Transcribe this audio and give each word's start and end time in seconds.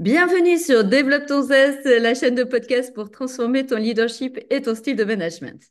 Bienvenue 0.00 0.56
sur 0.56 0.82
Développe 0.82 1.26
ton 1.26 1.42
zeste, 1.42 1.84
la 1.84 2.14
chaîne 2.14 2.34
de 2.34 2.44
podcast 2.44 2.94
pour 2.94 3.10
transformer 3.10 3.66
ton 3.66 3.76
leadership 3.76 4.38
et 4.48 4.62
ton 4.62 4.74
style 4.74 4.96
de 4.96 5.04
management. 5.04 5.62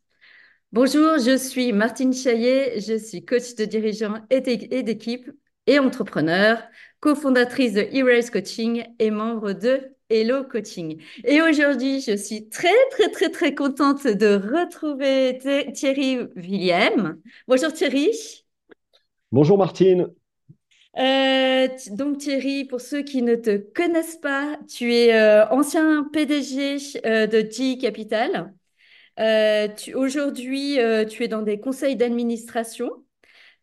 Bonjour, 0.71 1.17
je 1.17 1.35
suis 1.35 1.73
Martine 1.73 2.13
Chaillet, 2.13 2.79
je 2.79 2.95
suis 2.95 3.25
coach 3.25 3.55
de 3.55 3.65
dirigeants 3.65 4.19
et 4.29 4.41
d'équipe 4.83 5.31
et 5.65 5.79
entrepreneur, 5.79 6.61
cofondatrice 6.99 7.73
de 7.73 7.87
Erase 7.91 8.29
Coaching 8.29 8.85
et 8.99 9.09
membre 9.09 9.53
de 9.53 9.95
Hello 10.11 10.43
Coaching. 10.43 11.01
Et 11.23 11.41
aujourd'hui, 11.41 11.99
je 11.99 12.15
suis 12.15 12.49
très, 12.49 12.69
très, 12.91 13.09
très, 13.09 13.31
très 13.31 13.55
contente 13.55 14.05
de 14.05 14.35
retrouver 14.35 15.39
Thierry 15.73 16.19
Willem. 16.35 17.19
Bonjour 17.47 17.73
Thierry. 17.73 18.45
Bonjour 19.31 19.57
Martine. 19.57 20.13
Euh, 20.97 21.67
donc 21.91 22.17
Thierry, 22.17 22.65
pour 22.65 22.81
ceux 22.81 23.03
qui 23.03 23.21
ne 23.21 23.35
te 23.35 23.57
connaissent 23.57 24.17
pas, 24.17 24.57
tu 24.67 24.93
es 24.93 25.13
euh, 25.13 25.47
ancien 25.49 26.03
PDG 26.11 26.77
euh, 27.05 27.27
de 27.27 27.47
G 27.49 27.77
Capital. 27.77 28.53
Aujourd'hui, 29.95 30.77
tu 31.09 31.23
es 31.23 31.27
dans 31.27 31.41
des 31.41 31.59
conseils 31.59 31.95
d'administration. 31.97 32.89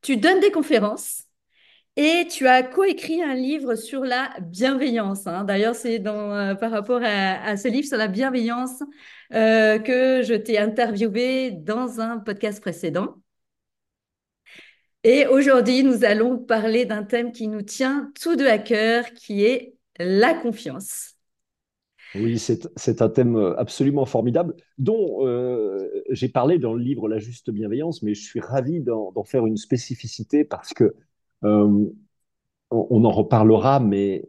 Tu 0.03 0.19
donnes 0.19 0.41
des 0.41 0.51
conférences. 0.51 1.25
Et 1.97 2.27
tu 2.29 2.47
as 2.47 2.63
coécrit 2.63 3.23
un 3.23 3.35
livre 3.35 3.75
sur 3.75 4.05
la 4.05 4.31
bienveillance. 4.43 5.27
Hein. 5.27 5.45
D'ailleurs, 5.45 5.75
c'est 5.75 5.99
par 6.01 6.71
rapport 6.71 7.01
à, 7.03 7.43
à, 7.43 7.57
ce 7.57 7.69
livre 7.69 7.89
sur 7.89 7.97
la 7.97 8.09
bienveillance 8.09 8.83
que 9.31 10.23
je 10.23 10.35
t'ai 10.35 10.59
interviewé 10.59 11.53
dans 11.53 12.01
un 12.01 12.19
podcast 12.19 12.61
précédent. 12.61 13.17
Et 15.09 15.29
aujourd'hui, 15.29 15.85
nous 15.85 16.03
allons 16.03 16.37
parler 16.37 16.85
d'un 16.85 17.05
thème 17.05 17.31
qui 17.31 17.47
nous 17.47 17.63
tient 17.63 18.11
tous 18.21 18.35
deux 18.35 18.49
à 18.49 18.59
cœur, 18.59 19.05
qui 19.15 19.45
est 19.45 19.77
la 20.01 20.35
confiance. 20.35 21.15
Oui, 22.17 22.41
c'est 22.41 23.03
un 23.03 23.09
thème 23.09 23.37
absolument 23.57 24.05
formidable 24.05 24.57
dont 24.79 25.25
euh, 25.25 25.89
j'ai 26.11 26.29
parlé 26.29 26.59
dans 26.59 26.75
le 26.75 26.83
livre 26.83 27.09
La 27.09 27.21
juste 27.21 27.51
bienveillance, 27.53 28.03
mais 28.03 28.15
je 28.15 28.23
suis 28.25 28.41
ravi 28.41 28.81
d'en 28.81 29.23
faire 29.23 29.47
une 29.47 29.57
spécificité 29.57 30.43
parce 30.45 30.75
que 30.75 30.97
euh, 31.45 31.87
on, 32.73 33.05
en 33.05 33.11
reparlera, 33.13 33.79
mais 33.79 34.29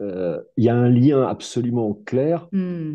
euh, 0.00 0.40
il 0.56 0.64
y 0.64 0.70
a 0.70 0.76
un 0.76 0.88
lien 0.88 1.26
absolument 1.26 1.92
clair, 1.92 2.48
hmm. 2.52 2.94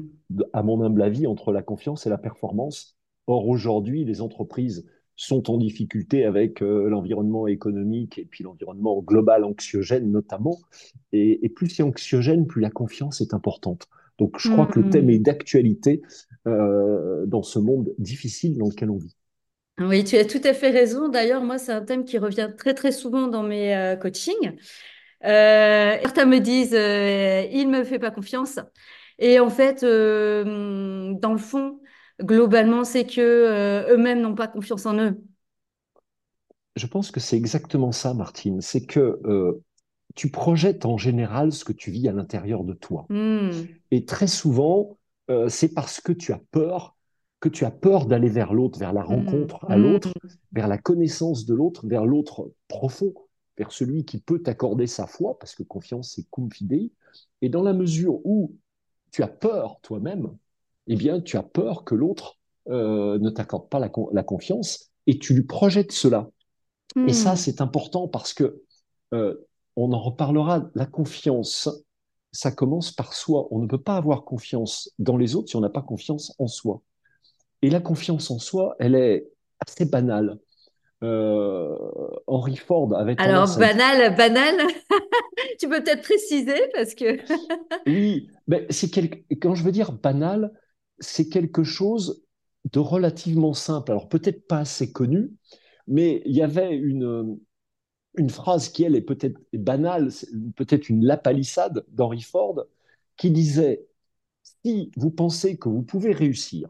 à 0.54 0.64
mon 0.64 0.82
humble 0.82 1.04
avis, 1.04 1.28
entre 1.28 1.52
la 1.52 1.62
confiance 1.62 2.08
et 2.08 2.10
la 2.10 2.18
performance. 2.18 2.98
Or, 3.28 3.48
aujourd'hui, 3.48 4.06
les 4.06 4.22
entreprises 4.22 4.88
sont 5.20 5.52
en 5.52 5.58
difficulté 5.58 6.24
avec 6.24 6.62
euh, 6.62 6.88
l'environnement 6.88 7.46
économique 7.46 8.18
et 8.18 8.24
puis 8.24 8.46
l'environnement 8.46 9.02
global 9.02 9.44
anxiogène 9.44 10.10
notamment. 10.10 10.58
Et, 11.12 11.50
plus 11.50 11.68
c'est 11.68 11.84
anxiogène, 11.84 12.48
plus 12.48 12.62
la 12.62 12.70
confiance 12.70 13.20
est 13.20 13.34
importante. 13.34 13.88
Donc 14.18 14.40
je 14.40 14.50
crois 14.50 14.66
que 14.66 14.80
le 14.80 14.90
thème 14.90 15.08
mm-hmm. 15.08 15.16
est 15.16 15.20
d'actualité 15.20 16.02
euh, 16.48 17.26
dans 17.26 17.44
ce 17.44 17.60
monde 17.60 17.94
difficile 17.98 18.58
dans 18.58 18.70
lequel 18.70 18.92
on 18.92 18.98
vit. 18.98 19.18
Oui, 19.80 20.06
tu 20.06 20.16
as 20.16 20.24
tout 20.24 20.42
à 20.46 20.54
fait 20.54 20.70
raison. 20.70 21.10
D'ailleurs, 21.10 21.44
moi, 21.44 21.58
c'est 21.58 21.74
un 21.74 21.82
thème 21.82 22.06
qui 22.06 22.18
revient 22.18 22.50
très 22.58 22.74
très 22.74 22.94
souvent 22.94 23.28
dans 23.28 23.44
mes 23.44 23.76
euh, 23.76 23.98
coachings. 23.98 24.56
certains 25.22 26.26
me 26.26 26.40
disent, 26.40 26.72
il 27.54 27.68
me 27.68 27.84
fait 27.84 28.00
pas 28.00 28.12
confiance. 28.12 28.60
Et 29.20 29.42
en 29.42 29.50
fait, 29.50 29.82
dans 29.84 31.34
le 31.34 31.38
fond, 31.38 31.80
globalement, 32.22 32.84
c'est 32.84 33.06
que 33.06 33.22
euh, 33.22 33.94
eux-mêmes 33.94 34.22
n'ont 34.22 34.36
pas 34.36 34.48
confiance 34.48 34.86
en 34.86 34.98
eux. 34.98 35.22
Je 36.76 36.88
pense 36.88 37.12
que 37.12 37.20
c'est 37.20 37.38
exactement 37.38 37.92
ça, 37.92 38.14
Martine. 38.14 38.62
C'est 38.62 38.86
que 38.86 39.20
euh, 39.26 39.64
tu 40.16 40.30
projettes 40.30 40.86
en 40.86 40.98
général 40.98 41.52
ce 41.52 41.66
que 41.66 41.74
tu 41.74 41.92
vis 41.92 42.08
à 42.08 42.14
l'intérieur 42.14 42.64
de 42.64 42.74
toi. 42.74 43.06
Hmm. 43.10 43.52
Et 43.92 44.06
très 44.06 44.28
souvent, 44.28 44.98
euh, 45.30 45.50
c'est 45.50 45.74
parce 45.74 46.02
que 46.02 46.12
tu 46.12 46.32
as 46.32 46.42
peur, 46.52 46.96
que 47.40 47.50
tu 47.50 47.66
as 47.66 47.72
peur 47.72 48.06
d'aller 48.06 48.30
vers 48.30 48.54
l'autre, 48.54 48.80
vers 48.80 48.94
la 48.94 49.02
hmm. 49.02 49.08
rencontre 49.08 49.66
à 49.70 49.78
l'autre, 49.78 50.10
hmm. 50.10 50.30
vers 50.54 50.68
la 50.68 50.78
connaissance 50.78 51.46
de 51.46 51.54
l'autre, 51.54 51.86
vers 51.88 52.06
l'autre 52.06 52.52
profond, 52.68 53.14
vers 53.58 53.72
celui 53.72 54.06
qui 54.06 54.20
peut 54.20 54.42
t'accorder 54.42 54.88
sa 54.88 55.06
foi, 55.06 55.38
parce 55.38 55.56
que 55.56 55.64
confiance, 55.64 56.14
c'est 56.16 56.30
confidé. 56.30 56.92
Et 57.42 57.50
dans 57.50 57.64
la 57.64 57.74
mesure 57.74 58.26
où 58.26 58.56
tu 59.12 59.24
as 59.24 59.28
peur 59.28 59.80
toi-même, 59.82 60.30
eh 60.90 60.96
bien, 60.96 61.22
tu 61.22 61.38
as 61.38 61.44
peur 61.44 61.84
que 61.84 61.96
l'autre 61.96 62.38
euh, 62.68 63.18
ne 63.20 63.30
t'accorde 63.30 63.70
pas 63.70 63.80
la, 63.80 64.24
confiance 64.24 64.92
et 65.08 65.20
tu 65.20 65.34
lui 65.34 65.44
projettes 65.44 65.92
cela. 65.92 66.30
Et 67.08 67.14
ça, 67.14 67.34
hmm. 67.34 67.38
c'est 67.38 67.62
important 67.62 68.08
parce 68.08 68.34
que 68.34 68.64
euh, 69.14 69.36
on 69.76 69.94
en 69.94 70.00
reparlera. 70.00 70.70
La 70.74 70.88
confiance, 70.88 71.70
ça 72.32 72.52
commence 72.52 72.92
par 72.92 73.14
soi. 73.14 73.48
On 73.52 73.60
ne 73.60 73.68
peut 73.68 73.82
pas 73.82 73.96
avoir 73.96 74.26
confiance 74.26 74.92
dans 74.98 75.16
les 75.16 75.36
autres 75.36 75.50
si 75.50 75.56
on 75.56 75.62
n'a 75.62 75.70
pas 75.70 75.84
confiance 75.84 76.34
en 76.40 76.48
soi. 76.48 76.82
Et 77.62 77.70
la 77.70 77.80
confiance 77.80 78.32
en 78.32 78.40
soi, 78.40 78.76
elle 78.80 78.96
est 78.96 79.28
assez 79.66 79.86
banale. 79.86 80.40
Euh, 81.04 81.76
Henry 82.28 82.58
Ford 82.58 82.94
avait 82.96 83.16
Alors, 83.20 83.58
banal, 83.58 84.16
banal, 84.16 84.56
tu 85.60 85.70
peux 85.70 85.82
peut-être 85.84 86.02
préciser 86.02 86.60
parce 86.74 86.96
que. 86.96 87.20
oui, 87.88 88.30
mais 88.48 88.66
c'est 88.70 88.90
quand 89.40 89.56
je 89.56 89.64
veux 89.64 89.72
dire 89.72 89.92
banal, 89.92 90.52
c'est 91.00 91.30
quelque 91.30 91.64
chose 91.64 92.24
de 92.72 92.80
relativement 92.80 93.54
simple. 93.54 93.92
Alors 93.92 94.10
peut-être 94.10 94.48
pas 94.48 94.60
assez 94.60 94.92
connu, 94.92 95.32
mais 95.88 96.22
il 96.26 96.36
y 96.36 96.42
avait 96.42 96.76
une, 96.76 97.40
phrase 98.30 98.70
qui, 98.70 98.84
elle, 98.84 98.96
est 98.96 99.02
peut-être 99.02 99.40
banale, 99.54 100.10
peut-être 100.56 100.90
une 100.90 101.06
lapalissade 101.06 101.86
d'Henry 101.90 102.22
Ford, 102.22 102.66
qui 103.18 103.32
disait, 103.32 103.88
si 104.64 104.92
vous 104.98 105.12
pensez 105.12 105.58
que 105.58 105.70
vous 105.70 105.84
pouvez 105.84 106.12
réussir, 106.12 106.70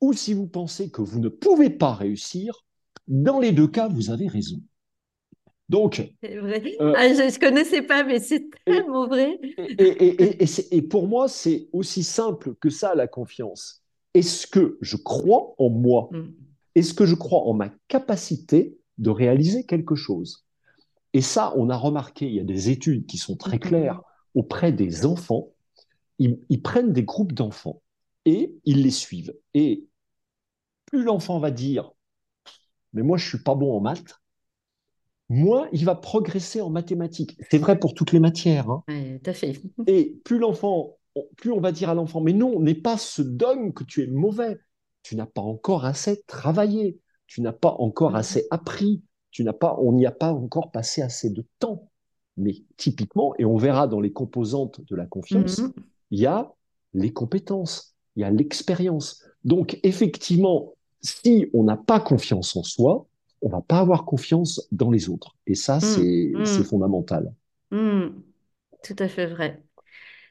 ou 0.00 0.12
si 0.12 0.34
vous 0.34 0.46
pensez 0.46 0.90
que 0.90 1.02
vous 1.02 1.20
ne 1.20 1.28
pouvez 1.28 1.70
pas 1.70 1.94
réussir, 1.94 2.64
dans 3.08 3.40
les 3.40 3.52
deux 3.52 3.68
cas, 3.68 3.88
vous 3.88 4.10
avez 4.10 4.26
raison. 4.26 4.60
Donc, 5.72 6.12
vrai. 6.22 6.76
Euh, 6.82 6.92
ah, 6.94 7.08
je 7.08 7.34
ne 7.34 7.40
connaissais 7.40 7.80
pas, 7.80 8.04
mais 8.04 8.20
c'est 8.20 8.44
tellement 8.66 9.08
vrai. 9.08 9.40
Et, 9.56 10.82
pour 10.82 11.08
moi, 11.08 11.28
c'est 11.28 11.70
aussi 11.72 12.04
simple 12.04 12.54
que 12.56 12.68
ça, 12.68 12.94
la 12.94 13.06
confiance. 13.06 13.82
Est-ce 14.12 14.46
que 14.46 14.76
je 14.82 14.98
crois 14.98 15.54
en 15.56 15.70
moi? 15.70 16.10
Mm. 16.12 16.34
Est-ce 16.74 16.92
que 16.92 17.06
je 17.06 17.14
crois 17.14 17.44
en 17.44 17.54
ma 17.54 17.70
capacité 17.88 18.76
de 18.98 19.08
réaliser 19.08 19.64
quelque 19.64 19.94
chose? 19.94 20.44
Et 21.14 21.22
ça, 21.22 21.54
on 21.56 21.70
a 21.70 21.76
remarqué, 21.78 22.26
il 22.26 22.34
y 22.34 22.40
a 22.40 22.44
des 22.44 22.68
études 22.68 23.06
qui 23.06 23.16
sont 23.16 23.36
très 23.36 23.56
mm-hmm. 23.56 23.68
claires 23.68 24.02
auprès 24.34 24.72
des 24.72 25.06
enfants. 25.06 25.54
Ils, 26.18 26.38
ils 26.50 26.60
prennent 26.60 26.92
des 26.92 27.04
groupes 27.04 27.32
d'enfants 27.32 27.80
et 28.26 28.54
ils 28.66 28.82
les 28.82 28.90
suivent. 28.90 29.34
Et 29.54 29.86
plus 30.84 31.02
l'enfant 31.02 31.40
va 31.40 31.50
dire, 31.50 31.92
mais 32.92 33.00
moi, 33.00 33.16
je 33.16 33.26
suis 33.26 33.42
pas 33.42 33.54
bon 33.54 33.74
en 33.74 33.80
maths, 33.80 34.21
moins 35.32 35.68
il 35.72 35.84
va 35.84 35.94
progresser 35.94 36.60
en 36.60 36.70
mathématiques. 36.70 37.36
C'est 37.50 37.58
vrai 37.58 37.78
pour 37.78 37.94
toutes 37.94 38.12
les 38.12 38.20
matières. 38.20 38.70
Hein. 38.70 38.84
fait. 39.32 39.60
Et 39.86 40.20
plus 40.24 40.38
l'enfant, 40.38 40.98
plus 41.36 41.50
on 41.50 41.60
va 41.60 41.72
dire 41.72 41.90
à 41.90 41.94
l'enfant, 41.94 42.20
mais 42.20 42.32
non, 42.32 42.60
n'est 42.60 42.74
pas 42.74 42.98
ce 42.98 43.22
dogme 43.22 43.72
que 43.72 43.84
tu 43.84 44.02
es 44.02 44.06
mauvais. 44.06 44.58
Tu 45.02 45.16
n'as 45.16 45.26
pas 45.26 45.40
encore 45.40 45.84
assez 45.84 46.22
travaillé. 46.26 46.98
Tu 47.26 47.40
n'as 47.40 47.52
pas 47.52 47.74
encore 47.78 48.14
assez 48.14 48.46
appris. 48.50 49.02
Tu 49.30 49.42
n'as 49.42 49.54
pas, 49.54 49.76
on 49.80 49.92
n'y 49.92 50.06
a 50.06 50.12
pas 50.12 50.32
encore 50.32 50.70
passé 50.70 51.00
assez 51.00 51.30
de 51.30 51.44
temps. 51.58 51.88
Mais 52.36 52.54
typiquement, 52.76 53.34
et 53.38 53.44
on 53.44 53.56
verra 53.56 53.88
dans 53.88 54.00
les 54.00 54.12
composantes 54.12 54.80
de 54.88 54.96
la 54.96 55.06
confiance, 55.06 55.60
mm-hmm. 55.60 55.72
il 56.12 56.20
y 56.20 56.26
a 56.26 56.52
les 56.94 57.12
compétences, 57.12 57.94
il 58.16 58.20
y 58.20 58.24
a 58.24 58.30
l'expérience. 58.30 59.24
Donc 59.44 59.78
effectivement, 59.82 60.74
si 61.00 61.46
on 61.52 61.64
n'a 61.64 61.76
pas 61.76 62.00
confiance 62.00 62.54
en 62.56 62.62
soi, 62.62 63.06
on 63.42 63.48
va 63.48 63.60
pas 63.60 63.78
avoir 63.78 64.04
confiance 64.04 64.66
dans 64.72 64.90
les 64.90 65.08
autres. 65.08 65.36
Et 65.46 65.54
ça, 65.54 65.76
mmh, 65.76 65.80
c'est 65.80 66.32
mmh. 66.34 66.64
fondamental. 66.64 67.34
Mmh. 67.70 68.08
Tout 68.82 68.96
à 68.98 69.08
fait 69.08 69.26
vrai. 69.26 69.62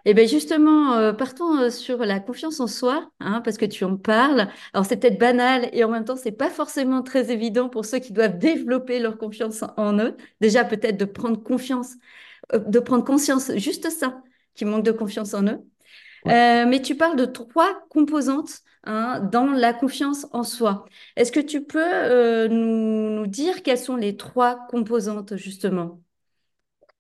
Et 0.04 0.12
eh 0.12 0.14
bien 0.16 0.26
justement, 0.26 0.94
euh, 0.94 1.14
partons 1.14 1.58
euh, 1.60 1.70
sur 1.70 2.00
la 2.00 2.20
confiance 2.20 2.60
en 2.60 2.66
soi, 2.66 3.12
hein, 3.20 3.40
parce 3.42 3.58
que 3.58 3.66
tu 3.66 3.84
en 3.84 3.98
parles. 3.98 4.48
Alors 4.74 4.84
c'est 4.84 4.98
peut-être 4.98 5.20
banal 5.20 5.70
et 5.74 5.84
en 5.84 5.90
même 5.90 6.06
temps 6.06 6.16
c'est 6.16 6.32
pas 6.32 6.50
forcément 6.50 7.04
très 7.04 7.30
évident 7.32 7.70
pour 7.70 7.86
ceux 7.86 8.00
qui 8.00 8.12
doivent 8.12 8.40
développer 8.40 9.00
leur 9.00 9.20
confiance 9.20 9.64
en 9.78 10.00
eux. 10.00 10.18
Déjà 10.40 10.66
peut-être 10.66 10.98
de 10.98 11.06
prendre 11.06 11.42
confiance, 11.44 11.98
euh, 12.54 12.58
de 12.60 12.80
prendre 12.80 13.04
conscience, 13.06 13.52
juste 13.58 13.92
ça, 13.92 14.24
qui 14.56 14.66
manque 14.66 14.84
de 14.84 14.92
confiance 14.92 15.36
en 15.36 15.44
eux. 15.46 15.60
Mais 16.26 16.82
tu 16.82 16.96
parles 16.96 17.18
de 17.18 17.26
trois 17.26 17.84
composantes 17.90 18.62
Hein, 18.84 19.20
dans 19.32 19.46
la 19.46 19.74
confiance 19.74 20.26
en 20.32 20.44
soi. 20.44 20.86
Est-ce 21.16 21.32
que 21.32 21.40
tu 21.40 21.64
peux 21.64 21.80
euh, 21.80 22.48
nous, 22.48 23.28
dire 23.28 23.62
quelles 23.62 23.78
sont 23.78 23.96
les 23.96 24.18
trois 24.18 24.68
composantes 24.70 25.36
justement? 25.36 26.02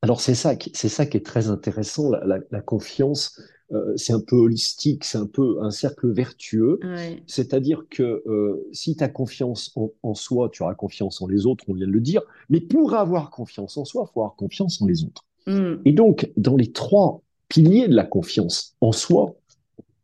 Alors 0.03 0.21
c'est 0.21 0.35
ça, 0.35 0.53
c'est 0.73 0.89
ça 0.89 1.07
qui 1.07 1.18
est 1.18 1.25
très 1.25 1.50
intéressant. 1.50 2.12
La, 2.12 2.62
confiance, 2.62 3.41
euh, 3.71 3.94
c'est 3.97 4.13
un 4.13 4.19
peu 4.19 4.35
holistique, 4.35 5.03
c'est 5.03 5.18
un 5.18 5.25
peu 5.25 5.57
un 5.63 5.71
cercle 5.71 6.12
vertueux. 6.12 6.79
C'est-à-dire 7.25 7.85
que 7.89 8.21
euh, 8.27 8.63
si 8.71 8.95
tu 8.95 9.03
as 9.03 9.09
confiance 9.09 9.75
en, 10.03 10.13
soi, 10.13 10.50
tu 10.51 10.62
auras 10.62 10.75
confiance 10.75 11.19
en 11.19 11.27
les 11.27 11.47
autres, 11.47 11.63
on 11.67 11.74
vient 11.74 11.88
de 11.88 11.91
le 11.91 12.00
dire. 12.00 12.21
Mais 12.50 12.62
pour 12.62 12.94
avoir 12.94 13.31
confiance 13.31 13.75
en 13.77 13.85
soi, 13.85 14.06
il 14.07 14.13
faut 14.13 14.21
avoir 14.21 14.35
confiance 14.35 14.83
en 14.83 14.85
les 14.85 15.03
autres. 15.03 15.25
Hmm. 15.47 15.77
Et 15.85 15.94
donc, 15.94 16.31
dans 16.38 16.56
les 16.56 16.71
trois 16.71 17.24
piliers 17.51 17.89
de 17.89 17.95
la 17.95 18.06
confiance 18.06 18.77
en 18.80 18.94
soi, 18.94 19.36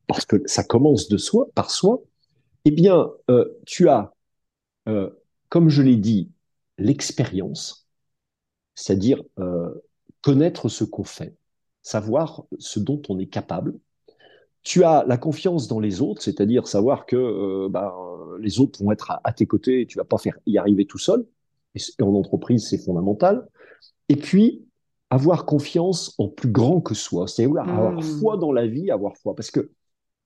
parce 0.06 0.26
que 0.26 0.36
ça 0.48 0.66
commence 0.66 1.08
de 1.08 1.16
soi, 1.16 1.48
par 1.56 1.72
soi, 1.72 2.02
eh 2.66 2.72
bien, 2.72 3.10
euh, 3.32 3.46
tu 3.66 3.88
as, 3.88 4.14
euh, 4.90 5.10
comme 5.48 5.70
je 5.70 5.82
l'ai 5.82 5.96
dit, 5.96 6.30
l'expérience, 6.78 7.88
c'est-à-dire 8.76 9.24
euh, 9.40 9.74
connaître 10.22 10.68
ce 10.68 10.84
qu'on 10.84 11.06
fait, 11.06 11.38
savoir 11.84 12.44
ce 12.60 12.82
dont 12.82 13.02
on 13.08 13.18
est 13.18 13.28
capable. 13.28 13.80
Tu 14.64 14.84
as 14.84 15.06
la 15.08 15.18
confiance 15.18 15.70
dans 15.70 15.80
les 15.80 16.02
autres, 16.02 16.22
c'est-à-dire 16.22 16.68
savoir 16.68 17.06
que 17.06 17.70
ben, 17.70 17.94
les 18.42 18.60
autres 18.60 18.84
vont 18.84 18.92
être 18.92 19.22
à, 19.24 19.32
tes 19.32 19.46
côtés 19.46 19.80
et 19.82 19.86
tu 19.86 19.98
vas 19.98 20.04
pas 20.04 20.18
faire 20.18 20.38
y 20.46 20.58
arriver 20.58 20.86
tout 20.86 20.98
seul. 20.98 21.26
Et 21.76 22.04
en 22.04 22.14
entreprise, 22.14 22.68
c'est 22.68 22.78
fondamental. 22.78 23.48
Et 24.10 24.18
puis, 24.18 24.67
avoir 25.10 25.46
confiance 25.46 26.14
en 26.18 26.28
plus 26.28 26.50
grand 26.50 26.82
que 26.82 26.94
soi, 26.94 27.28
c'est-à-dire 27.28 27.62
avoir 27.62 27.94
hmm. 27.94 28.02
foi 28.02 28.38
dans 28.38 28.52
la 28.52 28.68
vie, 28.68 28.92
avoir 28.92 29.16
foi. 29.18 29.36
Parce 29.36 29.52
que 29.52 29.72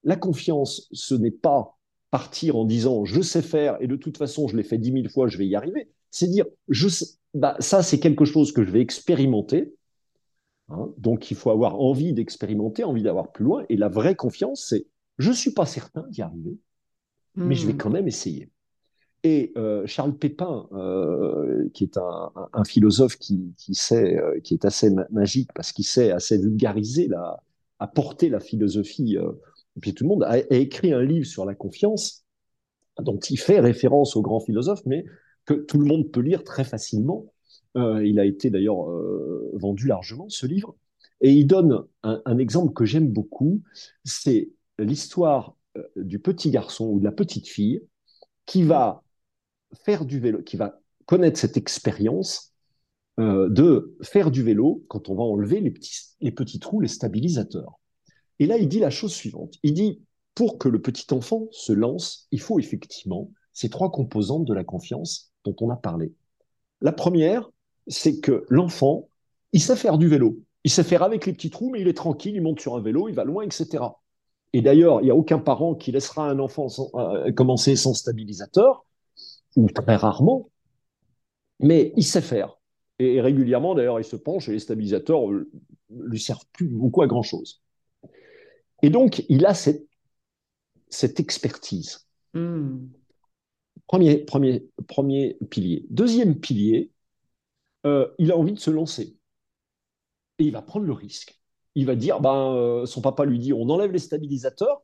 la 0.03 0.15
confiance, 0.15 0.87
ce 0.91 1.13
n'est 1.13 1.31
pas 1.31 1.77
partir 2.09 2.57
en 2.57 2.65
disant 2.65 3.05
je 3.05 3.21
sais 3.21 3.41
faire 3.41 3.77
et 3.79 3.87
de 3.87 3.95
toute 3.95 4.17
façon 4.17 4.47
je 4.47 4.57
l'ai 4.57 4.63
fait 4.63 4.77
dix 4.77 4.91
mille 4.91 5.09
fois, 5.09 5.27
je 5.27 5.37
vais 5.37 5.47
y 5.47 5.55
arriver. 5.55 5.89
C'est 6.09 6.27
dire 6.27 6.45
je 6.67 6.87
bah, 7.33 7.55
ça 7.59 7.83
c'est 7.83 7.99
quelque 7.99 8.25
chose 8.25 8.51
que 8.51 8.63
je 8.63 8.71
vais 8.71 8.81
expérimenter. 8.81 9.73
Hein. 10.73 10.89
donc 10.97 11.31
il 11.31 11.35
faut 11.35 11.49
avoir 11.49 11.81
envie 11.81 12.13
d'expérimenter, 12.13 12.85
envie 12.85 13.03
d'avoir 13.03 13.31
plus 13.31 13.43
loin. 13.43 13.65
Et 13.69 13.75
la 13.75 13.89
vraie 13.89 14.15
confiance, 14.15 14.65
c'est 14.69 14.87
je 15.17 15.29
ne 15.29 15.35
suis 15.35 15.51
pas 15.51 15.65
certain 15.65 16.05
d'y 16.09 16.21
arriver, 16.21 16.57
mais 17.35 17.55
je 17.55 17.67
vais 17.67 17.73
hmm. 17.73 17.77
quand 17.77 17.89
même 17.89 18.07
essayer. 18.07 18.49
Et 19.23 19.53
euh, 19.55 19.85
Charles 19.85 20.17
Pépin, 20.17 20.67
euh, 20.71 21.69
qui 21.73 21.83
est 21.83 21.97
un, 21.97 22.63
philosophe 22.63 23.17
qui, 23.17 23.53
sait, 23.73 24.17
euh, 24.17 24.39
qui 24.39 24.55
est 24.55 24.65
assez 24.65 24.89
magique 25.11 25.51
parce 25.53 25.71
qu'il 25.71 25.85
sait 25.85 26.11
assez 26.11 26.39
vulgariser, 26.39 27.07
la, 27.07 27.43
apporter 27.77 28.29
la 28.29 28.39
philosophie 28.39 29.17
et 29.75 29.79
puis 29.79 29.93
tout 29.93 30.05
le 30.05 30.09
monde 30.09 30.23
a, 30.23 30.39
écrit 30.49 30.91
un 30.91 31.03
livre 31.03 31.25
sur 31.25 31.45
la 31.45 31.53
confiance 31.53 32.25
dont 32.99 33.19
il 33.19 33.37
fait 33.37 33.59
référence 33.59 34.15
au 34.15 34.21
grand 34.21 34.39
philosophe, 34.39 34.81
mais 34.85 35.05
que 35.45 35.53
tout 35.53 35.79
le 35.79 35.85
monde 35.85 36.11
peut 36.11 36.19
lire 36.21 36.43
très 36.43 36.63
facilement. 36.63 37.25
Il 37.75 38.19
a 38.19 38.25
été 38.25 38.49
d'ailleurs 38.49 38.85
vendu 39.53 39.87
largement, 39.87 40.27
ce 40.29 40.45
livre. 40.45 40.75
Et 41.21 41.31
il 41.31 41.45
donne 41.45 41.85
un, 42.03 42.37
exemple 42.37 42.73
que 42.73 42.85
j'aime 42.85 43.07
beaucoup, 43.07 43.61
c'est 44.03 44.49
l'histoire 44.77 45.55
du 45.95 46.19
petit 46.19 46.51
garçon 46.51 46.87
ou 46.87 46.99
de 46.99 47.05
la 47.05 47.11
petite 47.11 47.47
fille 47.47 47.81
qui 48.45 48.63
va 48.63 49.03
faire 49.73 50.05
du 50.05 50.19
vélo, 50.19 50.41
qui 50.41 50.57
va 50.57 50.79
connaître 51.05 51.39
cette 51.39 51.57
expérience 51.57 52.53
de 53.17 53.97
faire 54.01 54.31
du 54.31 54.41
vélo 54.41 54.83
quand 54.87 55.09
on 55.09 55.15
va 55.15 55.21
enlever 55.21 55.59
les 55.59 55.69
petits, 55.69 55.99
les 56.21 56.31
petits 56.31 56.59
trous, 56.59 56.79
les 56.79 56.87
stabilisateurs. 56.87 57.79
Et 58.39 58.47
là, 58.47 58.57
il 58.57 58.67
dit 58.67 58.79
la 58.79 58.89
chose 58.89 59.13
suivante. 59.13 59.59
Il 59.61 59.75
dit, 59.75 60.01
pour 60.33 60.57
que 60.57 60.69
le 60.69 60.81
petit 60.81 61.13
enfant 61.13 61.47
se 61.51 61.73
lance, 61.73 62.27
il 62.31 62.39
faut 62.39 62.57
effectivement 62.57 63.29
ces 63.53 63.69
trois 63.69 63.91
composantes 63.91 64.45
de 64.45 64.53
la 64.53 64.63
confiance 64.63 65.31
dont 65.43 65.55
on 65.61 65.69
a 65.69 65.75
parlé. 65.75 66.13
La 66.81 66.91
première, 66.91 67.51
c'est 67.87 68.19
que 68.19 68.45
l'enfant, 68.49 69.09
il 69.53 69.61
sait 69.61 69.75
faire 69.75 69.97
du 69.97 70.07
vélo. 70.07 70.39
Il 70.63 70.71
sait 70.71 70.83
faire 70.83 71.03
avec 71.03 71.25
les 71.25 71.33
petits 71.33 71.49
trous, 71.49 71.69
mais 71.69 71.81
il 71.81 71.87
est 71.87 71.93
tranquille, 71.93 72.35
il 72.35 72.41
monte 72.41 72.59
sur 72.59 72.75
un 72.75 72.81
vélo, 72.81 73.07
il 73.07 73.15
va 73.15 73.23
loin, 73.23 73.43
etc. 73.43 73.83
Et 74.53 74.61
d'ailleurs, 74.61 75.01
il 75.01 75.05
n'y 75.05 75.11
a 75.11 75.15
aucun 75.15 75.39
parent 75.39 75.75
qui 75.75 75.91
laissera 75.91 76.27
un 76.27 76.39
enfant 76.39 76.67
euh, 76.95 77.31
commencer 77.31 77.75
sans 77.75 77.93
stabilisateur, 77.93 78.85
ou 79.55 79.69
très 79.69 79.95
rarement, 79.95 80.49
mais 81.59 81.93
il 81.97 82.03
sait 82.03 82.21
faire. 82.21 82.57
Et 82.99 83.19
régulièrement, 83.19 83.73
d'ailleurs, 83.73 83.99
il 83.99 84.03
se 84.03 84.15
penche 84.15 84.47
et 84.49 84.51
les 84.51 84.59
stabilisateurs 84.59 85.27
ne 85.27 85.37
euh, 85.37 85.51
lui 85.89 86.19
servent 86.19 86.45
plus 86.53 86.67
beaucoup 86.67 87.01
à 87.01 87.07
grand-chose. 87.07 87.63
Et 88.83 88.89
donc, 88.89 89.25
il 89.29 89.45
a 89.45 89.53
cette, 89.53 89.87
cette 90.89 91.19
expertise. 91.19 92.07
Hmm. 92.33 92.87
Premier, 93.87 94.19
premier, 94.19 94.67
premier 94.87 95.37
pilier. 95.49 95.85
Deuxième 95.89 96.39
pilier, 96.39 96.91
euh, 97.85 98.07
il 98.19 98.31
a 98.31 98.37
envie 98.37 98.53
de 98.53 98.59
se 98.59 98.71
lancer. 98.71 99.17
Et 100.39 100.45
il 100.45 100.51
va 100.51 100.61
prendre 100.61 100.85
le 100.85 100.93
risque. 100.93 101.39
Il 101.75 101.85
va 101.85 101.95
dire, 101.95 102.19
ben, 102.21 102.53
euh, 102.53 102.85
son 102.85 103.01
papa 103.01 103.25
lui 103.25 103.39
dit, 103.39 103.53
on 103.53 103.69
enlève 103.69 103.91
les 103.91 103.99
stabilisateurs. 103.99 104.83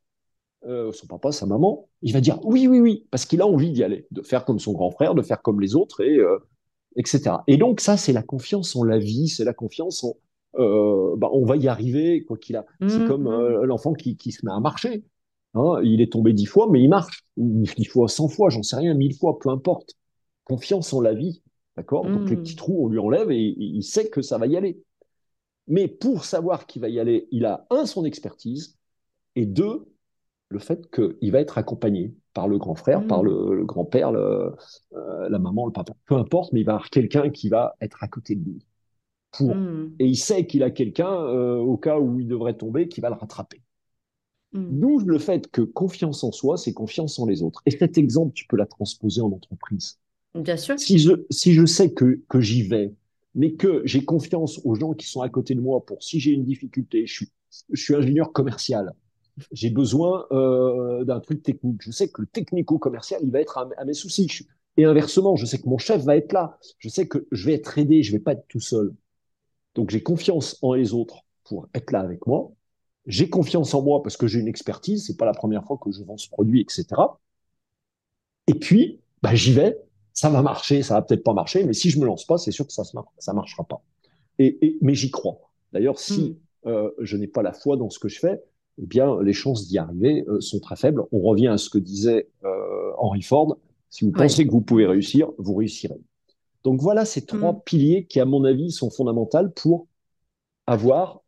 Euh, 0.68 0.92
son 0.92 1.08
papa, 1.08 1.32
sa 1.32 1.46
maman, 1.46 1.88
il 2.02 2.14
va 2.14 2.22
dire 2.22 2.40
oui, 2.44 2.68
oui, 2.68 2.80
oui, 2.80 3.08
parce 3.10 3.26
qu'il 3.26 3.42
a 3.42 3.48
envie 3.48 3.72
d'y 3.72 3.84
aller, 3.84 4.06
de 4.12 4.22
faire 4.22 4.44
comme 4.44 4.60
son 4.60 4.74
grand 4.74 4.92
frère, 4.92 5.16
de 5.16 5.22
faire 5.22 5.42
comme 5.42 5.62
les 5.62 5.76
autres, 5.76 6.02
et, 6.02 6.20
etc. 6.98 7.38
Et 7.48 7.58
donc, 7.58 7.80
ça, 7.80 7.96
c'est 7.96 8.12
la 8.12 8.24
confiance 8.24 8.76
en 8.76 8.84
la 8.84 8.98
vie, 8.98 9.30
c'est 9.30 9.46
la 9.46 9.54
confiance 9.54 10.04
en, 10.04 10.18
euh, 10.60 11.16
bah, 11.18 11.30
on 11.34 11.46
va 11.46 11.56
y 11.56 11.68
arriver, 11.68 12.24
quoi 12.24 12.38
qu'il 12.38 12.56
a. 12.56 12.66
C'est 12.82 13.00
mhm. 13.00 13.08
comme 13.08 13.28
euh, 13.28 13.66
l'enfant 13.66 13.94
qui, 13.94 14.18
se 14.32 14.46
met 14.46 14.52
à 14.52 14.60
marcher. 14.60 15.04
Hein. 15.54 15.80
il 15.84 16.02
est 16.02 16.12
tombé 16.12 16.34
dix 16.34 16.46
fois, 16.46 16.68
mais 16.72 16.82
il 16.82 16.90
marche. 16.90 17.26
Dix 17.38 17.86
fois, 17.86 18.08
cent 18.08 18.28
fois, 18.28 18.50
j'en 18.50 18.64
sais 18.64 18.76
rien, 18.76 18.94
mille 18.94 19.16
fois, 19.16 19.40
peu 19.40 19.50
importe. 19.50 19.94
Confiance 20.44 20.94
en 20.94 21.02
la 21.02 21.14
vie. 21.14 21.42
D'accord 21.76 22.06
Donc 22.06 22.30
les 22.30 22.36
mhm. 22.36 22.42
petits 22.42 22.56
trous, 22.56 22.86
on 22.86 22.88
lui 22.90 23.00
enlève 23.00 23.30
et, 23.32 23.56
il 23.58 23.84
sait 23.84 24.10
que 24.10 24.22
ça 24.22 24.38
va 24.38 24.48
y 24.48 24.58
aller. 24.58 24.82
Mais 25.68 25.88
pour 25.88 26.26
savoir 26.26 26.66
qu'il 26.66 26.82
va 26.82 26.90
y 26.90 27.00
aller, 27.00 27.28
il 27.32 27.46
a 27.46 27.68
un, 27.70 27.86
son 27.86 28.06
expertise, 28.06 28.78
et 29.36 29.46
deux, 29.46 29.86
le 30.50 30.60
fait 30.60 30.90
qu'il 30.92 31.32
va 31.32 31.40
être 31.40 31.58
accompagné 31.58 32.14
par 32.34 32.48
le 32.48 32.58
grand 32.58 32.76
frère, 32.76 33.06
par 33.06 33.24
mhm. 33.24 33.30
le, 33.54 33.66
grand-père, 33.66 34.10
euh, 34.10 34.52
la 34.92 35.40
maman, 35.40 35.66
le 35.66 35.72
papa, 35.72 35.94
peu 36.06 36.16
importe, 36.16 36.54
mais 36.54 36.62
il 36.62 36.66
va 36.66 36.74
avoir 36.74 36.90
quelqu'un 36.90 37.30
qui 37.30 37.50
va 37.50 37.76
être 37.82 38.04
à 38.04 38.08
côté 38.08 38.36
de 38.36 38.44
lui. 38.46 38.66
Hmm. 39.40 39.90
Et 40.00 40.06
il 40.06 40.16
sait 40.16 40.46
qu'il 40.46 40.64
a 40.64 40.72
quelqu'un, 40.72 41.12
euh, 41.12 41.58
au 41.58 41.78
cas 41.78 42.00
où 42.00 42.20
il 42.20 42.28
devrait 42.28 42.56
tomber, 42.56 42.88
qui 42.88 43.02
va 43.02 43.10
le 43.10 43.16
rattraper. 43.16 43.62
Hmm. 44.54 44.80
D'où 44.80 45.00
le 45.00 45.20
fait 45.20 45.50
que 45.52 45.62
confiance 45.62 46.24
en 46.24 46.32
soi, 46.32 46.58
c'est 46.58 46.74
confiance 46.74 47.20
en 47.20 47.26
les 47.26 47.44
autres. 47.44 47.62
Et 47.66 47.72
cet 47.72 47.98
exemple, 47.98 48.34
tu 48.34 48.46
peux 48.48 48.58
la 48.58 48.66
transposer 48.66 49.22
en 49.22 49.32
entreprise. 49.32 50.00
Bien 50.34 50.58
sûr. 50.58 50.80
Si 50.80 51.00
je, 51.00 51.12
si 51.30 51.54
je 51.54 51.66
sais 51.66 51.94
que, 51.94 52.22
que 52.30 52.40
j'y 52.40 52.64
vais, 52.64 52.94
mais 53.36 53.54
que 53.54 53.82
j'ai 53.86 54.04
confiance 54.04 54.62
aux 54.64 54.76
gens 54.76 54.94
qui 54.94 55.08
sont 55.08 55.22
à 55.22 55.30
côté 55.30 55.56
de 55.56 55.62
moi 55.62 55.86
pour 55.86 56.02
si 56.04 56.20
j'ai 56.20 56.32
une 56.32 56.44
difficulté, 56.44 57.06
je 57.06 57.14
suis, 57.14 57.30
je 57.72 57.82
suis 57.82 57.96
ingénieur 57.96 58.34
commercial, 58.34 58.94
j'ai 59.52 59.70
besoin 59.70 60.26
euh, 60.32 61.04
d'un 61.04 61.20
truc 61.20 61.44
technique. 61.44 61.82
Je 61.82 61.92
sais 61.92 62.10
que 62.10 62.22
le 62.22 62.28
technico-commercial, 62.28 63.22
il 63.24 63.32
va 63.32 63.42
être 63.42 63.58
à, 63.58 63.86
mes 63.86 63.94
soucis. 63.94 64.28
Et 64.78 64.86
inversement, 64.86 65.36
je 65.36 65.46
sais 65.46 65.60
que 65.60 65.68
mon 65.68 65.78
chef 65.78 66.04
va 66.04 66.16
être 66.16 66.34
là. 66.34 66.58
Je 66.80 66.90
sais 66.90 67.08
que 67.08 67.28
je 67.32 67.46
vais 67.46 67.54
être 67.54 67.78
aidé, 67.78 68.04
je 68.04 68.12
vais 68.12 68.20
pas 68.20 68.34
être 68.34 68.48
tout 68.48 68.60
seul. 68.60 68.94
Donc 69.76 69.90
j'ai 69.90 70.02
confiance 70.02 70.58
en 70.62 70.74
les 70.74 70.94
autres 70.94 71.24
pour 71.44 71.68
être 71.74 71.92
là 71.92 72.00
avec 72.00 72.26
moi. 72.28 72.52
J'ai 73.06 73.30
confiance 73.30 73.74
en 73.74 73.82
moi 73.82 74.04
parce 74.04 74.18
que 74.18 74.28
j'ai 74.28 74.40
une 74.40 74.48
expertise. 74.48 75.06
C'est 75.06 75.18
pas 75.18 75.26
la 75.26 75.34
première 75.34 75.64
fois 75.64 75.80
que 75.82 75.92
je 75.92 76.04
vends 76.04 76.18
ce 76.18 76.30
produit, 76.30 76.62
etc. 76.62 76.86
Et 78.48 78.54
puis, 78.54 79.02
bah, 79.22 79.36
j'y 79.36 79.54
vais. 79.54 79.78
Ça 80.14 80.30
va 80.30 80.42
marcher, 80.42 80.82
ça 80.82 80.96
va 80.96 81.04
peut-être 81.04 81.24
pas 81.24 81.34
marcher, 81.34 81.64
mais 81.64 81.74
si 81.74 81.92
je 81.92 82.00
me 82.00 82.06
lance 82.06 82.26
pas, 82.26 82.40
c'est 82.40 82.52
sûr 82.52 82.66
que 82.66 82.74
ça 82.74 82.84
ne 82.84 83.34
marchera 83.34 83.64
pas. 83.64 83.84
Et, 84.40 84.78
mais 84.82 84.96
j'y 84.96 85.12
crois. 85.12 85.40
D'ailleurs, 85.74 86.00
si 86.00 86.38
hmm. 86.66 86.70
euh, 86.70 86.92
je 87.00 87.18
n'ai 87.18 87.28
pas 87.28 87.44
la 87.44 87.54
foi 87.54 87.78
dans 87.78 87.90
ce 87.90 88.00
que 88.00 88.08
je 88.08 88.20
fais, 88.20 88.42
eh 88.82 88.86
bien, 88.86 89.22
les 89.22 89.34
chances 89.34 89.68
d'y 89.68 89.78
arriver 89.78 90.26
euh, 90.28 90.40
sont 90.42 90.60
très 90.60 90.76
faibles. 90.76 91.04
On 91.12 91.20
revient 91.20 91.48
à 91.48 91.58
ce 91.58 91.70
que 91.70 91.78
disait 91.78 92.30
euh, 92.44 92.92
Henry 92.98 93.22
Ford. 93.22 93.58
Si 93.90 94.06
vous 94.06 94.12
pensez 94.12 94.46
que 94.46 94.52
vous 94.52 94.62
pouvez 94.62 94.86
réussir, 94.86 95.32
vous 95.38 95.56
réussirez. 95.56 96.00
Donc 96.64 96.82
voilà 96.82 97.06
ces 97.06 97.26
trois 97.26 97.54
mm. 97.54 97.62
piliers 97.66 98.06
qui, 98.06 98.20
à 98.20 98.26
mon 98.26 98.44
avis, 98.44 98.72
sont 98.72 98.90
fondamentaux 98.90 99.50
pour 99.56 99.88
avoir 100.68 101.22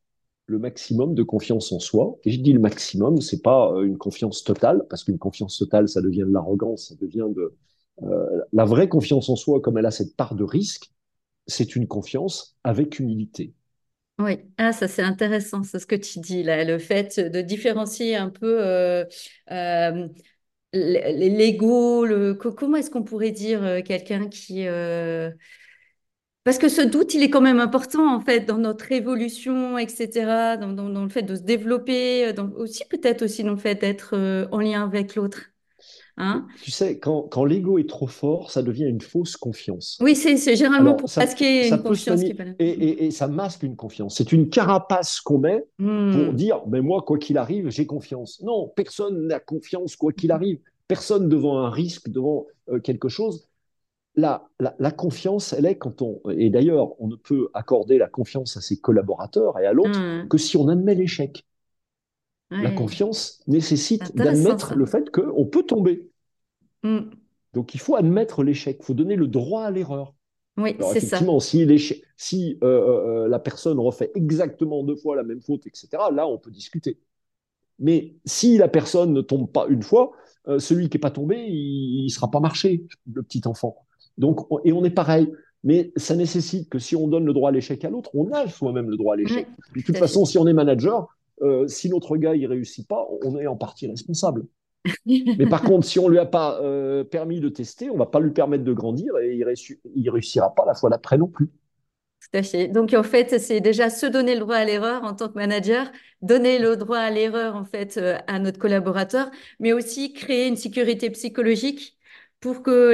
le 0.49 0.59
maximum 0.59 1.13
de 1.13 1.23
confiance 1.23 1.71
en 1.71 1.79
soi. 1.79 2.17
Et 2.23 2.31
je 2.31 2.41
dis 2.41 2.53
le 2.53 2.59
maximum, 2.59 3.21
c'est 3.21 3.41
pas 3.41 3.71
euh, 3.71 3.83
une 3.83 3.97
confiance 3.97 4.43
totale, 4.43 4.85
parce 4.89 5.03
qu'une 5.03 5.19
confiance 5.19 5.57
totale, 5.57 5.87
ça 5.87 6.01
devient 6.01 6.25
de 6.27 6.33
l'arrogance, 6.33 6.89
ça 6.89 6.95
devient 6.99 7.27
de 7.33 7.55
euh, 8.03 8.41
la 8.51 8.65
vraie 8.65 8.89
confiance 8.89 9.29
en 9.29 9.35
soi, 9.35 9.61
comme 9.61 9.77
elle 9.77 9.85
a 9.85 9.91
cette 9.91 10.15
part 10.15 10.35
de 10.35 10.43
risque, 10.43 10.91
c'est 11.47 11.75
une 11.75 11.87
confiance 11.87 12.57
avec 12.63 12.99
humilité. 12.99 13.53
Oui, 14.19 14.37
ah, 14.57 14.73
ça 14.73 14.89
c'est 14.89 15.01
intéressant, 15.01 15.63
c'est 15.63 15.79
ce 15.79 15.85
que 15.87 15.95
tu 15.95 16.19
dis 16.19 16.43
là, 16.43 16.65
le 16.65 16.77
fait 16.77 17.19
de 17.21 17.39
différencier 17.41 18.17
un 18.17 18.29
peu 18.29 18.59
euh, 18.61 19.05
l'ego, 20.73 22.05
le, 22.05 22.33
comment 22.33 22.77
est-ce 22.77 22.91
qu'on 22.91 23.03
pourrait 23.03 23.31
dire 23.31 23.63
euh, 23.63 23.81
quelqu'un 23.81 24.27
qui... 24.27 24.67
Euh, 24.67 25.31
parce 26.43 26.57
que 26.57 26.69
ce 26.69 26.81
doute, 26.81 27.13
il 27.13 27.21
est 27.23 27.29
quand 27.29 27.41
même 27.41 27.59
important, 27.59 28.13
en 28.13 28.21
fait, 28.21 28.41
dans 28.41 28.57
notre 28.57 28.91
évolution, 28.91 29.77
etc., 29.77 30.57
dans, 30.57 30.89
le 30.89 31.09
fait 31.09 31.21
de 31.21 31.35
se 31.35 31.41
développer, 31.41 32.25
euh, 32.27 32.43
aussi 32.57 32.85
peut-être 32.85 33.23
aussi 33.23 33.43
dans 33.43 33.51
le 33.51 33.57
fait 33.57 33.75
d'être 33.75 34.15
en 34.51 34.59
lien 34.59 34.83
avec 34.83 35.15
l'autre. 35.15 35.51
Hein? 36.21 36.45
Tu 36.61 36.69
sais, 36.69 36.99
quand, 36.99 37.23
quand 37.23 37.45
l'ego 37.45 37.79
est 37.79 37.87
trop 37.87 38.07
fort, 38.07 38.51
ça 38.51 38.61
devient 38.61 38.83
une 38.83 38.99
fausse 38.99 39.37
confiance. 39.37 39.97
Oui, 40.01 40.17
c'est 40.17 40.35
généralement 40.55 40.95
pour 40.95 41.09
masquer 41.15 41.69
une 41.69 41.81
confiance 41.81 42.19
qui 42.19 42.27
est 42.27 42.33
pas 42.33 42.43
là. 42.43 42.51
Et, 42.59 43.05
et, 43.05 43.11
ça 43.11 43.29
masque 43.29 43.63
une 43.63 43.77
confiance. 43.77 44.17
C'est 44.17 44.33
une 44.33 44.49
carapace 44.49 45.21
qu'on 45.21 45.37
met 45.37 45.65
pour 45.77 45.87
hmm. 45.87 46.33
dire, 46.33 46.61
mais 46.67 46.81
moi, 46.81 47.03
quoi 47.03 47.17
qu'il 47.17 47.37
arrive, 47.37 47.69
j'ai 47.69 47.85
confiance. 47.85 48.41
Non, 48.43 48.67
personne 48.75 49.27
n'a 49.27 49.39
confiance, 49.39 49.95
quoi 49.95 50.11
qu'il 50.11 50.31
arrive. 50.31 50.59
Personne 50.89 51.29
devant 51.29 51.59
un 51.59 51.69
risque, 51.69 52.09
devant 52.09 52.47
euh, 52.69 52.79
quelque 52.79 53.07
chose. 53.07 53.47
la, 54.15 54.49
la, 54.59 54.91
confiance, 54.91 55.53
elle 55.53 55.65
est 55.65 55.77
quand 55.77 56.01
on. 56.01 56.19
Et 56.31 56.49
d'ailleurs, 56.49 57.01
on 57.01 57.07
ne 57.07 57.15
peut 57.15 57.47
accorder 57.53 57.97
la 57.97 58.09
confiance 58.09 58.57
à 58.57 58.61
ses 58.61 58.77
collaborateurs 58.77 59.57
et 59.57 59.65
à 59.65 59.71
l'autre 59.71 59.97
mmh. 59.97 60.27
que 60.27 60.37
si 60.37 60.57
on 60.57 60.67
admet 60.67 60.95
l'échec. 60.95 61.45
La 62.51 62.71
confiance 62.71 63.43
nécessite 63.47 64.15
d'admettre 64.15 64.75
le 64.75 64.85
fait 64.85 65.11
qu'on 65.11 65.45
peut 65.45 65.63
tomber. 65.63 66.09
Mmh. 66.83 67.01
Donc 67.53 67.75
il 67.75 67.79
faut 67.79 67.95
admettre 67.95 68.43
l'échec, 68.43 68.77
il 68.79 68.85
faut 68.85 68.93
donner 68.93 69.15
le 69.15 69.27
droit 69.27 69.63
à 69.63 69.71
l'erreur. 69.71 70.15
Oui, 70.57 70.75
c'est 70.93 70.99
ça. 70.99 71.19
Si, 71.39 72.03
si 72.17 72.57
euh, 72.63 72.67
euh, 72.67 73.27
la 73.27 73.39
personne 73.39 73.79
refait 73.79 74.11
exactement 74.13 74.83
deux 74.83 74.95
fois 74.95 75.15
la 75.15 75.23
même 75.23 75.41
faute, 75.41 75.65
etc., 75.67 75.87
là, 76.11 76.27
on 76.27 76.37
peut 76.37 76.51
discuter. 76.51 76.99
Mais 77.79 78.15
si 78.25 78.57
la 78.57 78.67
personne 78.67 79.13
ne 79.13 79.21
tombe 79.21 79.49
pas 79.49 79.67
une 79.69 79.83
fois, 79.83 80.11
euh, 80.47 80.59
celui 80.59 80.89
qui 80.89 80.97
n'est 80.97 81.01
pas 81.01 81.11
tombé, 81.11 81.45
il 81.47 82.03
ne 82.03 82.09
sera 82.09 82.29
pas 82.29 82.41
marché, 82.41 82.85
le 83.13 83.23
petit 83.23 83.41
enfant. 83.45 83.77
Donc, 84.17 84.41
et 84.65 84.73
on 84.73 84.83
est 84.83 84.89
pareil. 84.89 85.31
Mais 85.63 85.91
ça 85.97 86.15
nécessite 86.15 86.69
que 86.69 86.79
si 86.79 86.95
on 86.95 87.07
donne 87.07 87.25
le 87.25 87.33
droit 87.33 87.49
à 87.49 87.51
l'échec 87.51 87.83
à 87.83 87.89
l'autre, 87.89 88.11
on 88.13 88.31
a 88.31 88.47
soi-même 88.47 88.89
le 88.89 88.95
droit 88.95 89.15
à 89.15 89.17
l'échec. 89.17 89.47
de 89.75 89.81
toute 89.81 89.97
façon, 89.97 90.23
si 90.23 90.37
on 90.37 90.47
est 90.47 90.53
manager, 90.53 91.07
euh, 91.41 91.67
si 91.67 91.89
notre 91.89 92.17
gars 92.17 92.35
il 92.35 92.45
réussit 92.47 92.87
pas, 92.87 93.07
on 93.23 93.37
est 93.37 93.47
en 93.47 93.55
partie 93.55 93.87
responsable. 93.87 94.45
Mais 95.05 95.47
par 95.47 95.61
contre, 95.61 95.85
si 95.85 95.99
on 95.99 96.07
lui 96.07 96.19
a 96.19 96.25
pas 96.25 96.59
euh, 96.61 97.03
permis 97.03 97.39
de 97.39 97.49
tester, 97.49 97.89
on 97.89 97.97
va 97.97 98.05
pas 98.05 98.19
lui 98.19 98.31
permettre 98.31 98.63
de 98.63 98.73
grandir 98.73 99.17
et 99.17 99.35
il, 99.35 100.03
ne 100.03 100.11
réussira 100.11 100.53
pas 100.55 100.65
la 100.65 100.73
fois 100.73 100.89
d'après 100.89 101.17
non 101.17 101.27
plus. 101.27 101.47
Tout 101.47 102.37
à 102.37 102.43
fait. 102.43 102.67
Donc 102.67 102.93
en 102.93 103.03
fait, 103.03 103.39
c'est 103.39 103.61
déjà 103.61 103.89
se 103.89 104.05
donner 104.05 104.35
le 104.35 104.41
droit 104.41 104.55
à 104.55 104.65
l'erreur 104.65 105.03
en 105.03 105.13
tant 105.13 105.29
que 105.29 105.35
manager, 105.35 105.91
donner 106.21 106.59
le 106.59 106.75
droit 106.75 106.97
à 106.97 107.09
l'erreur 107.09 107.55
en 107.55 107.65
fait 107.65 107.97
euh, 107.97 108.17
à 108.27 108.39
notre 108.39 108.59
collaborateur, 108.59 109.29
mais 109.59 109.73
aussi 109.73 110.13
créer 110.13 110.47
une 110.47 110.57
sécurité 110.57 111.09
psychologique 111.09 111.97
pour 112.39 112.63
que 112.63 112.93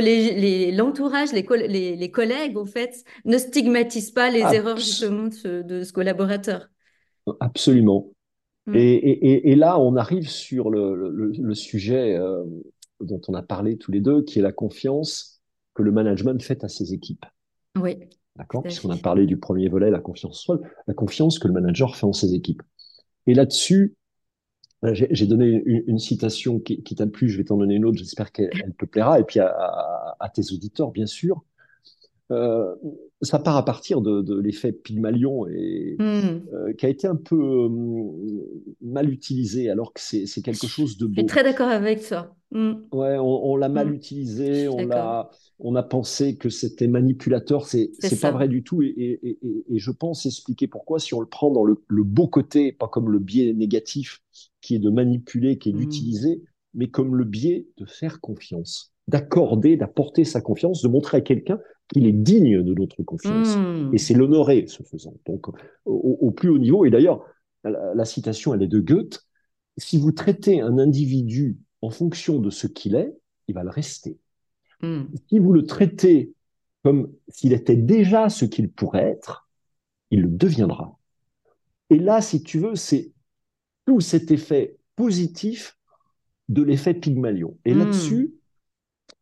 l'entourage, 0.75 1.31
les, 1.31 1.45
les, 1.67 1.95
les, 1.95 2.11
collègues, 2.11 2.57
en 2.57 2.65
fait, 2.65 3.03
ne 3.25 3.37
stigmatisent 3.37 4.11
pas 4.11 4.31
les 4.31 4.41
erreurs 4.41 4.77
justement 4.77 5.27
de 5.27 5.83
ce, 5.83 5.93
collaborateur. 5.93 6.69
Absolument. 7.39 8.11
Mm. 8.67 8.75
Et, 8.75 9.51
et, 9.51 9.55
là, 9.55 9.79
on 9.79 9.95
arrive 9.95 10.27
sur 10.27 10.69
le, 10.69 11.09
le, 11.11 11.53
sujet 11.53 12.15
euh, 12.17 12.43
dont 12.99 13.21
on 13.27 13.33
a 13.33 13.43
parlé 13.43 13.77
tous 13.77 13.91
les 13.91 14.01
deux, 14.01 14.23
qui 14.23 14.39
est 14.39 14.41
la 14.41 14.51
confiance 14.51 15.41
que 15.73 15.83
le 15.83 15.91
management 15.91 16.41
fait 16.41 16.63
à 16.63 16.67
ses 16.67 16.93
équipes. 16.93 17.25
Oui. 17.79 17.99
D'accord 18.35 18.63
Puisqu'on 18.63 18.89
a 18.89 18.97
parlé 18.97 19.25
du 19.25 19.37
premier 19.37 19.69
volet, 19.69 19.91
la 19.91 19.99
confiance 19.99 20.43
seule, 20.43 20.59
la 20.87 20.93
confiance 20.93 21.39
que 21.39 21.47
le 21.47 21.53
manager 21.53 21.95
fait 21.95 22.05
en 22.05 22.13
ses 22.13 22.33
équipes. 22.33 22.63
Et 23.27 23.33
là-dessus, 23.33 23.95
euh, 24.83 24.93
j'ai 24.93 25.25
donné 25.25 25.63
une, 25.65 25.99
citation 25.99 26.59
qui, 26.59 26.83
t'a 26.83 27.07
plu, 27.07 27.29
je 27.29 27.37
vais 27.37 27.45
t'en 27.45 27.57
donner 27.57 27.75
une 27.75 27.85
autre, 27.85 27.97
j'espère 27.97 28.31
qu'elle 28.31 28.75
te 28.77 28.85
plaira, 28.85 29.19
et 29.19 29.23
puis 29.23 29.39
à, 29.39 30.31
tes 30.33 30.53
auditeurs, 30.53 30.91
bien 30.91 31.05
sûr. 31.05 31.43
Euh, 32.31 32.73
ça 33.21 33.39
part 33.39 33.55
à 33.55 33.63
partir 33.63 34.01
de, 34.01 34.39
l'effet 34.39 34.71
Pygmalion 34.71 35.47
et 35.47 35.95
hmm. 35.99 36.41
euh, 36.53 36.73
qui 36.73 36.85
a 36.85 36.89
été 36.89 37.07
un 37.07 37.15
peu 37.15 37.69
mal 38.81 39.09
utilisé 39.09 39.69
alors 39.69 39.93
que 39.93 40.01
c'est 40.01 40.41
quelque 40.41 40.67
chose 40.67 40.97
de 40.97 41.05
beau. 41.05 41.13
Je 41.15 41.21
suis 41.21 41.27
très 41.27 41.43
d'accord 41.43 41.69
avec 41.69 42.01
ça. 42.01 42.35
Hmm. 42.51 42.73
Ouais, 42.91 43.17
on, 43.19 43.55
l'a 43.55 43.69
mal 43.69 43.89
hmm. 43.89 43.95
utilisé, 43.95 44.67
on 44.67 44.87
l'a 44.87 45.29
on 45.59 45.75
a 45.75 45.83
pensé 45.83 46.35
que 46.35 46.49
c'était 46.49 46.87
manipulateur. 46.87 47.65
C'est 47.67 47.91
pas 48.21 48.31
vrai 48.31 48.47
du 48.47 48.63
tout. 48.63 48.81
Et, 48.81 49.37
je 49.73 49.91
pense 49.91 50.25
expliquer 50.25 50.67
pourquoi, 50.67 50.99
si 50.99 51.13
on 51.13 51.19
le 51.19 51.27
prend 51.27 51.51
dans 51.51 51.63
le, 51.63 51.77
beau 52.03 52.27
côté, 52.27 52.71
pas 52.71 52.87
comme 52.87 53.09
le 53.09 53.19
biais 53.19 53.53
négatif 53.53 54.21
qui 54.61 54.75
est 54.75 54.79
de 54.79 54.89
manipuler, 54.89 55.57
qui 55.57 55.69
est 55.69 55.73
d'utiliser, 55.73 56.43
mais 56.73 56.87
comme 56.87 57.15
le 57.15 57.23
biais 57.23 57.67
de 57.77 57.85
faire 57.85 58.19
confiance, 58.19 58.94
d'accorder, 59.07 59.77
d'apporter 59.77 60.23
sa 60.23 60.41
confiance, 60.41 60.81
de 60.81 60.87
montrer 60.87 61.17
à 61.17 61.21
quelqu'un 61.21 61.59
qu'il 61.93 62.07
est 62.07 62.11
digne 62.11 62.63
de 62.63 62.73
notre 62.73 63.03
confiance. 63.03 63.55
Hmm. 63.55 63.91
Et 63.93 63.97
c'est 63.97 64.13
l'honorer, 64.13 64.65
ce 64.67 64.83
faisant. 64.83 65.15
Donc, 65.25 65.47
au, 65.85 66.31
plus 66.31 66.49
haut 66.49 66.57
niveau, 66.57 66.85
et 66.85 66.89
d'ailleurs, 66.89 67.23
la, 67.63 68.05
citation, 68.05 68.53
elle 68.53 68.63
est 68.63 68.67
de 68.67 68.79
Goethe, 68.79 69.25
si 69.77 69.97
vous 69.97 70.11
traitez 70.11 70.61
un 70.61 70.77
individu 70.77 71.57
en 71.81 71.89
fonction 71.89 72.39
de 72.39 72.49
ce 72.49 72.67
qu'il 72.67 72.95
est, 72.95 73.13
il 73.47 73.55
va 73.55 73.63
le 73.63 73.69
rester. 73.69 74.17
Hmm. 74.81 75.03
Si 75.29 75.39
vous 75.39 75.53
le 75.53 75.65
traitez 75.65 76.33
comme 76.83 77.11
s'il 77.29 77.53
était 77.53 77.75
déjà 77.75 78.29
ce 78.29 78.45
qu'il 78.45 78.69
pourrait 78.69 79.09
être, 79.09 79.49
il 80.11 80.21
le 80.21 80.29
deviendra. 80.29 80.99
Et 81.89 81.97
là, 81.97 82.21
si 82.21 82.43
tu 82.43 82.59
veux, 82.59 82.75
c'est 82.75 83.11
tout 83.85 84.01
cet 84.01 84.29
effet 84.29 84.77
positif 84.95 85.77
de 86.47 86.61
l'effet 86.61 86.93
Pygmalion. 86.93 87.57
Et 87.65 87.73
hmm. 87.73 87.79
là-dessus, 87.79 88.33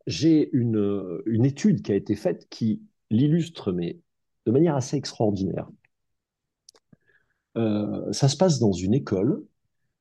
j'ai 0.06 0.50
une, 0.52 1.44
étude 1.44 1.82
qui 1.82 1.92
a 1.92 1.94
été 1.94 2.14
faite 2.14 2.48
qui 2.50 2.82
l'illustre, 3.10 3.72
mais 3.72 4.00
de 4.46 4.52
manière 4.52 4.76
assez 4.76 4.96
extraordinaire. 4.96 5.68
Euh, 7.56 8.12
ça 8.12 8.28
se 8.28 8.36
passe 8.36 8.58
dans 8.58 8.72
une 8.72 8.94
école 8.94 9.44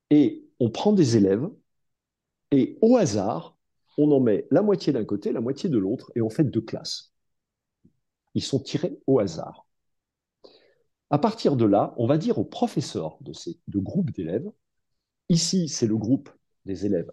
et 0.10 0.44
on 0.60 0.70
prend 0.70 0.92
des 0.92 1.18
élèves 1.18 1.48
et 2.52 2.78
au 2.82 2.98
hasard, 2.98 3.58
on 3.98 4.12
en 4.12 4.20
met 4.20 4.48
la 4.52 4.62
moitié 4.62 4.92
d'un 4.92 5.06
côté, 5.06 5.32
la 5.32 5.42
moitié 5.42 5.70
de 5.70 5.78
l'autre 5.78 6.12
et 6.16 6.22
on 6.22 6.30
fait 6.30 6.44
deux 6.44 6.62
classes. 6.62 7.14
Ils 8.34 8.44
sont 8.44 8.60
tirés 8.60 8.98
au 9.06 9.20
hasard. 9.20 9.68
À 11.12 11.20
partir 11.20 11.56
de 11.56 11.66
là, 11.66 11.94
on 11.98 12.08
va 12.08 12.18
dire 12.18 12.40
aux 12.40 12.46
professeurs 12.46 13.18
de 13.22 13.34
ces 13.34 13.60
deux 13.68 13.80
groupes 13.82 14.12
d'élèves, 14.12 14.50
ici 15.30 15.70
c'est 15.70 15.88
le 15.88 15.98
groupe 15.98 16.30
des 16.66 16.88
élèves 16.88 17.12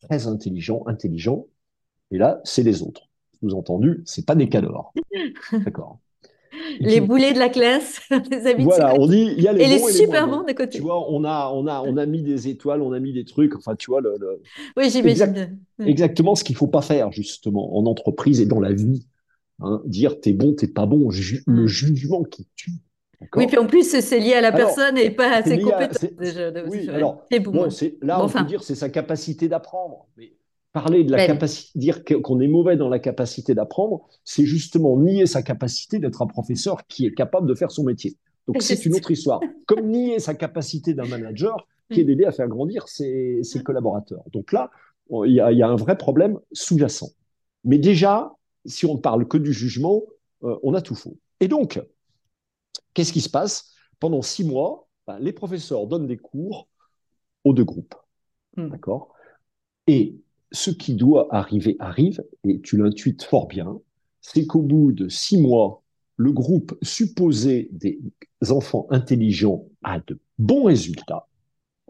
très 0.00 0.28
intelligents, 0.28 0.84
intelligents, 0.86 1.46
et 2.10 2.18
là, 2.18 2.40
c'est 2.44 2.62
les 2.62 2.82
autres. 2.82 3.08
Vous 3.42 3.54
entendu, 3.54 4.02
c'est 4.04 4.26
pas 4.26 4.34
des 4.34 4.48
cadors. 4.50 4.92
D'accord. 5.52 5.98
Les 6.80 7.00
boulets 7.00 7.32
de 7.32 7.38
la 7.38 7.48
classe, 7.48 8.00
les 8.30 8.46
habitués. 8.46 8.64
Voilà, 8.64 8.94
on 8.98 9.06
dit 9.06 9.34
il 9.36 9.42
y 9.42 9.48
a 9.48 9.52
les 9.52 9.64
et 9.64 9.68
les 9.68 9.78
super 9.78 10.28
bons 10.28 10.42
de 10.42 10.52
côté. 10.52 10.78
Tu 10.78 10.82
vois, 10.82 11.10
on 11.10 11.24
a, 11.24 11.50
on 11.54 11.66
a, 11.66 11.82
on 11.82 11.96
a 11.96 12.06
mis 12.06 12.22
des 12.22 12.48
étoiles, 12.48 12.82
on 12.82 12.92
a 12.92 13.00
mis 13.00 13.12
des 13.12 13.24
trucs. 13.24 13.54
Enfin, 13.54 13.76
tu 13.76 13.90
vois 13.90 14.00
le. 14.00 14.16
Oui, 14.76 14.90
j'imagine. 14.90 15.58
Exactement 15.84 16.34
ce 16.34 16.44
qu'il 16.44 16.56
faut 16.56 16.66
pas 16.66 16.82
faire 16.82 17.12
justement 17.12 17.76
en 17.76 17.86
entreprise 17.86 18.40
et 18.40 18.46
dans 18.46 18.60
la 18.60 18.72
vie. 18.72 19.06
Hein, 19.60 19.82
dire 19.86 20.20
t'es 20.20 20.32
bon, 20.32 20.54
t'es 20.54 20.68
pas 20.68 20.86
bon, 20.86 21.10
le 21.10 21.62
mm. 21.62 21.66
jugement 21.66 22.22
qui 22.22 22.48
tue. 22.54 22.72
Oui, 23.34 23.48
puis 23.48 23.58
en 23.58 23.66
plus, 23.66 24.00
c'est 24.00 24.20
lié 24.20 24.34
à 24.34 24.40
la 24.40 24.52
personne 24.52 24.96
et 24.96 25.10
pas 25.10 25.38
à 25.38 25.42
ses 25.42 25.58
compétences. 25.58 26.04
déjà, 26.18 26.52
oui, 26.68 26.88
alors, 26.88 27.24
bon, 27.40 27.68
là, 28.00 28.22
on 28.22 28.28
peut 28.28 28.44
dire 28.44 28.62
c'est 28.62 28.76
sa 28.76 28.88
capacité 28.88 29.48
d'apprendre. 29.48 30.06
Mais 30.16 30.34
parler 30.80 31.02
de 31.02 31.10
la 31.10 31.26
capacité, 31.26 31.76
dire 31.78 32.04
qu'on 32.04 32.38
est 32.40 32.46
mauvais 32.46 32.76
dans 32.76 32.88
la 32.88 33.00
capacité 33.00 33.52
d'apprendre, 33.52 34.06
c'est 34.24 34.44
justement 34.44 34.96
nier 34.96 35.26
sa 35.26 35.42
capacité 35.42 35.98
d'être 35.98 36.22
un 36.22 36.26
professeur 36.26 36.86
qui 36.86 37.04
est 37.04 37.12
capable 37.12 37.48
de 37.48 37.54
faire 37.54 37.72
son 37.72 37.82
métier. 37.82 38.16
Donc 38.46 38.62
c'est 38.62 38.86
une 38.86 38.94
autre 38.94 39.10
histoire. 39.10 39.40
Comme 39.66 39.88
nier 39.88 40.20
sa 40.20 40.34
capacité 40.34 40.94
d'un 40.94 41.06
manager 41.06 41.66
qui 41.90 42.00
est 42.00 42.04
d'aider 42.04 42.24
à 42.24 42.32
faire 42.32 42.48
grandir 42.48 42.86
ses, 42.86 43.42
collaborateurs. 43.64 44.22
Donc 44.32 44.52
là, 44.52 44.70
il 45.10 45.32
y, 45.32 45.40
a, 45.40 45.68
un 45.68 45.76
vrai 45.76 45.96
problème 45.98 46.38
sous-jacent. 46.52 47.10
Mais 47.64 47.78
déjà, 47.78 48.32
si 48.64 48.86
on 48.86 48.94
ne 48.94 49.00
parle 49.00 49.26
que 49.26 49.38
du 49.38 49.52
jugement, 49.52 50.02
euh, 50.44 50.56
on 50.62 50.74
a 50.74 50.82
tout 50.82 50.94
faux. 50.94 51.16
Et 51.40 51.48
donc, 51.48 51.80
qu'est-ce 52.94 53.12
qui 53.12 53.22
se 53.22 53.30
passe? 53.30 53.74
Pendant 53.98 54.22
six 54.22 54.44
mois, 54.44 54.86
ben, 55.06 55.18
les 55.18 55.32
professeurs 55.32 55.86
donnent 55.86 56.06
des 56.06 56.18
cours 56.18 56.68
aux 57.44 57.52
deux 57.52 57.64
groupes. 57.64 57.94
Hmm. 58.56 58.68
D'accord? 58.68 59.14
Et 59.86 60.20
ce 60.52 60.70
qui 60.70 60.94
doit 60.94 61.34
arriver 61.34 61.76
arrive, 61.78 62.24
et 62.44 62.60
tu 62.60 62.76
l'intuites 62.76 63.22
fort 63.22 63.46
bien, 63.48 63.78
c'est 64.20 64.46
qu'au 64.46 64.62
bout 64.62 64.92
de 64.92 65.08
six 65.08 65.40
mois, 65.40 65.82
le 66.16 66.32
groupe 66.32 66.76
supposé 66.82 67.68
des 67.72 68.00
enfants 68.50 68.86
intelligents 68.90 69.66
a 69.82 70.00
de 70.00 70.18
bons 70.38 70.64
résultats, 70.64 71.28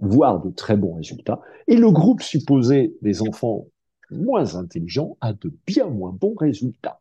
voire 0.00 0.43
de 0.43 0.50
très 0.50 0.77
bons 0.77 0.95
résultats, 0.95 1.41
et 1.67 1.77
le 1.77 1.91
groupe 1.91 2.23
supposé 2.23 2.97
des 3.03 3.23
enfants 3.23 3.67
moins 4.11 4.55
intelligents 4.55 5.17
a 5.21 5.33
de 5.33 5.53
bien 5.67 5.87
moins 5.87 6.12
bons 6.12 6.35
résultats. 6.35 7.00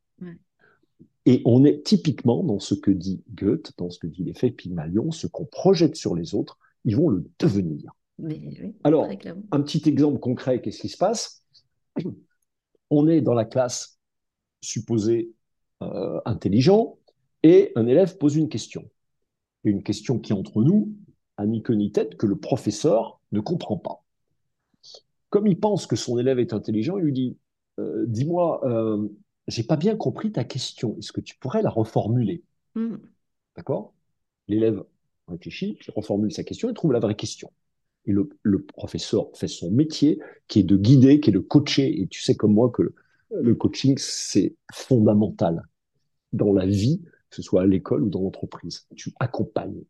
Et 1.26 1.42
on 1.44 1.66
est 1.66 1.84
typiquement 1.86 2.42
dans 2.42 2.60
ce 2.60 2.74
que 2.74 2.92
dit 2.92 3.22
Goethe, 3.36 3.74
dans 3.78 3.90
ce 3.90 4.00
que 4.00 4.08
dit 4.08 4.24
l'effet 4.24 4.50
Pygmalion, 4.50 5.12
ce 5.12 5.28
qu'on 5.28 5.44
projette 5.44 5.98
sur 5.98 6.16
les 6.16 6.34
autres, 6.34 6.58
ils 6.86 6.96
vont 6.96 7.10
le 7.10 7.26
devenir. 7.40 7.92
Alors, 8.86 9.08
un 9.52 9.62
petit 9.62 9.88
exemple 9.90 10.20
concret, 10.20 10.62
qu'est-ce 10.62 10.80
qui 10.80 10.90
se 10.90 10.98
passe? 10.98 11.44
On 12.90 13.08
est 13.08 13.22
dans 13.22 13.34
la 13.34 13.46
classe 13.46 14.00
supposée 14.62 15.32
euh, 15.82 16.20
intelligent 16.26 16.98
et 17.44 17.72
un 17.76 17.88
élève 17.88 18.18
pose 18.18 18.36
une 18.36 18.50
question. 18.50 18.90
une 19.64 19.84
question 19.84 20.20
qui, 20.20 20.34
entre 20.34 20.64
nous, 20.64 20.94
a 21.38 21.46
ni 21.46 21.62
queue 21.62 21.76
ni 21.76 21.92
tête 21.92 22.18
que 22.18 22.26
le 22.26 22.36
professeur 22.36 23.20
ne 23.32 23.40
comprend 23.40 23.78
pas. 23.78 24.04
Comme 25.30 25.48
il 25.48 25.60
pense 25.60 25.88
que 25.88 25.96
son 25.96 26.18
élève 26.18 26.40
est 26.40 26.54
intelligent, 26.54 26.98
il 26.98 27.04
lui 27.04 27.14
dit 27.14 27.38
euh, 27.80 28.06
Dis-moi, 28.08 28.62
euh, 28.66 29.08
j'ai 29.48 29.64
pas 29.64 29.76
bien 29.76 29.96
compris 29.96 30.32
ta 30.32 30.44
question. 30.44 30.98
Est-ce 30.98 31.12
que 31.12 31.22
tu 31.22 31.38
pourrais 31.38 31.62
la 31.62 31.70
reformuler? 31.70 32.44
Hmm. 32.76 32.98
D'accord? 33.56 33.94
L'élève 34.48 34.84
réfléchit, 35.28 35.78
reformule 35.96 36.32
sa 36.32 36.44
question 36.44 36.70
et 36.70 36.74
trouve 36.74 36.94
la 36.94 37.00
vraie 37.00 37.16
question. 37.16 37.52
Et 38.08 38.12
le, 38.14 38.64
professeur 38.64 39.30
fait 39.36 39.48
son 39.48 39.70
métier, 39.70 40.20
qui 40.48 40.60
est 40.60 40.64
de 40.64 40.78
guider, 40.78 41.20
qui 41.20 41.30
est 41.30 41.34
de 41.34 41.40
coacher. 41.40 42.02
Et 42.02 42.08
tu 42.08 42.22
sais 42.22 42.36
comme 42.36 42.54
moi 42.54 42.70
que 42.70 42.94
Le 43.32 43.54
coaching, 43.56 43.96
c'est 43.98 44.56
fondamental 44.74 45.62
dans 46.34 46.54
la 46.54 46.66
vie, 46.66 47.02
que 47.30 47.36
ce 47.36 47.42
soit 47.42 47.64
à 47.64 47.66
l'école 47.66 48.04
ou 48.04 48.10
dans 48.10 48.22
l'entreprise. 48.22 48.88
Tu 48.96 49.12
accompagnes 49.20 49.84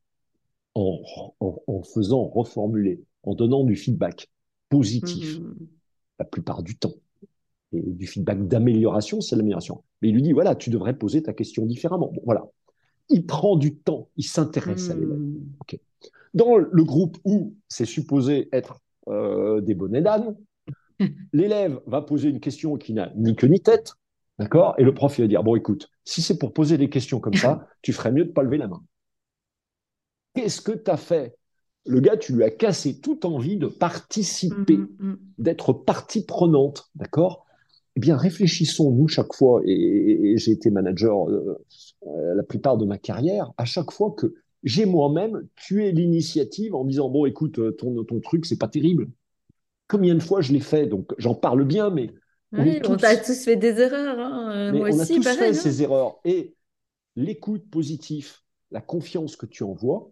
en, 0.73 1.01
en, 1.39 1.83
faisant 1.83 2.25
reformuler, 2.25 3.03
en 3.23 3.35
donnant 3.35 3.63
du 3.63 3.75
feedback 3.75 4.29
positif 4.69 5.39
mmh. 5.39 5.55
la 6.19 6.25
plupart 6.25 6.63
du 6.63 6.77
temps. 6.77 6.93
Et 7.73 7.81
du 7.81 8.07
feedback 8.07 8.47
d'amélioration, 8.47 9.21
c'est 9.21 9.35
l'amélioration. 9.35 9.83
Mais 10.01 10.09
il 10.09 10.15
lui 10.15 10.21
dit, 10.21 10.33
voilà, 10.33 10.55
tu 10.55 10.69
devrais 10.69 10.97
poser 10.97 11.23
ta 11.23 11.33
question 11.33 11.65
différemment. 11.65 12.13
voilà. 12.25 12.47
Il 13.09 13.25
prend 13.25 13.55
du 13.55 13.75
temps, 13.75 14.09
il 14.17 14.25
s'intéresse 14.25 14.89
à 14.89 14.95
l'élève. 14.95 15.17
Mmh. 15.17 15.77
Dans 16.37 16.55
le 16.57 16.83
groupe 16.83 17.17
où 17.25 17.55
c'est 17.67 17.85
supposé 17.85 18.47
être 18.51 18.79
euh, 19.07 19.59
des 19.59 19.73
bonnets 19.73 20.03
d'âne, 20.03 20.35
l'élève 21.33 21.79
va 21.87 22.03
poser 22.03 22.29
une 22.29 22.39
question 22.39 22.77
qui 22.77 22.93
n'a 22.93 23.11
ni 23.15 23.35
queue 23.35 23.47
ni 23.47 23.59
tête, 23.59 23.93
d'accord 24.37 24.75
Et 24.77 24.83
le 24.83 24.93
prof 24.93 25.17
il 25.17 25.23
va 25.23 25.27
dire, 25.27 25.43
bon 25.43 25.55
écoute, 25.55 25.89
si 26.05 26.21
c'est 26.21 26.37
pour 26.37 26.53
poser 26.53 26.77
des 26.77 26.89
questions 26.89 27.19
comme 27.19 27.33
ça, 27.33 27.67
tu 27.81 27.91
ferais 27.91 28.11
mieux 28.11 28.23
de 28.23 28.29
ne 28.29 28.33
pas 28.33 28.43
lever 28.43 28.57
la 28.59 28.67
main. 28.67 28.83
Qu'est-ce 30.35 30.61
que 30.61 30.73
tu 30.73 30.91
as 30.91 30.97
fait? 30.97 31.35
Le 31.87 32.01
gars, 32.01 32.17
tu 32.17 32.33
lui 32.33 32.43
as 32.43 32.51
cassé 32.51 32.99
toute 32.99 33.25
envie 33.25 33.57
de 33.57 33.65
participer, 33.65 34.77
mm, 34.77 34.89
mm, 34.99 35.09
mm. 35.09 35.17
d'être 35.39 35.73
partie 35.73 36.23
prenante, 36.23 36.91
d'accord? 36.93 37.47
Eh 37.95 37.99
bien, 37.99 38.15
réfléchissons, 38.15 38.91
nous, 38.91 39.07
chaque 39.07 39.33
fois, 39.33 39.61
et, 39.65 40.37
j'ai 40.37 40.51
été 40.51 40.69
manager 40.69 41.27
euh, 41.29 41.57
euh, 42.05 42.35
la 42.35 42.43
plupart 42.43 42.77
de 42.77 42.85
ma 42.85 42.99
carrière, 42.99 43.53
à 43.57 43.65
chaque 43.65 43.89
fois 43.89 44.13
que 44.15 44.35
j'ai 44.63 44.85
moi-même 44.85 45.47
tué 45.55 45.91
l'initiative 45.91 46.75
en 46.75 46.83
disant, 46.83 47.09
bon, 47.09 47.25
écoute, 47.25 47.59
euh, 47.59 47.71
ton, 47.71 48.03
ton 48.03 48.19
truc, 48.19 48.45
c'est 48.45 48.57
pas 48.57 48.67
terrible. 48.67 49.09
Combien 49.87 50.15
de 50.15 50.19
fois 50.19 50.41
je 50.41 50.51
l'ai 50.51 50.59
fait 50.59 50.87
Donc, 50.87 51.13
j'en 51.17 51.35
parle 51.35 51.63
bien, 51.63 51.89
mais... 51.89 52.11
Oui, 52.53 52.79
on, 52.87 52.93
a 52.95 53.15
tous 53.17 53.43
fait 53.43 53.57
des 53.57 53.79
erreurs. 53.79 54.19
Hein. 54.19 54.71
Moi 54.71 54.89
on 54.89 54.99
aussi, 55.01 55.13
a 55.13 55.15
tous 55.17 55.37
fait 55.37 55.49
hein. 55.49 55.53
ces 55.53 55.83
erreurs. 55.83 56.19
Et 56.23 56.55
l'écoute 57.17 57.69
positive, 57.69 58.31
la 58.71 58.79
confiance 58.79 59.35
que 59.35 59.45
tu 59.45 59.63
envoies, 59.63 60.11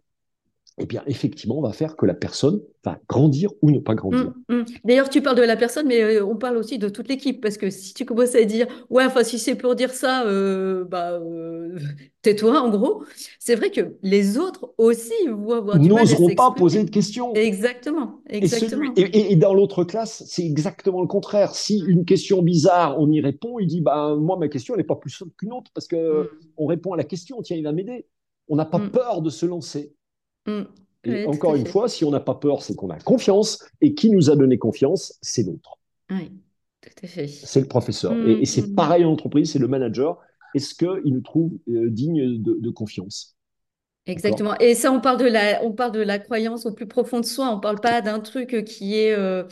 eh 0.78 0.86
bien, 0.86 1.04
effectivement, 1.08 1.58
on 1.58 1.62
va 1.62 1.72
faire 1.72 1.96
que 1.96 2.06
la 2.06 2.14
personne 2.14 2.62
va 2.84 3.00
grandir 3.08 3.50
ou 3.62 3.72
ne 3.72 3.80
pas 3.80 3.96
grandir. 3.96 4.34
Mmh, 4.50 4.56
mmh. 4.56 4.66
D'ailleurs, 4.84 5.10
tu 5.10 5.22
parles 5.22 5.38
de 5.38 5.42
la 5.42 5.56
personne, 5.56 5.88
mais 5.88 6.02
euh, 6.02 6.26
on 6.26 6.36
parle 6.36 6.58
aussi 6.58 6.78
de 6.78 6.90
toute 6.90 7.08
l'équipe, 7.08 7.40
parce 7.42 7.58
que 7.58 7.70
si 7.70 7.94
tu 7.94 8.04
commences 8.04 8.36
à 8.36 8.44
dire, 8.44 8.68
ouais, 8.90 9.06
enfin, 9.06 9.24
si 9.24 9.40
c'est 9.40 9.56
pour 9.56 9.76
dire 9.76 9.92
ça, 9.92 10.26
euh, 10.26 10.84
bah, 10.84 11.12
euh, 11.14 11.80
tais-toi, 12.24 12.60
en 12.60 12.70
gros, 12.70 13.06
c'est 13.40 13.56
vrai 13.56 13.72
que 13.72 13.96
les 14.04 14.38
autres 14.38 14.74
aussi 14.78 15.14
vont 15.30 15.54
avoir 15.54 15.80
du 15.80 15.88
N'oseront 15.88 16.36
pas 16.36 16.52
poser 16.52 16.84
de 16.84 16.90
questions. 16.90 17.34
Exactement, 17.36 18.20
exactement. 18.28 18.92
Et, 18.98 19.38
dans 19.38 19.54
l'autre 19.54 19.86
classe, 19.86 20.26
c'est 20.28 20.46
exactement 20.46 21.00
le 21.00 21.08
contraire. 21.08 21.56
Si 21.56 21.84
une 21.88 22.04
question 22.04 22.42
bizarre, 22.42 23.00
on 23.00 23.10
y 23.10 23.22
répond, 23.22 23.60
il 23.60 23.68
dit, 23.68 23.80
bah, 23.80 24.18
moi, 24.20 24.36
ma 24.36 24.50
question, 24.50 24.74
elle 24.74 24.82
n'est 24.82 24.88
pas 24.88 24.98
plus 24.98 25.12
simple 25.12 25.32
qu'une 25.38 25.54
autre, 25.54 25.72
parce 25.74 25.88
que 25.88 26.24
mmh. 26.24 26.28
on 26.58 26.66
répond 26.66 26.92
à 26.92 26.98
la 26.98 27.06
question, 27.06 27.42
tiens, 27.42 27.56
il 27.56 27.64
va 27.64 27.72
m'aider. 27.72 28.08
On 28.50 28.58
n'a 28.58 28.66
pas 28.66 28.80
peur 28.80 29.22
de 29.22 29.30
se 29.30 29.46
lancer. 29.46 29.95
Mm. 30.46 30.64
Et 31.06 31.26
encore 31.28 31.56
une 31.56 31.68
fois, 31.68 31.88
si 31.88 32.04
on 32.04 32.10
n'a 32.10 32.20
pas 32.20 32.36
peur, 32.36 32.64
c'est 32.64 32.76
qu'on 32.76 32.90
a 32.90 33.00
confiance. 33.00 33.64
Et 33.82 33.94
qui 33.94 34.10
nous 34.10 34.30
a 34.30 34.36
donné 34.36 34.58
confiance, 34.58 35.18
c'est 35.22 35.44
l'autre. 35.44 35.78
Oui, 36.10 36.32
tout 36.82 36.90
à 37.04 37.08
fait. 37.08 37.28
C'est 37.28 37.62
le 37.62 37.68
professeur. 37.68 38.14
Mm, 38.14 38.42
et, 38.42 38.46
c'est 38.46 38.70
mm, 38.70 38.76
pareil 38.76 39.06
en 39.06 39.12
entreprise, 39.12 39.52
c'est 39.52 39.60
le 39.60 39.68
manager. 39.68 40.20
Est-ce 40.56 40.74
qu'il 40.74 41.14
nous 41.14 41.22
trouve 41.22 41.52
euh, 41.70 41.90
digne 41.90 42.42
de 42.42 42.70
confiance? 42.70 43.36
Exactement. 44.08 44.56
Et 44.60 44.76
ça, 44.76 44.92
on 44.92 45.02
parle 45.02 45.18
de 45.18 45.26
la, 45.26 45.64
on 45.64 45.72
parle 45.72 45.92
de 45.92 46.02
la 46.02 46.20
croyance 46.20 46.68
au 46.68 46.74
plus 46.74 46.86
profond 46.86 47.20
de 47.20 47.26
soi. 47.26 47.50
On 47.50 47.60
parle 47.60 47.80
pas 47.80 48.02
d'un 48.02 48.20
truc 48.20 48.64
qui 48.66 49.00
est 49.00 49.14
euh, 49.14 49.44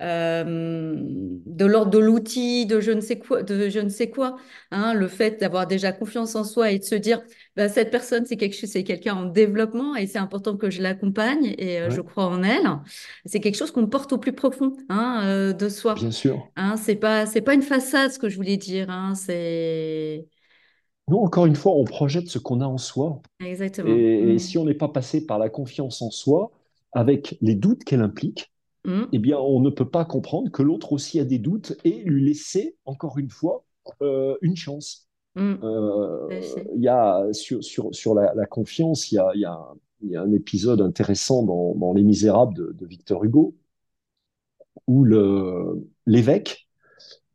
euh, 0.00 0.94
de 0.96 1.64
l'ordre 1.64 1.92
de 1.92 1.98
l'outil, 1.98 2.66
de 2.66 2.80
je 2.80 2.90
ne 2.90 3.00
sais 3.00 3.20
quoi, 3.20 3.44
de 3.44 3.68
je 3.68 3.78
ne 3.78 3.88
sais 3.88 4.10
quoi. 4.10 4.34
Hein, 4.72 4.94
le 4.94 5.06
fait 5.06 5.40
d'avoir 5.40 5.68
déjà 5.68 5.92
confiance 5.92 6.34
en 6.34 6.42
soi 6.42 6.72
et 6.72 6.80
de 6.80 6.84
se 6.84 6.96
dire, 6.96 7.22
bah, 7.54 7.68
cette 7.68 7.92
personne, 7.92 8.26
c'est 8.26 8.36
quelque 8.36 8.56
chose, 8.56 8.70
c'est 8.70 8.82
quelqu'un 8.82 9.14
en 9.14 9.26
développement 9.26 9.94
et 9.94 10.08
c'est 10.08 10.18
important 10.18 10.56
que 10.56 10.70
je 10.70 10.82
l'accompagne 10.82 11.54
et 11.56 11.80
euh, 11.80 11.90
je 11.90 12.00
crois 12.00 12.26
en 12.26 12.42
elle. 12.42 12.68
C'est 13.26 13.38
quelque 13.38 13.56
chose 13.56 13.70
qu'on 13.70 13.86
porte 13.86 14.12
au 14.12 14.18
plus 14.18 14.32
profond 14.32 14.76
hein, 14.88 15.52
de 15.56 15.68
soi. 15.68 15.94
Bien 15.94 16.10
sûr. 16.10 16.48
Hein, 16.56 16.76
c'est 16.76 16.96
pas, 16.96 17.26
c'est 17.26 17.42
pas 17.42 17.54
une 17.54 17.62
façade, 17.62 18.10
ce 18.10 18.18
que 18.18 18.28
je 18.28 18.34
voulais 18.34 18.56
dire. 18.56 18.90
Hein, 18.90 19.14
c'est 19.14 20.26
nous, 21.10 21.16
encore 21.16 21.46
une 21.46 21.56
fois, 21.56 21.72
on 21.72 21.84
projette 21.84 22.28
ce 22.28 22.38
qu'on 22.38 22.60
a 22.60 22.66
en 22.66 22.78
soi. 22.78 23.20
Exactement. 23.44 23.90
Et, 23.90 24.34
mm. 24.34 24.38
si 24.38 24.58
on 24.58 24.64
n'est 24.64 24.74
pas 24.74 24.88
passé 24.88 25.26
par 25.26 25.40
la 25.40 25.48
confiance 25.48 26.02
en 26.02 26.10
soi, 26.10 26.52
avec 26.92 27.36
les 27.40 27.56
doutes 27.56 27.82
qu'elle 27.82 28.00
implique, 28.00 28.52
mm. 28.84 29.02
eh 29.12 29.18
bien, 29.18 29.36
on 29.38 29.58
ne 29.58 29.70
peut 29.70 29.88
pas 29.88 30.04
comprendre 30.04 30.52
que 30.52 30.62
l'autre 30.62 30.92
aussi 30.92 31.18
a 31.18 31.24
des 31.24 31.40
doutes 31.40 31.76
et 31.84 32.04
lui 32.04 32.24
laisser, 32.24 32.76
encore 32.84 33.18
une 33.18 33.28
fois, 33.28 33.64
euh, 34.02 34.36
une 34.40 34.54
chance. 34.54 35.08
Mm. 35.34 35.54
Euh, 35.64 36.40
il 36.76 36.82
y 36.82 36.88
a, 36.88 37.26
sur, 37.32 37.64
sur, 37.64 38.14
la, 38.14 38.46
confiance, 38.46 39.10
il 39.10 39.16
y 39.16 39.18
a, 39.18 39.32
y, 39.34 39.44
a, 39.44 39.58
y 40.02 40.14
a, 40.14 40.22
un 40.22 40.32
épisode 40.32 40.80
intéressant 40.80 41.42
dans, 41.42 41.92
Les 41.92 42.04
Misérables 42.04 42.76
de, 42.76 42.86
Victor 42.86 43.24
Hugo, 43.24 43.56
où 44.86 45.04
l'évêque 46.06 46.68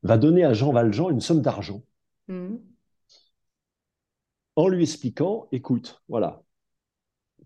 va 0.03 0.17
donner 0.17 0.45
à 0.45 0.53
Jean 0.53 0.71
Valjean 0.71 1.09
une 1.09 1.19
somme 1.19 1.41
d'argent 1.41 1.83
en 4.55 4.67
lui 4.67 4.83
expliquant, 4.83 5.47
écoute, 5.51 6.01
voilà, 6.07 6.43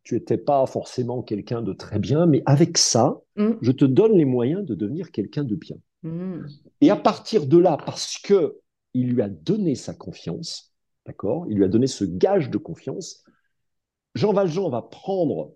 tu 0.03 0.15
n'étais 0.15 0.37
pas 0.37 0.65
forcément 0.65 1.21
quelqu'un 1.21 1.61
de 1.61 1.73
très 1.73 1.99
bien, 1.99 2.25
mais 2.25 2.41
avec 2.45 2.77
ça, 2.77 3.21
mm. 3.35 3.53
je 3.61 3.71
te 3.71 3.85
donne 3.85 4.13
les 4.13 4.25
moyens 4.25 4.65
de 4.65 4.75
devenir 4.75 5.11
quelqu'un 5.11 5.43
de 5.43 5.55
bien. 5.55 5.77
Mm. 6.03 6.45
Et 6.81 6.89
à 6.89 6.95
partir 6.95 7.47
de 7.47 7.57
là, 7.57 7.77
parce 7.85 8.17
que 8.17 8.59
il 8.93 9.09
lui 9.13 9.21
a 9.21 9.29
donné 9.29 9.75
sa 9.75 9.93
confiance, 9.93 10.73
d'accord, 11.05 11.45
il 11.49 11.57
lui 11.57 11.63
a 11.63 11.67
donné 11.67 11.87
ce 11.87 12.05
gage 12.05 12.49
de 12.49 12.57
confiance, 12.57 13.23
Jean 14.15 14.33
Valjean 14.33 14.69
va 14.69 14.81
prendre, 14.81 15.53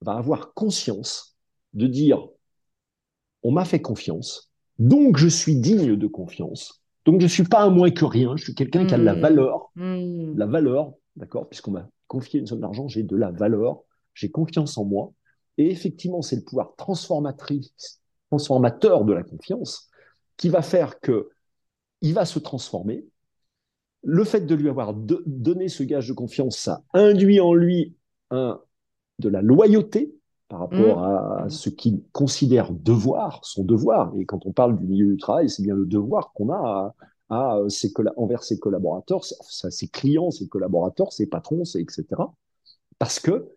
va 0.00 0.14
avoir 0.14 0.54
conscience 0.54 1.36
de 1.74 1.86
dire, 1.86 2.28
on 3.42 3.52
m'a 3.52 3.64
fait 3.64 3.80
confiance, 3.80 4.52
donc 4.78 5.16
je 5.16 5.28
suis 5.28 5.56
digne 5.56 5.96
de 5.96 6.06
confiance. 6.06 6.81
Donc, 7.04 7.20
je 7.20 7.26
ne 7.26 7.30
suis 7.30 7.44
pas 7.44 7.62
un 7.62 7.70
moins 7.70 7.90
que 7.90 8.04
rien, 8.04 8.36
je 8.36 8.44
suis 8.44 8.54
quelqu'un 8.54 8.86
qui 8.86 8.94
a 8.94 8.98
de 8.98 9.02
la 9.02 9.14
hmm. 9.14 9.20
valeur. 9.20 9.70
Hmm. 9.74 10.36
La 10.36 10.46
valeur, 10.46 10.92
d'accord 11.16 11.48
Puisqu'on 11.48 11.72
m'a 11.72 11.88
confié 12.06 12.40
une 12.40 12.46
somme 12.46 12.60
d'argent, 12.60 12.88
j'ai 12.88 13.02
de 13.02 13.16
la 13.16 13.30
valeur, 13.30 13.82
j'ai 14.14 14.30
confiance 14.30 14.78
en 14.78 14.84
moi. 14.84 15.12
Et 15.58 15.70
effectivement, 15.70 16.22
c'est 16.22 16.36
le 16.36 16.42
pouvoir 16.42 16.74
transformatrice, 16.76 18.00
transformateur 18.30 19.04
de 19.04 19.12
la 19.12 19.22
confiance 19.22 19.90
qui 20.36 20.48
va 20.48 20.62
faire 20.62 21.00
que 21.00 21.30
il 22.00 22.14
va 22.14 22.24
se 22.24 22.38
transformer. 22.38 23.04
Le 24.02 24.24
fait 24.24 24.40
de 24.40 24.54
lui 24.54 24.68
avoir 24.68 24.94
donné 24.94 25.68
ce 25.68 25.84
gage 25.84 26.08
de 26.08 26.12
confiance, 26.12 26.58
ça 26.58 26.82
induit 26.92 27.40
en 27.40 27.54
lui 27.54 27.94
un, 28.30 28.60
de 29.20 29.28
la 29.28 29.42
loyauté, 29.42 30.12
par 30.52 30.60
rapport 30.60 30.98
mmh. 30.98 31.44
à 31.44 31.46
ce 31.48 31.70
qu'il 31.70 32.02
considère 32.12 32.72
devoir, 32.72 33.40
son 33.42 33.64
devoir. 33.64 34.12
Et 34.18 34.26
quand 34.26 34.44
on 34.44 34.52
parle 34.52 34.78
du 34.78 34.84
milieu 34.84 35.06
du 35.06 35.16
travail, 35.16 35.48
c'est 35.48 35.62
bien 35.62 35.74
le 35.74 35.86
devoir 35.86 36.34
qu'on 36.34 36.52
a 36.52 36.94
à, 37.30 37.58
ses, 37.68 37.90
envers 38.18 38.42
ses 38.42 38.58
collaborateurs, 38.58 39.24
ses 39.24 39.88
clients, 39.88 40.30
ses 40.30 40.48
collaborateurs, 40.48 41.10
ses 41.10 41.26
patrons, 41.26 41.62
etc. 41.62 42.04
Parce 42.98 43.18
que 43.18 43.48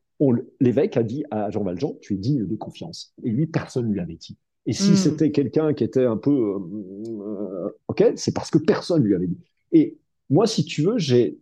l'évêque 0.62 0.96
a 0.96 1.04
dit 1.04 1.26
à 1.32 1.50
Jean 1.50 1.66
Valjean, 1.66 1.98
tu 2.00 2.14
es 2.14 2.18
digne 2.18 2.48
de 2.48 2.56
confiance. 2.56 3.14
Et 3.24 3.30
lui, 3.30 3.46
personne 3.46 3.90
ne 3.90 3.92
lui 3.92 4.00
avait 4.00 4.16
dit. 4.16 4.38
Et 4.66 4.72
si 4.72 4.92
mmh. 4.92 4.96
c'était 4.96 5.32
quelqu'un 5.32 5.74
qui 5.74 5.84
était 5.84 6.06
un 6.06 6.16
peu... 6.16 6.32
Euh, 6.32 7.78
OK, 7.90 8.06
c'est 8.16 8.34
parce 8.34 8.50
que 8.50 8.58
personne 8.58 9.02
ne 9.02 9.08
lui 9.08 9.16
avait 9.16 9.28
dit. 9.28 9.42
Et 9.74 9.98
moi, 10.30 10.48
si 10.48 10.64
tu 10.64 10.82
veux, 10.82 10.98
j'ai... 10.98 11.42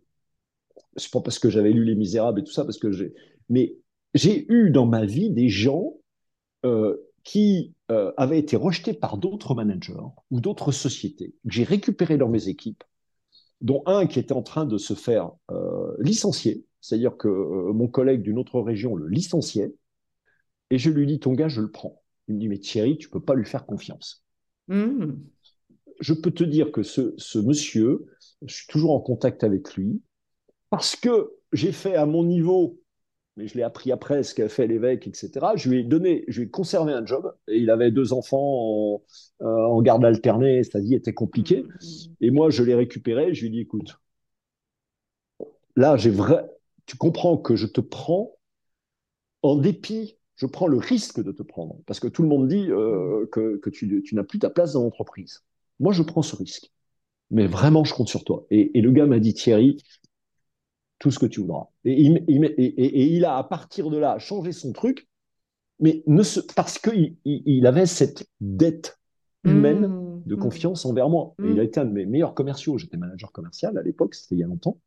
C'est 0.96 1.12
pas 1.12 1.20
parce 1.20 1.38
que 1.38 1.48
j'avais 1.48 1.70
lu 1.70 1.84
Les 1.84 1.94
Misérables 1.94 2.40
et 2.40 2.42
tout 2.42 2.52
ça, 2.52 2.64
parce 2.64 2.78
que 2.78 2.90
j'ai... 2.90 3.14
Mais 3.48 3.76
j'ai 4.14 4.50
eu 4.52 4.70
dans 4.70 4.86
ma 4.86 5.04
vie 5.04 5.30
des 5.30 5.48
gens 5.48 5.94
euh, 6.64 6.96
qui 7.24 7.74
euh, 7.90 8.12
avaient 8.16 8.38
été 8.38 8.56
rejetés 8.56 8.94
par 8.94 9.18
d'autres 9.18 9.54
managers 9.54 9.94
ou 10.30 10.40
d'autres 10.40 10.72
sociétés, 10.72 11.34
que 11.44 11.52
j'ai 11.52 11.64
récupéré 11.64 12.16
dans 12.16 12.28
mes 12.28 12.48
équipes, 12.48 12.84
dont 13.60 13.82
un 13.86 14.06
qui 14.06 14.18
était 14.18 14.32
en 14.32 14.42
train 14.42 14.66
de 14.66 14.78
se 14.78 14.94
faire 14.94 15.32
euh, 15.50 15.94
licencier, 15.98 16.64
c'est-à-dire 16.80 17.16
que 17.16 17.28
mon 17.28 17.88
collègue 17.88 18.22
d'une 18.22 18.38
autre 18.38 18.60
région 18.60 18.94
le 18.94 19.08
licenciait, 19.08 19.74
et 20.70 20.78
je 20.78 20.90
lui 20.90 21.06
dis, 21.06 21.18
ton 21.18 21.32
gars, 21.32 21.48
je 21.48 21.60
le 21.60 21.70
prends. 21.70 22.02
Il 22.28 22.34
me 22.34 22.40
dit, 22.40 22.48
mais 22.48 22.58
Thierry, 22.58 22.96
tu 22.96 23.08
peux 23.08 23.22
pas 23.22 23.34
lui 23.34 23.44
faire 23.44 23.66
confiance. 23.66 24.24
Mmh. 24.68 25.12
Je 26.00 26.14
peux 26.14 26.30
te 26.30 26.44
dire 26.44 26.72
que 26.72 26.82
ce, 26.82 27.14
ce 27.16 27.38
monsieur, 27.38 28.06
je 28.44 28.54
suis 28.54 28.66
toujours 28.68 28.92
en 28.92 29.00
contact 29.00 29.44
avec 29.44 29.74
lui, 29.74 30.02
parce 30.70 30.96
que 30.96 31.32
j'ai 31.52 31.72
fait 31.72 31.94
à 31.94 32.06
mon 32.06 32.24
niveau 32.24 32.78
mais 33.36 33.48
je 33.48 33.56
l'ai 33.56 33.62
appris 33.62 33.90
après 33.90 34.22
ce 34.22 34.34
qu'a 34.34 34.48
fait 34.48 34.66
l'évêque, 34.66 35.06
etc. 35.06 35.30
Je 35.56 35.68
lui 35.68 35.80
ai 35.80 35.82
donné, 35.84 36.24
je 36.28 36.40
lui 36.40 36.46
ai 36.46 36.50
conservé 36.50 36.92
un 36.92 37.04
job. 37.04 37.34
Et 37.48 37.58
il 37.58 37.70
avait 37.70 37.90
deux 37.90 38.12
enfants 38.12 38.38
en, 38.38 39.02
euh, 39.42 39.80
garde 39.82 40.04
alternée, 40.04 40.62
vie 40.74 40.94
était 40.94 41.14
compliquée. 41.14 41.64
Et 42.20 42.30
moi, 42.30 42.50
je 42.50 42.62
l'ai 42.62 42.74
récupéré. 42.74 43.34
Je 43.34 43.42
lui 43.42 43.48
ai 43.48 43.50
dit, 43.50 43.60
écoute, 43.60 43.98
là, 45.76 45.96
j'ai 45.96 46.10
vrai, 46.10 46.48
tu 46.86 46.96
comprends 46.96 47.36
que 47.36 47.56
je 47.56 47.66
te 47.66 47.80
prends 47.80 48.36
en 49.42 49.56
dépit, 49.56 50.16
je 50.36 50.46
prends 50.46 50.68
le 50.68 50.78
risque 50.78 51.22
de 51.22 51.32
te 51.32 51.42
prendre. 51.42 51.76
Parce 51.86 52.00
que 52.00 52.08
tout 52.08 52.22
le 52.22 52.28
monde 52.28 52.48
dit 52.48 52.70
euh, 52.70 53.26
que, 53.32 53.68
tu, 53.70 54.02
tu 54.02 54.14
n'as 54.14 54.24
plus 54.24 54.38
ta 54.38 54.50
place 54.50 54.74
dans 54.74 54.82
l'entreprise. 54.82 55.42
Moi, 55.80 55.92
je 55.92 56.02
prends 56.02 56.22
ce 56.22 56.36
risque. 56.36 56.70
mais 57.30 57.46
vraiment, 57.46 57.84
je 57.84 57.94
compte 57.94 58.08
sur 58.08 58.24
toi. 58.24 58.46
Et, 58.50 58.80
le 58.80 58.92
gars 58.92 59.06
m'a 59.06 59.18
dit, 59.18 59.34
Thierry, 59.34 59.78
tout 61.04 61.10
ce 61.10 61.18
que 61.18 61.26
tu 61.26 61.40
voudras. 61.40 61.66
Et 61.84 62.00
il, 62.00 63.24
a, 63.26 63.36
à 63.36 63.44
partir 63.44 63.90
de 63.90 63.98
là, 63.98 64.18
changé 64.18 64.52
son 64.52 64.72
truc, 64.72 65.06
mais 65.78 66.02
ne 66.06 66.22
parce 66.54 66.78
qu'il 66.78 67.16
il 67.26 67.66
avait 67.66 67.84
cette 67.84 68.26
dette 68.40 68.98
humaine 69.44 69.86
mmh, 69.86 70.22
de 70.24 70.34
mmh. 70.34 70.38
confiance 70.38 70.86
envers 70.86 71.10
moi. 71.10 71.34
Et 71.44 71.48
il 71.48 71.60
a 71.60 71.62
mmh. 71.62 71.66
été 71.66 71.80
un 71.80 71.84
de 71.84 71.92
mes 71.92 72.06
meilleurs 72.06 72.32
commerciaux. 72.32 72.78
J'étais 72.78 72.96
manager 72.96 73.32
commercial 73.32 73.76
à 73.76 73.82
l'époque, 73.82 74.14
c'était 74.14 74.36
il 74.36 74.38
y 74.38 74.44
a 74.44 74.46
longtemps. 74.46 74.78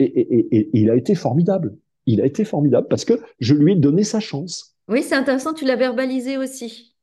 Et, 0.00 0.68
il 0.74 0.90
a 0.90 0.96
été 0.96 1.14
formidable. 1.14 1.78
Il 2.04 2.20
a 2.20 2.26
été 2.26 2.44
formidable 2.44 2.88
parce 2.90 3.06
que 3.06 3.14
je 3.40 3.54
lui 3.54 3.72
ai 3.72 3.76
donné 3.76 4.04
sa 4.04 4.20
chance. 4.20 4.76
Oui, 4.88 5.02
c'est 5.02 5.14
intéressant, 5.14 5.54
tu 5.54 5.64
l'as 5.64 5.76
verbalisé 5.76 6.36
aussi. 6.36 6.93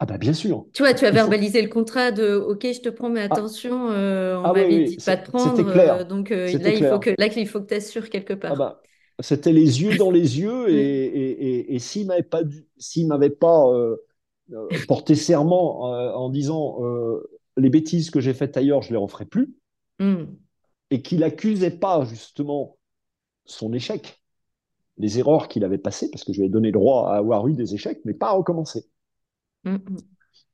Ah 0.00 0.06
bah 0.06 0.18
bien 0.18 0.32
sûr. 0.32 0.66
Tu 0.72 0.82
vois, 0.82 0.92
tu 0.92 1.06
as 1.06 1.10
verbalisé 1.10 1.62
le 1.62 1.68
contrat 1.68 2.10
de 2.10 2.34
OK, 2.34 2.62
je 2.62 2.80
te 2.80 2.88
prends, 2.88 3.08
mais 3.08 3.20
ah. 3.20 3.32
attention, 3.32 3.90
euh, 3.90 4.36
on 4.36 4.44
ah 4.44 4.52
m'avait 4.52 4.84
dit 4.84 4.96
pas 4.96 5.16
de 5.16 5.22
prendre. 5.22 5.56
C'était 5.56 5.70
clair. 5.70 5.94
Euh, 5.94 6.04
donc 6.04 6.32
euh, 6.32 6.46
là, 6.58 6.70
il 6.70 6.84
faut 6.84 6.98
que, 6.98 7.10
là, 7.16 7.28
il 7.34 7.48
faut 7.48 7.60
que 7.60 7.68
tu 7.68 7.74
assures 7.74 8.10
quelque 8.10 8.34
part. 8.34 8.52
Ah 8.54 8.56
bah, 8.56 8.82
c'était 9.20 9.52
les 9.52 9.82
yeux 9.82 9.96
dans 9.96 10.10
les 10.10 10.40
yeux 10.40 10.68
et, 10.68 11.04
et, 11.04 11.74
et, 11.74 11.78
s'il 11.78 12.08
m'avait 12.08 12.24
pas, 12.24 12.42
s'il 12.76 13.06
m'avait 13.06 13.30
pas 13.30 13.66
porté 14.88 15.14
serment 15.14 15.82
en 15.82 16.28
disant 16.28 16.80
les 17.56 17.70
bêtises 17.70 18.10
que 18.10 18.18
j'ai 18.18 18.34
faites 18.34 18.56
ailleurs, 18.56 18.82
je 18.82 18.90
les 18.90 18.96
referai 18.96 19.26
plus, 19.26 19.54
hmm. 20.00 20.24
et 20.90 21.02
qu'il 21.02 21.22
accusait 21.22 21.70
pas 21.70 22.04
justement 22.04 22.76
son 23.44 23.72
échec, 23.72 24.20
les 24.98 25.20
erreurs 25.20 25.46
qu'il 25.46 25.62
avait 25.62 25.78
passées, 25.78 26.10
parce 26.10 26.24
que 26.24 26.32
je 26.32 26.40
lui 26.40 26.46
ai 26.46 26.50
donné 26.50 26.68
le 26.68 26.72
droit 26.72 27.10
à 27.10 27.16
avoir 27.16 27.46
eu 27.46 27.52
des 27.52 27.74
échecs, 27.74 28.00
mais 28.04 28.14
pas 28.14 28.30
à 28.30 28.32
recommencer. 28.32 28.86
Mm, 29.64 29.74
mm. 29.74 29.96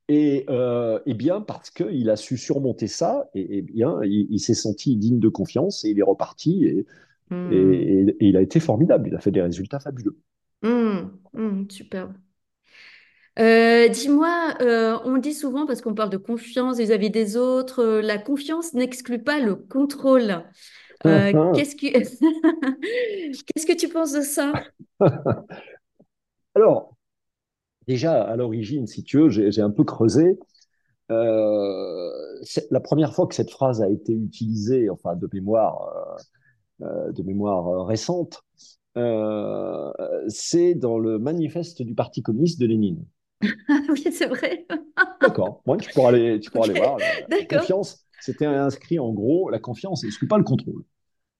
Et, 0.08 0.44
euh, 0.48 0.98
et, 1.06 1.14
bien 1.14 1.40
parce 1.40 1.70
qu'il 1.70 2.10
a 2.10 2.16
su 2.16 2.36
surmonter 2.36 2.88
ça, 2.88 3.28
et, 3.34 3.62
bien 3.62 4.00
il, 4.02 4.40
s'est 4.40 4.54
senti 4.54 4.96
digne 4.96 5.20
de 5.20 5.28
confiance 5.28 5.84
et 5.84 5.90
il 5.90 5.98
est 6.00 6.04
reparti 6.04 6.64
et, 6.64 6.86
mm. 7.30 7.52
et, 7.52 8.16
il 8.20 8.36
a 8.36 8.40
été 8.40 8.58
formidable. 8.58 9.08
Il 9.08 9.14
a 9.14 9.20
fait 9.20 9.30
des 9.30 9.42
résultats 9.42 9.78
fabuleux. 9.78 10.16
superbe. 11.68 12.12
Euh, 13.38 13.88
dis-moi, 13.88 14.54
euh, 14.60 14.98
on 15.04 15.16
dit 15.16 15.32
souvent, 15.32 15.64
parce 15.64 15.80
qu'on 15.80 15.94
parle 15.94 16.10
de 16.10 16.16
confiance 16.16 16.78
vis-à-vis 16.78 17.10
des 17.10 17.36
autres, 17.36 18.00
la 18.00 18.18
confiance 18.18 18.74
n'exclut 18.74 19.22
pas 19.22 19.38
le 19.38 19.54
contrôle. 19.54 20.44
qu'est-ce, 21.02 21.76
que... 21.76 21.86
qu'est-ce 23.46 23.66
que 23.66 23.76
tu 23.76 23.88
penses 23.88 24.12
de 24.12 24.22
ça? 24.22 24.52
Alors, 26.54 26.96
déjà 27.90 28.22
à 28.22 28.36
l'origine, 28.36 28.86
si 28.86 29.02
tu 29.02 29.18
veux, 29.18 29.28
j'ai 29.28 29.62
un 29.62 29.70
peu 29.70 29.82
creusé. 29.82 30.38
Euh, 31.10 32.10
la 32.70 32.78
première 32.78 33.12
fois 33.14 33.26
que 33.26 33.34
cette 33.34 33.50
phrase 33.50 33.82
a 33.82 33.90
été 33.90 34.12
utilisée, 34.12 34.88
enfin 34.90 35.16
de 35.16 35.28
mémoire, 35.32 36.20
euh, 36.82 36.86
euh, 36.86 37.12
de 37.12 37.22
mémoire 37.24 37.84
récente, 37.86 38.42
c'est 40.28 40.74
dans 40.74 40.98
le 40.98 41.18
manifeste 41.18 41.82
du 41.82 41.94
Parti 41.94 42.22
communiste 42.22 42.60
de 42.60 42.66
Lénine. 42.66 43.04
oui, 43.88 44.06
c'est 44.12 44.26
vrai. 44.26 44.66
D'accord. 45.20 45.62
Moi, 45.66 45.76
tu 45.78 45.90
pourras 45.92 46.10
aller, 46.10 46.38
tu 46.38 46.50
pourras 46.50 46.66
aller 46.66 46.78
voir. 46.78 46.98
La, 47.28 47.44
confiance, 47.58 48.06
c'était 48.20 48.46
inscrit 48.46 49.00
en 49.00 49.12
gros, 49.12 49.50
la 49.50 49.58
confiance 49.58 50.04
n'exclut 50.04 50.28
pas 50.28 50.38
le 50.38 50.44
contrôle. 50.44 50.84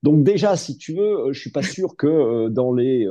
Donc 0.03 0.25
déjà, 0.25 0.57
si 0.57 0.79
tu 0.79 0.95
veux, 0.95 1.33
je 1.33 1.39
suis 1.39 1.53
pas 1.53 1.63
sûr 1.63 1.95
que 1.97 2.49
dans 2.49 2.73
les 2.73 3.07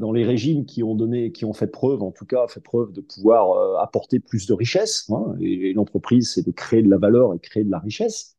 dans 0.00 0.12
les 0.12 0.24
régimes 0.24 0.64
qui 0.64 0.82
ont 0.82 0.94
donné, 0.94 1.30
qui 1.30 1.44
ont 1.44 1.52
fait 1.52 1.66
preuve, 1.66 2.02
en 2.02 2.10
tout 2.10 2.24
cas, 2.24 2.48
fait 2.48 2.60
preuve 2.60 2.92
de 2.92 3.02
pouvoir 3.02 3.52
euh, 3.52 3.76
apporter 3.76 4.18
plus 4.18 4.46
de 4.46 4.54
richesse, 4.54 5.08
hein, 5.10 5.36
et, 5.40 5.72
l'entreprise, 5.74 6.32
c'est 6.32 6.44
de 6.44 6.50
créer 6.50 6.82
de 6.82 6.88
la 6.88 6.96
valeur 6.96 7.34
et 7.34 7.38
créer 7.38 7.64
de 7.64 7.70
la 7.70 7.78
richesse, 7.78 8.36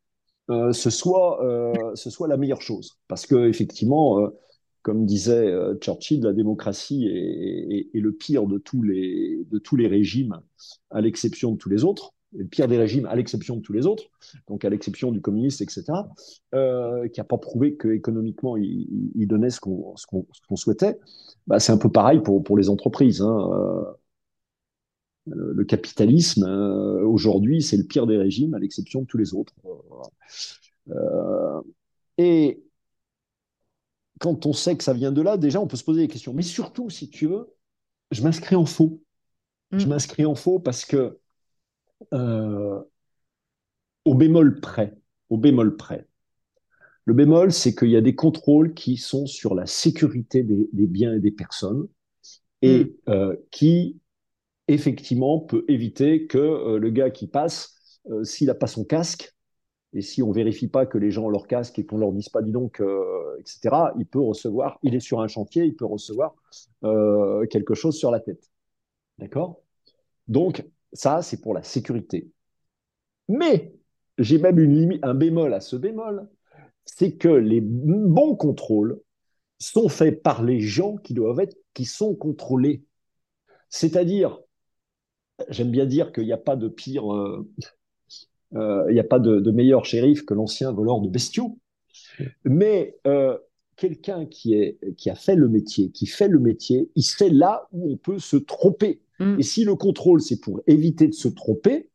euh, 0.50 0.74
ce, 0.74 0.90
soit, 0.90 1.42
euh, 1.46 1.72
ce 1.96 2.10
soit 2.10 2.28
la 2.28 2.36
meilleure 2.36 2.62
chose. 2.62 2.98
Parce 3.08 3.28
que 3.28 3.48
effectivement, 3.48 4.28
comme 4.82 5.06
disait 5.06 5.54
Churchill, 5.80 6.24
la 6.24 6.34
démocratie 6.34 7.08
est, 7.08 7.96
est, 7.96 8.00
le 8.00 8.12
pire 8.12 8.48
de 8.48 8.58
tous 8.58 8.82
les, 8.82 9.46
de 9.50 9.60
tous 9.60 9.76
les 9.76 9.88
régimes, 9.88 10.42
à 10.90 11.00
l'exception 11.00 11.52
de 11.52 11.58
tous 11.58 11.70
les 11.70 11.84
autres 11.84 12.14
pire 12.50 12.68
des 12.68 12.78
régimes, 12.78 13.06
à 13.06 13.16
l'exception 13.16 13.58
de 13.58 13.62
tous 13.62 13.74
les 13.74 13.86
autres, 13.86 14.06
donc 14.48 14.64
à 14.64 14.70
l'exception 14.70 15.12
du 15.12 15.22
communiste, 15.22 15.62
etc., 15.62 15.84
euh, 16.54 17.08
qui 17.10 17.20
n'a 17.20 17.24
pas 17.24 17.38
prouvé 17.38 17.76
qu'économiquement, 17.76 18.58
il, 18.58 19.12
il, 19.16 19.28
donnait 19.28 19.50
ce 19.50 19.60
qu'on 19.60 19.96
souhaitait, 20.56 20.98
bah, 21.48 21.60
c'est 21.60 21.72
un 21.72 21.78
peu 21.78 21.90
pareil 21.92 22.22
pour, 22.22 22.44
pour 22.44 22.58
les 22.58 22.70
entreprises. 22.70 23.22
Hein. 23.22 23.50
Euh, 25.28 25.54
le 25.54 25.64
capitalisme, 25.66 26.46
euh, 26.46 27.04
aujourd'hui, 27.04 27.62
c'est 27.62 27.78
le 27.78 27.84
pire 27.84 28.08
des 28.08 28.18
régimes, 28.18 28.54
à 28.54 28.60
l'exception 28.60 29.02
de 29.02 29.06
tous 29.06 29.18
les 29.18 29.34
autres. 29.34 29.54
et 32.18 32.64
quand 34.20 34.46
on 34.46 34.54
sait 34.54 34.78
que 34.78 34.84
ça 34.84 34.94
vient 34.94 35.12
de 35.12 35.22
là, 35.22 35.36
déjà, 35.36 35.60
on 35.60 35.68
peut 35.68 35.78
se 35.78 35.84
poser 35.84 36.02
des 36.02 36.08
questions. 36.08 36.34
Mais 36.34 36.44
surtout, 36.44 36.90
si 36.90 37.10
tu 37.10 37.26
veux, 37.26 37.54
je 38.12 38.22
m'inscris 38.24 38.56
en 38.56 38.66
faux. 38.66 39.02
Je 39.72 39.86
mm. 39.86 39.90
m'inscris 39.90 40.26
en 40.26 40.36
faux 40.36 40.60
parce 40.60 40.86
que 40.86 41.18
euh, 42.14 42.80
au 44.06 44.16
bémol 44.16 44.60
près. 44.60 44.94
Au 45.30 45.38
bémol 45.38 45.78
près. 45.78 46.08
Le 47.06 47.14
bémol, 47.14 47.52
c'est 47.52 47.76
qu'il 47.76 47.90
y 47.90 47.98
a 47.98 48.02
des 48.02 48.16
contrôles 48.16 48.74
qui 48.74 48.98
sont 48.98 49.26
sur 49.26 49.56
la 49.56 49.66
sécurité 49.66 50.44
des, 50.44 50.88
biens 50.88 51.14
et 51.14 51.20
des 51.20 51.32
personnes 51.32 51.88
et 52.62 52.84
hmm. 52.84 52.90
euh, 53.10 53.36
qui, 53.50 54.00
effectivement, 54.68 55.40
peut 55.40 55.66
éviter 55.68 56.28
que 56.28 56.38
euh, 56.38 56.78
le 56.78 56.90
gars 56.92 57.10
qui 57.10 57.28
passe, 57.28 58.00
s'il 58.24 58.48
n'a 58.48 58.56
pas 58.56 58.68
son 58.68 58.84
casque, 58.84 59.36
et 59.94 60.02
si 60.02 60.24
on 60.24 60.32
vérifie 60.32 60.68
pas 60.68 60.86
que 60.86 60.98
les 60.98 61.12
gens 61.12 61.26
ont 61.26 61.30
leur 61.30 61.48
casque 61.48 61.78
et 61.78 61.86
qu'on 61.86 61.98
leur 61.98 62.12
dise 62.14 62.30
pas, 62.30 62.42
dis 62.42 62.52
donc, 62.52 62.82
etc., 63.40 63.92
il 64.00 64.06
peut 64.06 64.22
recevoir, 64.22 64.80
il 64.84 64.96
est 64.96 65.02
sur 65.02 65.20
un 65.20 65.28
chantier, 65.28 65.66
il 65.66 65.76
peut 65.76 65.86
recevoir 65.86 66.34
quelque 66.82 67.76
chose 67.76 67.96
sur 67.96 68.10
la 68.10 68.20
tête. 68.22 68.50
D'accord? 69.20 69.62
Donc, 70.28 70.66
ça, 70.94 71.22
c'est 71.22 71.42
pour 71.42 71.54
la 71.54 71.64
sécurité. 71.64 72.30
Mais 73.28 73.74
j'ai 74.18 74.38
même 74.38 75.00
un 75.04 75.14
bémol 75.14 75.54
à 75.54 75.62
ce 75.62 75.76
bémol, 75.76 76.28
c'est 76.86 77.16
que 77.16 77.30
les 77.30 77.62
bons 77.62 78.36
contrôles 78.36 79.00
sont 79.60 79.90
faits 79.90 80.22
par 80.24 80.44
les 80.44 80.60
gens 80.60 80.98
qui 80.98 81.14
doivent 81.14 81.40
être, 81.40 81.56
qui 81.74 81.86
sont 81.86 82.16
contrôlés. 82.16 82.84
C'est-à-dire, 83.70 84.40
j'aime 85.50 85.72
bien 85.72 85.86
dire 85.86 86.12
qu'il 86.12 86.26
n'y 86.26 86.34
a 86.34 86.38
pas 86.38 86.56
de 86.56 86.68
pire, 86.68 87.14
euh, 87.14 87.48
euh, 88.56 88.86
il 88.90 88.94
n'y 88.94 89.00
a 89.00 89.06
pas 89.06 89.20
de, 89.20 89.52
meilleur 89.52 89.86
shérif 89.86 90.26
que 90.26 90.34
l'ancien 90.34 90.72
voleur 90.72 91.00
de 91.00 91.10
bestiaux. 91.10 91.58
Mais 92.44 92.98
euh, 93.08 93.38
quelqu'un 93.76 94.26
qui 94.26 94.56
a 95.10 95.16
fait 95.16 95.36
le 95.36 95.48
métier, 95.48 95.92
qui 95.92 96.08
fait 96.08 96.28
le 96.28 96.40
métier, 96.40 96.90
il 96.96 97.04
sait 97.04 97.30
là 97.30 97.68
où 97.72 97.94
on 97.94 97.98
peut 97.98 98.20
se 98.20 98.38
tromper. 98.38 99.02
Mm. 99.22 99.40
Et 99.40 99.44
si 99.44 99.64
le 99.64 99.76
contrôle, 99.76 100.22
c'est 100.22 100.40
pour 100.42 100.62
éviter 100.68 101.08
de 101.08 101.14
se 101.14 101.28
tromper, 101.28 101.90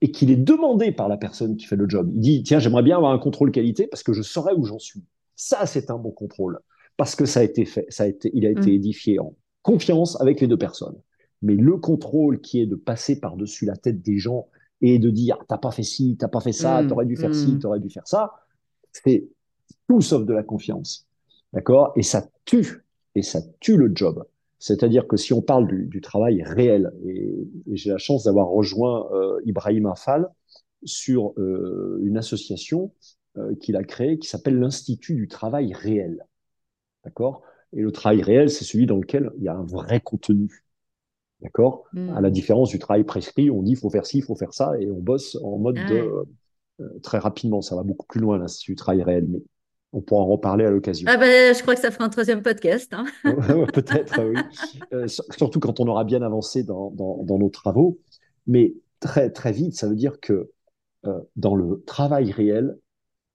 et 0.00 0.10
qu'il 0.10 0.30
est 0.30 0.36
demandé 0.36 0.92
par 0.92 1.08
la 1.08 1.16
personne 1.16 1.56
qui 1.56 1.66
fait 1.66 1.76
le 1.76 1.88
job, 1.88 2.10
il 2.14 2.20
dit, 2.20 2.42
tiens, 2.42 2.58
j'aimerais 2.58 2.82
bien 2.82 2.96
avoir 2.96 3.12
un 3.12 3.18
contrôle 3.18 3.50
qualité 3.50 3.86
parce 3.86 4.02
que 4.02 4.12
je 4.12 4.22
saurais 4.22 4.52
où 4.54 4.64
j'en 4.64 4.78
suis. 4.78 5.02
Ça, 5.36 5.66
c'est 5.66 5.90
un 5.90 5.98
bon 5.98 6.10
contrôle. 6.10 6.60
Parce 6.96 7.14
que 7.14 7.24
ça 7.24 7.40
a 7.40 7.42
été 7.42 7.64
fait, 7.64 7.86
ça 7.88 8.04
a 8.04 8.06
été, 8.06 8.30
il 8.34 8.46
a 8.46 8.50
été 8.50 8.70
mm. 8.70 8.74
édifié 8.74 9.18
en 9.18 9.34
confiance 9.62 10.20
avec 10.20 10.40
les 10.40 10.46
deux 10.46 10.56
personnes. 10.58 10.96
Mais 11.42 11.54
le 11.54 11.76
contrôle 11.76 12.40
qui 12.40 12.60
est 12.60 12.66
de 12.66 12.74
passer 12.74 13.20
par-dessus 13.20 13.66
la 13.66 13.76
tête 13.76 14.02
des 14.02 14.18
gens 14.18 14.48
et 14.80 14.98
de 14.98 15.10
dire, 15.10 15.38
t'as 15.48 15.58
pas 15.58 15.70
fait 15.70 15.82
ci, 15.82 16.16
t'as 16.18 16.28
pas 16.28 16.40
fait 16.40 16.52
ça, 16.52 16.82
mm. 16.82 16.88
t'aurais 16.88 17.06
dû 17.06 17.16
faire 17.16 17.34
ci, 17.34 17.58
t'aurais 17.58 17.80
dû 17.80 17.90
faire 17.90 18.06
ça, 18.06 18.34
c'est 18.92 19.28
tout 19.88 20.00
sauf 20.00 20.24
de 20.24 20.32
la 20.32 20.42
confiance. 20.42 21.06
D'accord? 21.52 21.92
Et 21.96 22.02
ça 22.02 22.26
tue, 22.44 22.84
et 23.14 23.22
ça 23.22 23.40
tue 23.60 23.76
le 23.76 23.92
job. 23.94 24.24
C'est-à-dire 24.58 25.06
que 25.06 25.16
si 25.16 25.32
on 25.32 25.42
parle 25.42 25.66
du, 25.66 26.00
travail 26.00 26.42
réel, 26.42 26.92
et, 27.04 27.48
j'ai 27.72 27.90
la 27.90 27.98
chance 27.98 28.24
d'avoir 28.24 28.48
rejoint 28.48 29.08
euh, 29.12 29.40
Ibrahim 29.44 29.86
Afal 29.86 30.28
sur 30.84 31.34
euh, 31.38 32.00
une 32.02 32.16
association 32.16 32.92
euh, 33.36 33.54
qu'il 33.56 33.76
a 33.76 33.84
créée 33.84 34.18
qui 34.18 34.28
s'appelle 34.28 34.58
l'Institut 34.58 35.14
du 35.14 35.28
travail 35.28 35.74
réel. 35.74 36.24
D'accord? 37.04 37.42
Et 37.72 37.82
le 37.82 37.92
travail 37.92 38.22
réel, 38.22 38.50
c'est 38.50 38.64
celui 38.64 38.86
dans 38.86 38.96
lequel 38.96 39.30
il 39.36 39.44
y 39.44 39.48
a 39.48 39.54
un 39.54 39.64
vrai 39.64 40.00
contenu. 40.00 40.64
D'accord? 41.42 41.84
Hmm. 41.92 42.10
À 42.10 42.20
la 42.22 42.30
différence 42.30 42.70
du 42.70 42.78
travail 42.78 43.04
prescrit, 43.04 43.50
on 43.50 43.62
dit 43.62 43.72
il 43.72 43.76
faut 43.76 43.90
faire 43.90 44.06
ci, 44.06 44.18
il 44.18 44.24
faut 44.24 44.36
faire 44.36 44.54
ça, 44.54 44.72
et 44.80 44.90
on 44.90 45.00
bosse 45.00 45.36
en 45.42 45.58
mode 45.58 45.78
ah 45.78 45.90
de, 45.90 47.00
très 47.02 47.18
rapidement. 47.18 47.60
Ça 47.60 47.76
va 47.76 47.82
beaucoup 47.82 48.06
plus 48.06 48.20
loin, 48.20 48.38
l'Institut 48.38 48.72
du 48.72 48.76
travail 48.76 49.02
réel. 49.02 49.26
Mais 49.28 49.42
on 49.96 50.02
pourra 50.02 50.22
en 50.22 50.26
reparler 50.26 50.66
à 50.66 50.70
l'occasion. 50.70 51.06
Ah 51.08 51.16
ben, 51.16 51.54
je 51.54 51.62
crois 51.62 51.74
que 51.74 51.80
ça 51.80 51.90
fera 51.90 52.04
un 52.04 52.10
troisième 52.10 52.42
podcast. 52.42 52.92
Hein. 52.92 53.06
Peut-être, 53.72 54.22
oui. 54.22 54.38
Euh, 54.92 55.08
surtout 55.08 55.58
quand 55.58 55.80
on 55.80 55.88
aura 55.88 56.04
bien 56.04 56.20
avancé 56.20 56.62
dans, 56.62 56.92
nos 57.26 57.48
travaux. 57.48 57.98
Mais 58.46 58.74
très, 59.00 59.30
très 59.30 59.52
vite, 59.52 59.74
ça 59.74 59.88
veut 59.88 59.96
dire 59.96 60.20
que 60.20 60.50
euh, 61.06 61.20
dans 61.36 61.56
le 61.56 61.82
travail 61.86 62.30
réel, 62.30 62.76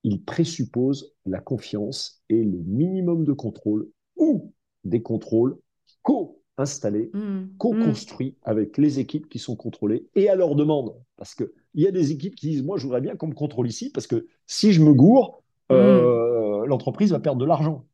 il 0.04 0.24
présuppose 0.24 1.16
la 1.26 1.40
confiance 1.40 2.22
et 2.30 2.44
le 2.44 2.60
minimum 2.60 3.26
de 3.26 3.34
contrôle 3.34 3.90
ou 4.16 4.54
des 4.84 5.02
contrôles 5.02 5.58
co 6.04 6.44
installé, 6.58 7.10
mmh. 7.14 7.58
co-construit 7.58 8.36
avec 8.44 8.78
les 8.78 9.00
équipes 9.00 9.30
qui 9.30 9.40
sont 9.40 9.56
contrôlées 9.56 10.06
et 10.14 10.30
à 10.30 10.36
leur 10.36 10.54
demande. 10.54 10.94
Parce 11.18 11.34
qu'il 11.34 11.50
y 11.74 11.88
a 11.88 11.92
des 11.92 12.12
équipes 12.12 12.36
qui 12.36 12.50
disent 12.50 12.64
Moi, 12.64 12.78
je 12.78 12.84
voudrais 12.84 13.02
bien 13.02 13.16
qu'on 13.16 13.28
me 13.28 13.34
contrôle 13.34 13.68
ici, 13.68 13.90
parce 13.92 14.06
que 14.06 14.28
si 14.46 14.74
je 14.74 14.84
me 14.84 14.94
gourre, 14.94 15.42
euh, 15.72 16.21
l'entreprise 16.72 17.12
va 17.12 17.20
perdre 17.20 17.40
de 17.40 17.46
l'argent. 17.46 17.86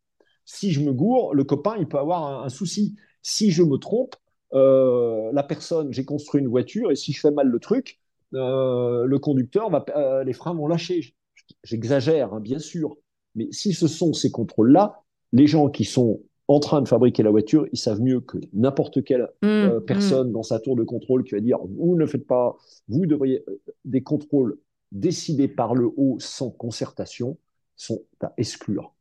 Si 0.45 0.71
je 0.71 0.79
me 0.79 0.93
gourre, 0.93 1.33
le 1.33 1.43
copain, 1.43 1.75
il 1.77 1.87
peut 1.87 1.97
avoir 1.97 2.43
un, 2.45 2.49
souci. 2.49 2.95
Si 3.21 3.51
je 3.51 3.63
me 3.63 3.77
trompe, 3.77 4.15
euh, 4.53 5.29
la 5.33 5.43
personne, 5.43 5.91
j'ai 5.91 6.05
construit 6.05 6.39
une 6.39 6.47
voiture 6.47 6.89
et 6.89 6.95
si 6.95 7.11
je 7.11 7.19
fais 7.19 7.31
mal 7.31 7.47
le 7.47 7.59
truc, 7.59 7.99
euh, 8.33 9.05
le 9.05 9.19
conducteur, 9.19 9.69
va, 9.69 9.83
les 10.23 10.33
freins 10.33 10.53
vont 10.53 10.67
lâcher. 10.67 11.15
J'exagère, 11.63 12.33
hein, 12.33 12.39
bien 12.39 12.59
sûr. 12.59 12.95
Mais 13.35 13.47
si 13.51 13.73
ce 13.73 13.87
sont 13.87 14.13
ces 14.13 14.31
contrôles-là, 14.31 15.01
les 15.33 15.47
gens 15.47 15.69
qui 15.69 15.83
sont 15.83 16.21
en 16.47 16.59
train 16.61 16.81
de 16.81 16.87
fabriquer 16.87 17.23
la 17.23 17.29
voiture, 17.29 17.67
ils 17.73 17.77
savent 17.77 17.99
mieux 17.99 18.21
que 18.21 18.37
n'importe 18.53 19.03
quelle 19.03 19.27
mmh, 19.41 19.81
personne 19.85 20.29
mmh. 20.29 20.33
dans 20.33 20.43
sa 20.43 20.59
tour 20.59 20.77
de 20.77 20.83
contrôle 20.83 21.25
qui 21.25 21.35
va 21.35 21.41
dire 21.41 21.57
vous 21.77 21.97
ne 21.97 22.05
faites 22.05 22.25
pas, 22.25 22.55
vous 22.87 23.05
devriez 23.05 23.43
des 23.83 24.01
contrôles 24.01 24.57
décidés 24.93 25.49
par 25.49 25.75
le 25.75 25.89
haut 25.97 26.15
sans 26.19 26.49
concertation 26.49 27.37
sont 27.77 28.03
à 28.21 28.33
exclure. 28.37 28.93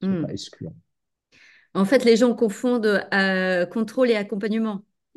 Hmm. 0.00 0.24
En 1.74 1.84
fait, 1.84 2.04
les 2.04 2.16
gens 2.16 2.34
confondent 2.34 3.06
euh, 3.12 3.66
contrôle 3.66 4.10
et 4.10 4.16
accompagnement. 4.16 4.84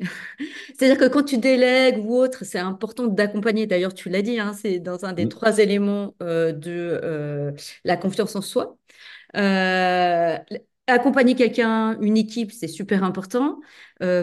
C'est-à-dire 0.76 0.98
que 0.98 1.08
quand 1.08 1.22
tu 1.22 1.38
délègues 1.38 2.04
ou 2.04 2.16
autre, 2.16 2.44
c'est 2.44 2.58
important 2.58 3.06
d'accompagner. 3.06 3.66
D'ailleurs, 3.66 3.94
tu 3.94 4.08
l'as 4.10 4.22
dit, 4.22 4.38
hein, 4.38 4.52
c'est 4.52 4.80
dans 4.80 5.04
un 5.04 5.12
des 5.12 5.26
hmm. 5.26 5.30
trois 5.30 5.58
éléments 5.58 6.14
euh, 6.22 6.52
de 6.52 7.00
euh, 7.02 7.52
la 7.84 7.96
confiance 7.96 8.34
en 8.36 8.42
soi. 8.42 8.76
accompagner 10.86 11.34
quelqu'un, 11.34 11.98
une 12.00 12.16
équipe, 12.16 12.50
c'est 12.52 12.68
super 12.68 13.04
important. 13.04 13.60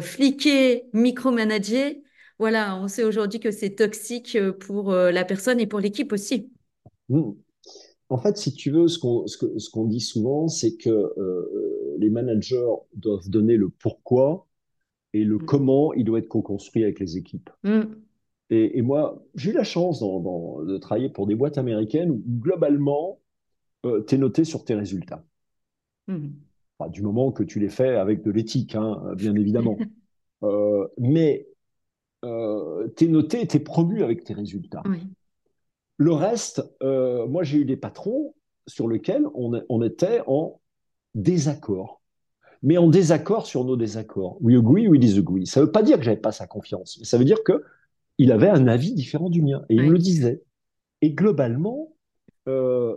fliquer, 0.01 0.85
micromanager, 0.93 2.01
voilà, 2.37 2.75
on 2.75 2.89
sait 2.89 3.03
aujourd'hui 3.03 3.39
que 3.39 3.51
c'est 3.51 3.75
toxique 3.75 4.37
pour 4.59 4.91
la 4.91 5.23
personne 5.23 5.59
et 5.59 5.67
pour 5.67 5.79
l'équipe 5.79 6.11
aussi. 6.11 6.51
Hmm. 7.07 7.31
En 8.09 8.17
fait, 8.17 8.37
si 8.37 8.53
tu 8.53 8.71
veux, 8.71 8.87
ce 8.87 8.99
qu'on 8.99 9.85
dit 9.85 9.99
souvent, 9.99 10.47
c'est 10.47 10.77
que 10.77 10.89
euh, 10.89 11.95
les 11.97 12.09
managers 12.09 12.73
doivent 12.93 13.29
donner 13.29 13.57
le 13.57 13.69
pourquoi 13.69 14.47
et 15.13 15.23
le 15.23 15.37
mm. 15.37 15.45
comment 15.45 15.93
il 15.93 16.05
doit 16.05 16.19
être 16.19 16.27
co-construit 16.27 16.83
avec 16.83 16.99
les 16.99 17.17
équipes. 17.17 17.49
Mm. 17.63 17.81
Et, 18.51 18.81
moi, 18.83 19.25
j'ai 19.33 19.49
eu 19.49 19.53
la 19.53 19.63
chance 19.63 20.01
de 20.01 20.77
travailler 20.77 21.09
pour 21.09 21.25
des 21.25 21.33
boîtes 21.33 21.57
américaines 21.57 22.11
où, 22.11 22.21
globalement, 22.27 23.19
euh, 23.87 24.03
tu 24.07 24.15
es 24.15 24.17
noté 24.19 24.43
sur 24.43 24.63
tes 24.65 24.75
résultats. 24.75 25.25
Mm. 26.07 26.27
du 26.89 27.01
moment 27.01 27.31
que 27.31 27.41
tu 27.41 27.59
les 27.59 27.69
fais 27.69 27.95
avec 27.95 28.21
de 28.21 28.29
l'éthique, 28.29 28.75
hein, 28.75 29.01
bien 29.15 29.35
évidemment. 29.35 29.77
Euh, 30.43 30.87
mais 30.99 31.47
tu 32.21 33.05
es 33.05 33.07
noté, 33.07 33.47
tu 33.47 33.57
es 33.57 33.59
promu 33.59 34.03
avec 34.03 34.25
tes 34.25 34.33
résultats. 34.33 34.83
Oui. 34.85 34.99
Le 35.97 36.11
reste, 36.11 36.63
euh, 36.83 37.25
moi 37.27 37.43
j'ai 37.43 37.59
eu 37.59 37.65
des 37.65 37.77
patrons 37.77 38.33
sur 38.67 38.87
lesquels 38.87 39.25
on, 39.33 39.81
était 39.83 40.21
en 40.27 40.59
désaccord. 41.13 42.01
Mais 42.63 42.77
en 42.77 42.87
désaccord 42.87 43.45
sur 43.45 43.63
nos 43.63 43.77
désaccords. 43.77 44.37
We 44.41 44.57
agree, 44.57 44.87
we 44.87 44.99
disagree. 44.99 45.45
Ça 45.45 45.59
ne 45.59 45.65
veut 45.65 45.71
pas 45.71 45.83
dire 45.83 45.97
que 45.97 46.03
j'avais 46.03 46.17
pas 46.17 46.31
sa 46.31 46.47
confiance, 46.47 46.97
mais 46.99 47.05
ça 47.05 47.17
veut 47.17 47.25
dire 47.25 47.37
qu'il 47.43 48.31
avait 48.31 48.49
un 48.49 48.67
avis 48.67 48.93
différent 48.93 49.29
du 49.29 49.41
mien. 49.41 49.63
Et 49.69 49.75
il 49.75 49.83
me 49.83 49.91
le 49.91 49.99
disait. 49.99 50.41
Et 51.01 51.11
globalement, 51.11 51.93
euh, 52.47 52.95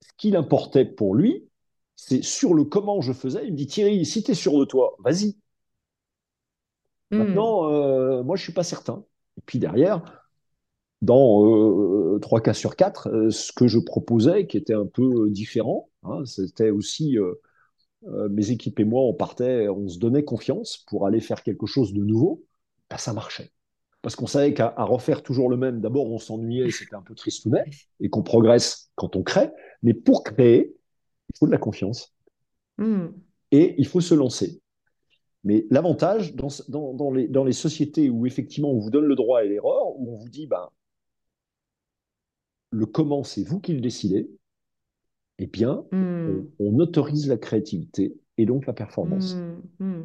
ce 0.00 0.10
qu'il 0.18 0.36
importait 0.36 0.84
pour 0.84 1.14
lui, 1.14 1.48
c'est 1.96 2.22
sur 2.22 2.54
le 2.54 2.64
comment 2.64 3.00
je 3.00 3.12
faisais. 3.12 3.46
Il 3.46 3.52
me 3.52 3.56
dit 3.56 3.66
Thierry, 3.66 4.04
si 4.04 4.22
tu 4.22 4.32
es 4.32 4.34
sûr 4.34 4.58
de 4.58 4.64
toi, 4.64 4.96
vas-y. 4.98 5.36
Hmm. 7.10 7.18
Maintenant, 7.18 7.70
euh, 7.72 8.22
moi, 8.22 8.36
je 8.36 8.42
ne 8.42 8.44
suis 8.44 8.52
pas 8.52 8.64
certain. 8.64 9.04
Et 9.38 9.42
puis 9.46 9.58
derrière, 9.58 10.23
dans 11.04 11.44
euh, 11.44 12.18
trois 12.18 12.40
cas 12.40 12.54
sur 12.54 12.76
quatre, 12.76 13.08
euh, 13.08 13.30
ce 13.30 13.52
que 13.52 13.68
je 13.68 13.78
proposais, 13.78 14.46
qui 14.46 14.56
était 14.56 14.74
un 14.74 14.86
peu 14.86 15.28
différent, 15.30 15.90
hein, 16.02 16.24
c'était 16.24 16.70
aussi 16.70 17.18
euh, 17.18 17.34
mes 18.30 18.50
équipes 18.50 18.80
et 18.80 18.84
moi, 18.84 19.02
on 19.02 19.14
partait, 19.14 19.68
on 19.68 19.88
se 19.88 19.98
donnait 19.98 20.24
confiance 20.24 20.84
pour 20.88 21.06
aller 21.06 21.20
faire 21.20 21.42
quelque 21.42 21.66
chose 21.66 21.92
de 21.92 22.02
nouveau, 22.02 22.44
ben, 22.90 22.96
ça 22.96 23.12
marchait. 23.12 23.50
Parce 24.02 24.16
qu'on 24.16 24.26
savait 24.26 24.52
qu'à 24.52 24.74
refaire 24.78 25.22
toujours 25.22 25.48
le 25.48 25.56
même, 25.56 25.80
d'abord 25.80 26.10
on 26.10 26.18
s'ennuyait, 26.18 26.70
c'était 26.70 26.96
un 26.96 27.02
peu 27.02 27.14
tristounet, 27.14 27.64
et 28.00 28.10
qu'on 28.10 28.22
progresse 28.22 28.90
quand 28.94 29.16
on 29.16 29.22
crée, 29.22 29.50
mais 29.82 29.94
pour 29.94 30.24
créer, 30.24 30.74
il 31.30 31.38
faut 31.38 31.46
de 31.46 31.52
la 31.52 31.58
confiance. 31.58 32.14
Hmm. 32.78 33.08
Et 33.50 33.74
il 33.78 33.86
faut 33.86 34.00
se 34.00 34.14
lancer. 34.14 34.60
Mais 35.44 35.66
l'avantage 35.70 36.34
dans, 36.34 36.48
dans, 36.68 36.94
dans, 36.94 37.12
les, 37.12 37.28
dans, 37.28 37.44
les, 37.44 37.52
sociétés 37.52 38.10
où 38.10 38.26
effectivement 38.26 38.70
on 38.70 38.78
vous 38.78 38.90
donne 38.90 39.04
le 39.04 39.14
droit 39.14 39.44
et 39.44 39.48
l'erreur, 39.48 39.96
où 39.98 40.14
on 40.14 40.16
vous 40.16 40.28
dit, 40.28 40.46
ben, 40.46 40.68
le 42.74 42.86
comment, 42.86 43.22
c'est 43.22 43.44
vous 43.44 43.60
qui 43.60 43.72
le 43.72 43.80
décidez, 43.80 44.28
eh 45.38 45.46
bien, 45.46 45.84
hmm. 45.92 46.46
on, 46.58 46.78
autorise 46.78 47.28
la 47.28 47.36
créativité 47.36 48.16
et 48.36 48.46
donc 48.46 48.66
la 48.66 48.72
performance. 48.72 49.36
Hmm, 49.78 50.04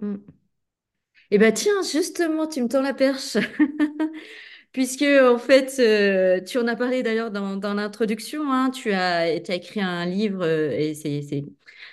hmm, 0.00 0.16
eh 1.30 1.38
bien, 1.38 1.52
tiens, 1.52 1.82
justement, 1.82 2.46
tu 2.46 2.62
me 2.62 2.68
tends 2.68 2.82
la 2.82 2.94
perche. 2.94 3.36
Puisque, 4.72 5.02
en 5.02 5.38
fait, 5.38 5.76
euh, 5.78 6.40
tu 6.40 6.58
en 6.58 6.66
as 6.66 6.74
parlé 6.74 7.02
d'ailleurs 7.02 7.30
dans, 7.30 7.74
l'introduction, 7.74 8.50
hein, 8.52 8.70
tu 8.70 8.92
as, 8.92 9.30
écrit 9.30 9.80
un 9.80 10.04
livre, 10.04 10.44
euh, 10.44 10.70
et 10.70 10.94
c'est 10.94 11.44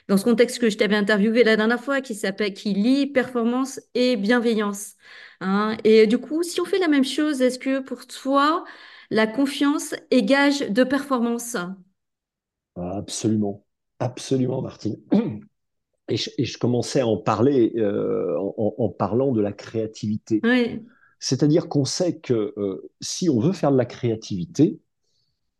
dans 0.07 0.17
ce 0.17 0.23
contexte 0.23 0.59
que 0.59 0.69
je 0.69 0.77
t'avais 0.77 0.95
interviewé 0.95 1.43
la 1.43 1.55
dernière 1.55 1.81
fois, 1.81 2.01
qui 2.01 2.15
s'appelle 2.15 2.53
Qui 2.53 2.73
lie 2.73 3.07
performance 3.07 3.79
et 3.93 4.15
bienveillance. 4.15 4.95
Hein. 5.41 5.77
Et 5.83 6.07
du 6.07 6.17
coup, 6.17 6.43
si 6.43 6.59
on 6.59 6.65
fait 6.65 6.79
la 6.79 6.87
même 6.87 7.05
chose, 7.05 7.41
est-ce 7.41 7.59
que 7.59 7.79
pour 7.79 8.07
toi, 8.07 8.63
la 9.11 9.27
confiance 9.27 9.93
est 10.09 10.23
gage 10.23 10.61
de 10.61 10.83
performance. 10.83 11.57
Absolument, 12.75 13.65
absolument, 13.99 14.61
Martine. 14.61 14.97
Et 16.07 16.17
je, 16.17 16.57
commençais 16.57 17.01
à 17.01 17.07
en 17.07 17.17
parler 17.17 17.73
euh, 17.75 18.35
en, 18.37 18.89
parlant 18.89 19.31
de 19.31 19.41
la 19.41 19.51
créativité. 19.51 20.41
C'est-à-dire 21.19 21.67
qu'on 21.67 21.85
sait 21.85 22.19
que 22.19 22.53
euh, 22.57 22.89
si 23.01 23.29
on 23.29 23.39
veut 23.39 23.53
faire 23.53 23.71
de 23.71 23.77
la 23.77 23.85
créativité, 23.85 24.79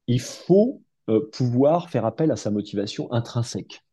il 0.08 0.22
faut 0.22 0.82
euh, 1.10 1.30
pouvoir 1.32 1.90
faire 1.90 2.06
appel 2.06 2.32
à 2.32 2.36
sa 2.36 2.52
motivation 2.52 3.12
intrinsèque. 3.14 3.84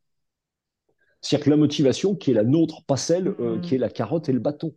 C'est-à-dire 1.21 1.45
que 1.45 1.51
la 1.51 1.57
motivation 1.57 2.15
qui 2.15 2.31
est 2.31 2.35
la 2.35 2.45
nôtre, 2.45 2.85
pas 2.85 2.97
celle 2.97 3.31
mm. 3.31 3.61
qui 3.61 3.75
est 3.75 3.79
la 3.79 3.91
carotte 3.91 4.29
et 4.29 4.33
le 4.33 4.41
bâton. 4.41 4.75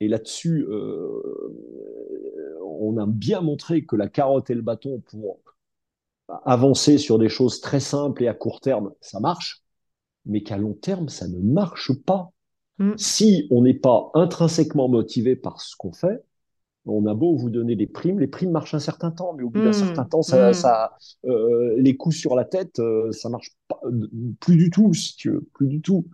Et 0.00 0.08
là-dessus, 0.08 0.66
on 2.84 2.98
a 2.98 3.06
bien 3.06 3.40
montré 3.40 3.84
que 3.84 3.96
la 3.96 4.08
carotte 4.08 4.50
et 4.50 4.54
le 4.54 4.62
bâton 4.62 5.02
pour 5.10 5.40
avancer 6.44 6.98
sur 6.98 7.18
des 7.18 7.28
choses 7.28 7.60
très 7.60 7.80
simples 7.80 8.22
et 8.22 8.28
à 8.28 8.34
court 8.34 8.60
terme, 8.60 8.92
ça 9.00 9.20
marche, 9.20 9.62
mais 10.26 10.42
qu'à 10.42 10.56
long 10.56 10.74
terme, 10.74 11.08
ça 11.08 11.28
ne 11.28 11.38
marche 11.38 11.92
pas. 12.04 12.30
Mm. 12.78 12.92
Si 12.96 13.46
on 13.50 13.62
n'est 13.62 13.74
pas 13.74 14.10
intrinsèquement 14.14 14.88
motivé 14.88 15.36
par 15.36 15.60
ce 15.60 15.76
qu'on 15.76 15.92
fait, 15.92 16.24
on 16.86 17.06
a 17.06 17.14
beau 17.14 17.36
vous 17.36 17.50
donner 17.50 17.76
des 17.76 17.86
primes, 17.86 18.20
les 18.20 18.26
primes 18.26 18.50
marchent 18.50 18.74
un 18.74 18.80
certain 18.80 19.10
temps, 19.10 19.32
mais 19.34 19.42
au 19.42 19.50
bout 19.50 19.60
d'un 19.60 19.70
mm. 19.70 19.72
certain 19.72 20.04
temps, 20.04 20.22
ça, 20.22 20.50
mm. 20.52 21.30
euh, 21.30 21.74
les 21.78 21.96
coups 21.96 22.16
sur 22.16 22.34
la 22.34 22.44
tête, 22.44 22.78
euh, 22.78 23.10
ça 23.12 23.28
marche 23.28 23.52
pas, 23.68 23.80
plus 24.40 24.56
du 24.56 24.70
tout, 24.70 24.92
si 24.92 25.16
tu 25.16 25.30
veux, 25.30 25.46
plus 25.54 25.68
du 25.68 25.80
tout. 25.80 26.06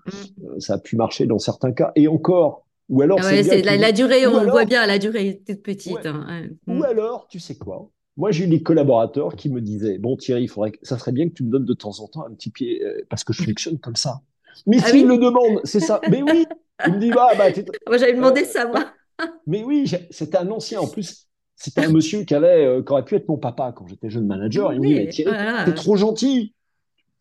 Euh, 0.45 0.59
ça 0.59 0.75
a 0.75 0.79
pu 0.79 0.97
marcher 0.97 1.27
dans 1.27 1.39
certains 1.39 1.73
cas, 1.73 1.93
et 1.97 2.09
encore, 2.09 2.67
ou 2.91 3.03
alors, 3.03 3.19
ah 3.23 3.43
c'est 3.43 3.63
la, 3.63 3.93
durée, 3.93 4.27
on 4.27 4.51
voit 4.51 4.65
bien, 4.65 4.85
la 4.85 4.99
durée 4.99 5.29
est 5.29 5.47
toute 5.47 5.63
petite. 5.63 6.05
Hein, 6.05 6.49
Ou 6.67 6.75
mm. 6.75 6.83
alors, 6.83 7.29
tu 7.29 7.39
sais 7.39 7.57
quoi? 7.57 7.89
Moi, 8.17 8.33
j'ai 8.33 8.45
eu 8.45 8.49
des 8.49 8.63
collaborateurs 8.63 9.37
qui 9.37 9.49
me 9.49 9.61
disaient 9.61 9.97
Bon, 9.99 10.17
Thierry, 10.17 10.43
il 10.43 10.49
faudrait 10.49 10.73
ça 10.83 10.99
serait 10.99 11.13
bien 11.13 11.29
que 11.29 11.35
tu 11.35 11.45
me 11.45 11.51
donnes 11.51 11.65
de 11.65 11.73
temps 11.73 12.01
en 12.01 12.09
temps 12.09 12.27
un 12.27 12.35
petit 12.35 12.51
pied, 12.51 12.85
euh, 12.85 13.07
parce 13.09 13.23
que 13.23 13.33
je 13.33 13.45
fonctionne 13.45 13.79
comme 13.79 13.95
ça. 13.95 14.21
Mais 14.67 14.79
ah 14.83 14.89
s'il 14.89 15.07
le 15.07 15.19
demande, 15.19 15.61
c'est 15.63 15.79
ça. 15.79 16.01
Mais 16.11 16.21
oui 16.21 16.47
Il 16.85 16.95
me 16.95 16.99
dit 16.99 17.11
bah, 17.11 17.29
bah 17.39 17.45
Moi, 17.87 17.97
j'avais 17.97 18.15
demandé 18.15 18.45
ça, 18.45 18.67
moi. 18.67 18.87
Mais 19.47 19.63
oui, 19.63 19.91
c'était 20.11 20.39
un 20.39 20.51
ancien. 20.51 20.81
En 20.81 20.89
plus, 20.89 21.29
c'était 21.55 21.85
un 21.85 21.93
monsieur 21.93 22.25
qui, 22.25 22.35
avait, 22.35 22.65
euh, 22.65 22.83
qui 22.83 22.91
aurait 22.91 23.05
pu 23.05 23.15
être 23.15 23.29
mon 23.29 23.37
papa 23.37 23.73
quand 23.77 23.87
j'étais 23.87 24.11
jeune 24.11 24.27
manager. 24.27 24.73
Il 24.73 24.81
me 24.81 25.05
dit 25.05 25.09
Thierry, 25.11 25.65
t'es 25.65 25.75
trop 25.75 25.95
gentil. 25.95 26.55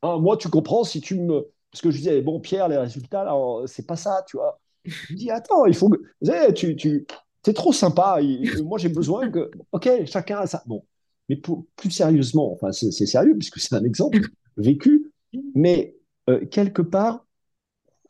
Hein, 0.02 0.18
moi, 0.18 0.36
tu 0.38 0.50
comprends 0.50 0.84
si 0.84 1.00
tu 1.00 1.16
me. 1.16 1.48
Parce 1.72 1.82
que 1.84 1.92
je 1.92 1.98
disais 1.98 2.22
Bon, 2.22 2.40
Pierre, 2.40 2.68
les 2.70 2.78
résultats, 2.78 3.32
c'est 3.68 3.86
pas 3.86 3.98
ça, 3.98 4.26
tu 4.28 4.38
vois. 4.38 4.60
Je 4.90 5.14
dis, 5.16 5.32
attends, 5.32 5.66
il 5.66 5.76
faut 5.76 5.90
que. 5.90 6.52
Tu, 6.52 6.76
tu 6.76 7.06
es 7.48 7.54
trop 7.54 7.74
sympa. 7.74 8.20
moi, 8.64 8.78
j'ai 8.78 8.90
besoin 8.90 9.30
que. 9.30 9.50
Ok, 9.72 9.90
chacun 10.06 10.40
a 10.40 10.48
ça. 10.48 10.64
Bon. 10.66 10.84
Mais 11.30 11.40
plus 11.76 11.92
sérieusement, 11.92 12.52
enfin, 12.52 12.72
c'est 12.72 12.92
sérieux, 12.92 13.36
puisque 13.38 13.60
c'est 13.60 13.76
un 13.76 13.84
exemple 13.84 14.20
vécu, 14.58 15.12
mais 15.54 15.96
euh, 16.30 16.44
quelque 16.46 16.82
part, 16.82 17.26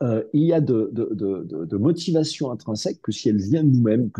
euh, 0.02 0.24
il 0.32 0.44
y 0.44 0.54
a 0.54 0.62
de, 0.62 0.88
de, 0.92 1.10
de, 1.12 1.76
motivation 1.76 2.50
intrinsèque 2.50 3.02
que 3.02 3.12
si 3.12 3.28
elle 3.28 3.36
vient 3.36 3.62
de 3.62 3.68
nous-mêmes, 3.68 4.10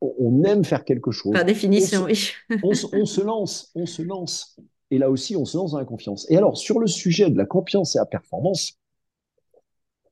on 0.00 0.42
aime 0.42 0.64
faire 0.64 0.84
quelque 0.84 1.12
chose. 1.12 1.32
Par 1.32 1.44
définition, 1.44 2.04
oui. 2.04 2.32
on, 2.64 2.72
on, 2.92 3.06
se 3.06 3.20
lance, 3.20 3.70
on 3.76 3.86
se 3.86 4.02
lance. 4.02 4.58
Et 4.90 4.98
là 4.98 5.08
aussi, 5.08 5.36
on 5.36 5.44
se 5.44 5.56
lance 5.56 5.72
dans 5.72 5.78
la 5.78 5.84
confiance. 5.84 6.28
Et 6.28 6.36
alors, 6.36 6.58
sur 6.58 6.80
le 6.80 6.88
sujet 6.88 7.30
de 7.30 7.38
la 7.38 7.46
confiance 7.46 7.94
et 7.94 7.98
la 7.98 8.06
performance, 8.06 8.80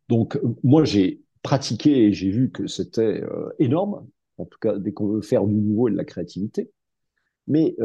donc 0.09 0.39
moi, 0.63 0.85
j'ai 0.85 1.25
pratiqué 1.47 2.07
et 2.07 2.13
j'ai 2.13 2.31
vu 2.31 2.51
que 2.51 2.67
c'était 2.67 3.23
énorme, 3.61 4.05
en 4.37 4.47
tout 4.47 4.59
cas 4.61 4.77
dès 4.79 4.93
qu'on 4.93 5.07
veut 5.07 5.23
faire 5.23 5.47
du 5.47 5.55
nouveau 5.55 5.87
et 5.87 5.93
de 5.93 5.97
la 5.97 6.05
créativité. 6.05 6.73
Mais 7.47 7.77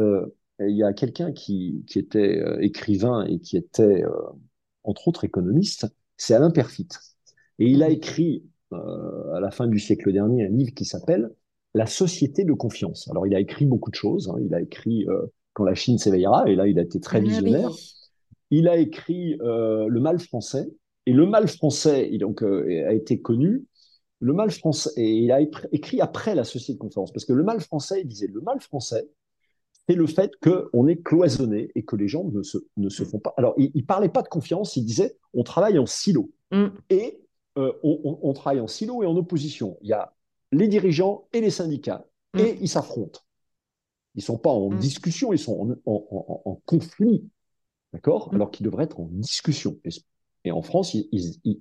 il 0.58 0.76
y 0.76 0.82
a 0.82 0.92
quelqu'un 0.92 1.30
qui, 1.30 1.84
qui, 1.86 2.00
était 2.00 2.42
écrivain 2.60 3.24
et 3.24 3.38
qui 3.38 3.56
était, 3.56 4.02
entre 4.82 5.06
autres, 5.06 5.22
économiste, 5.22 5.86
c'est 6.16 6.34
Alain 6.34 6.50
Perfit. 6.50 6.88
Et 7.60 7.66
il 7.66 7.84
a 7.84 7.88
mmh. 7.88 7.92
écrit, 7.92 8.44
à 8.72 9.38
la 9.40 9.52
fin 9.52 9.68
du 9.68 9.78
siècle 9.78 10.12
dernier, 10.12 10.46
un 10.46 10.50
livre 10.50 10.74
qui 10.74 10.84
s'appelle 10.84 11.30
La 11.72 11.86
société 11.86 12.44
de 12.44 12.52
confiance. 12.54 13.08
Alors, 13.12 13.28
il 13.28 13.34
a 13.36 13.38
écrit 13.38 13.66
beaucoup 13.66 13.90
de 13.90 13.96
choses. 13.96 14.28
Hein. 14.28 14.40
Il 14.44 14.52
a 14.54 14.60
écrit 14.60 15.06
Quand 15.52 15.64
la 15.64 15.74
Chine 15.74 15.98
s'éveillera, 15.98 16.48
et 16.48 16.56
là, 16.56 16.66
il 16.66 16.80
a 16.80 16.82
été 16.82 16.98
très 16.98 17.18
ah 17.18 17.20
visionnaire. 17.20 17.70
Il 18.50 18.66
a 18.66 18.76
écrit 18.76 19.36
Le 19.38 20.00
mal 20.00 20.18
français. 20.18 20.66
Et 21.06 21.12
le 21.12 21.26
mal 21.26 21.48
français, 21.48 22.08
il 22.12 22.18
donc, 22.18 22.42
a 22.42 22.92
été 22.92 23.20
connu. 23.20 23.64
Le 24.20 24.32
mal 24.32 24.52
français, 24.52 24.90
et 24.96 25.14
il 25.14 25.32
a 25.32 25.40
écrit 25.40 26.00
après 26.00 26.36
la 26.36 26.44
société 26.44 26.74
de 26.74 26.78
confiance, 26.78 27.12
parce 27.12 27.24
que 27.24 27.32
le 27.32 27.42
mal 27.42 27.60
français, 27.60 28.02
il 28.02 28.06
disait, 28.06 28.28
le 28.28 28.40
mal 28.40 28.60
français, 28.60 29.08
c'est 29.88 29.96
le 29.96 30.06
fait 30.06 30.32
qu'on 30.40 30.86
est 30.86 31.02
cloisonné 31.02 31.70
et 31.74 31.84
que 31.84 31.96
les 31.96 32.08
gens 32.08 32.24
ne 32.24 32.42
se, 32.42 32.58
ne 32.76 32.88
se 32.88 33.02
mm. 33.02 33.06
font 33.06 33.18
pas. 33.18 33.34
Alors, 33.36 33.54
il 33.56 33.72
ne 33.74 33.82
parlait 33.82 34.08
pas 34.08 34.22
de 34.22 34.28
confiance, 34.28 34.76
il 34.76 34.84
disait 34.84 35.16
on 35.34 35.42
travaille 35.42 35.78
en 35.78 35.86
silo. 35.86 36.30
Mm. 36.50 36.66
Et 36.90 37.20
euh, 37.58 37.72
on, 37.82 38.32
travaille 38.32 38.60
en 38.60 38.68
silo 38.68 39.02
et 39.02 39.06
en 39.06 39.16
opposition. 39.16 39.76
Il 39.82 39.88
y 39.88 39.92
a 39.92 40.14
les 40.52 40.68
dirigeants 40.68 41.26
et 41.32 41.40
les 41.40 41.50
syndicats. 41.50 42.06
Mm. 42.34 42.38
Et 42.38 42.58
ils 42.60 42.68
s'affrontent. 42.68 43.20
Ils 44.14 44.18
ne 44.18 44.24
sont 44.24 44.38
pas 44.38 44.50
en 44.50 44.68
discussion, 44.70 45.32
ils 45.32 45.38
sont 45.38 45.76
en, 45.86 46.60
conflit. 46.66 47.28
D'accord? 47.92 48.30
Alors 48.32 48.50
qu'ils 48.50 48.64
devraient 48.64 48.84
être 48.84 49.00
en 49.00 49.08
discussion. 49.10 49.78
Et, 49.84 49.90
en 50.50 50.62
France, 50.62 50.96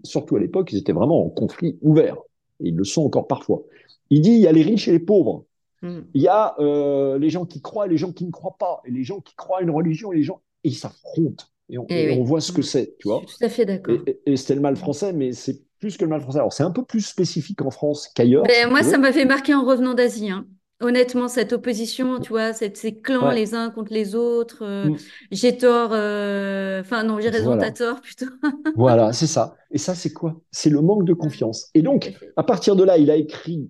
surtout 0.03 0.35
à 0.35 0.39
l'époque, 0.39 0.71
ils 0.71 0.79
étaient 0.79 0.93
vraiment 0.93 1.25
en 1.25 1.29
conflit 1.29 1.77
ouvert. 1.81 2.17
Et 2.59 2.69
ils 2.69 2.75
le 2.75 2.83
sont 2.83 3.03
encore 3.03 3.27
parfois. 3.27 3.63
Il 4.09 4.21
dit 4.21 4.31
il 4.31 4.39
y 4.39 4.47
a 4.47 4.51
les 4.51 4.63
riches 4.63 4.87
et 4.87 4.91
les 4.91 4.99
pauvres. 4.99 5.45
Mm. 5.81 5.99
Il 6.13 6.21
y 6.21 6.27
a 6.27 6.55
euh, 6.59 7.17
les 7.17 7.29
gens 7.29 7.45
qui 7.45 7.61
croient 7.61 7.85
et 7.85 7.89
les 7.89 7.97
gens 7.97 8.11
qui 8.11 8.25
ne 8.25 8.31
croient 8.31 8.57
pas, 8.59 8.81
et 8.85 8.91
les 8.91 9.03
gens 9.03 9.19
qui 9.19 9.35
croient 9.35 9.59
à 9.59 9.61
une 9.61 9.71
religion 9.71 10.11
et 10.11 10.17
les 10.17 10.23
gens 10.23 10.41
et 10.63 10.69
ils 10.69 10.75
s'affrontent. 10.75 11.45
Et, 11.69 11.77
on, 11.77 11.85
eh 11.89 12.19
voit 12.19 12.41
ce 12.41 12.51
que 12.51 12.59
mm. 12.59 12.63
c'est, 12.63 12.97
tu 12.99 13.07
vois. 13.07 13.21
tout 13.21 13.45
à 13.45 13.49
fait 13.49 13.65
d'accord. 13.65 13.97
Et, 14.25 14.35
c'était 14.35 14.55
le 14.55 14.61
mal 14.61 14.75
français, 14.75 15.13
mais 15.13 15.31
c'est 15.31 15.61
plus 15.79 15.97
que 15.97 16.03
le 16.03 16.09
mal 16.09 16.21
français. 16.21 16.39
Alors 16.39 16.53
c'est 16.53 16.63
un 16.63 16.71
peu 16.71 16.83
plus 16.83 17.01
spécifique 17.01 17.61
en 17.61 17.71
France 17.71 18.09
qu'ailleurs. 18.13 18.43
Ben, 18.43 18.69
moi, 18.69 18.83
ça 18.83 18.97
m'avait 18.97 19.25
marqué 19.25 19.53
en 19.53 19.63
revenant 19.63 19.93
d'Asie. 19.93 20.29
Hein. 20.29 20.45
Honnêtement, 20.81 21.27
cette 21.27 21.53
opposition, 21.53 22.19
tu 22.19 22.29
vois, 22.29 22.53
ces 22.53 22.71
clans 23.01 23.31
les 23.31 23.53
uns 23.53 23.69
contre 23.69 23.93
les 23.93 24.15
autres, 24.15 24.63
euh, 24.63 24.89
mm. 24.89 24.97
j'ai 25.31 25.57
tort, 25.57 25.91
euh, 25.93 26.81
enfin 26.81 27.03
non, 27.03 27.19
j'ai 27.19 27.29
raison, 27.29 27.57
t'as 27.57 27.71
tort 27.71 28.01
plutôt. 28.01 28.25
voilà, 28.75 29.13
c'est 29.13 29.27
ça. 29.27 29.55
Et 29.71 29.77
ça, 29.77 29.95
c'est 29.95 30.11
quoi? 30.11 30.41
C'est 30.51 30.69
le 30.69 30.81
manque 30.81 31.05
de 31.05 31.13
confiance. 31.13 31.69
Et 31.73 31.81
donc, 31.81 32.13
à 32.35 32.43
partir 32.43 32.75
de 32.75 32.83
là, 32.83 32.97
il 32.97 33.09
a 33.11 33.15
écrit 33.15 33.69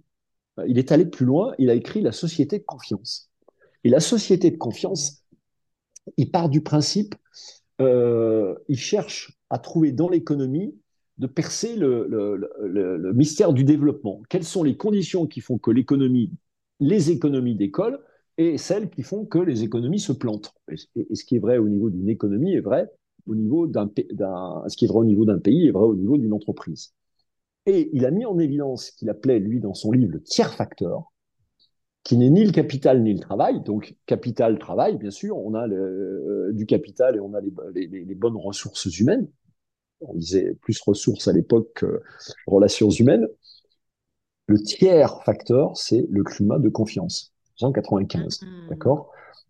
il 0.68 0.78
est 0.78 0.92
allé 0.92 1.06
plus 1.06 1.26
loin, 1.26 1.54
il 1.58 1.70
a 1.70 1.74
écrit 1.74 2.02
La 2.02 2.12
société 2.12 2.60
de 2.60 2.64
confiance. 2.64 3.30
Et 3.84 3.90
la 3.90 4.00
société 4.00 4.52
de 4.52 4.58
confiance, 4.58 5.24
il 6.18 6.30
part 6.30 6.50
du 6.50 6.62
principe, 6.62 7.16
euh, 7.80 8.56
il 8.68 8.78
cherche 8.78 9.38
à 9.50 9.58
trouver 9.58 9.92
dans 9.92 10.10
l'économie 10.10 10.76
de 11.18 11.28
percer 11.28 11.76
le, 11.76 13.14
mystère 13.14 13.54
du 13.54 13.64
développement. 13.64 14.22
Quelles 14.30 14.44
sont 14.44 14.64
les 14.64 14.76
conditions 14.76 15.28
qui 15.28 15.40
font 15.40 15.58
que 15.58 15.72
l'économie, 15.72 16.32
les 16.82 17.12
économies 17.12 17.56
décollent 17.56 18.00
et 18.38 18.58
celles 18.58 18.90
qui 18.90 19.04
font 19.04 19.26
que 19.26 19.40
les 19.40 19.64
économies 19.64 20.00
se 20.00 20.12
plantent. 20.12 20.54
Et, 20.68 21.16
ce 21.16 21.24
qui 21.24 21.38
est 21.38 21.40
vrai 21.40 21.58
au 21.58 21.70
niveau 21.70 21.90
d'une 21.90 22.10
économie 22.10 22.54
est 22.54 22.62
vrai 22.62 22.90
au 23.28 23.36
niveau 23.36 23.68
d'un, 23.68 23.90
ce 23.96 24.76
qui 24.76 24.86
est 24.86 24.88
vrai 24.88 24.98
au 24.98 25.06
niveau 25.06 25.26
d'un 25.26 25.38
pays 25.38 25.68
est 25.68 25.72
vrai 25.72 25.84
au 25.84 25.96
niveau 25.96 26.18
d'une 26.18 26.34
entreprise. 26.34 26.94
Et 27.68 27.92
il 27.94 28.06
a 28.06 28.12
mis 28.12 28.26
en 28.26 28.40
évidence 28.40 28.88
ce 28.88 28.92
qu'il 28.94 29.10
appelait, 29.12 29.40
lui, 29.40 29.60
dans 29.60 29.76
son 29.76 29.92
livre, 29.92 30.14
le 30.14 30.24
tiers 30.24 30.52
facteur, 30.52 31.12
qui 32.04 32.18
n'est 32.18 32.32
ni 32.32 32.44
le 32.44 32.52
capital 32.52 33.04
ni 33.04 33.14
le 33.14 33.20
travail. 33.20 33.62
Donc, 33.62 33.96
capital, 34.08 34.58
travail, 34.58 34.98
bien 34.98 35.12
sûr, 35.12 35.38
on 35.38 35.54
a 35.54 35.68
euh, 35.68 36.52
du 36.54 36.66
capital 36.66 37.16
et 37.16 37.20
on 37.20 37.36
a 37.36 37.42
les, 37.42 37.88
les, 37.88 38.16
bonnes 38.16 38.38
ressources 38.38 38.86
humaines. 38.98 39.28
On 40.00 40.16
disait 40.16 40.58
plus 40.62 40.82
ressources 40.82 41.28
à 41.28 41.34
l'époque 41.34 41.70
que 41.76 42.02
relations 42.48 42.90
humaines. 42.90 43.28
Le 44.52 44.62
tiers 44.62 45.24
facteur, 45.24 45.78
c'est 45.78 46.06
le 46.10 46.26
climat 46.26 46.60
de 46.60 46.68
confiance. 46.68 47.34
195, 47.56 48.42
mm-hmm. 48.42 48.70
d'accord? 48.70 49.10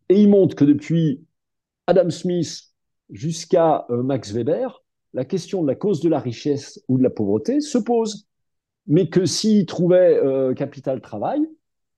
Et 0.10 0.22
il 0.22 0.30
montre 0.30 0.56
que 0.56 0.64
depuis 0.64 1.26
Adam 1.88 2.12
Smith 2.12 2.66
jusqu'à 3.10 3.88
euh, 3.90 4.04
Max 4.04 4.32
Weber, 4.32 4.84
la 5.16 5.26
question 5.26 5.64
de 5.64 5.68
la 5.68 5.74
cause 5.74 6.02
de 6.02 6.10
la 6.10 6.20
richesse 6.20 6.84
ou 6.88 7.00
de 7.00 7.04
la 7.04 7.10
pauvreté 7.10 7.62
se 7.62 7.80
pose. 7.80 8.28
Mais 8.86 9.10
que 9.10 9.26
s'il 9.26 9.66
trouvait 9.66 10.20
euh, 10.24 10.54
capital 10.54 11.02
travail, 11.02 11.42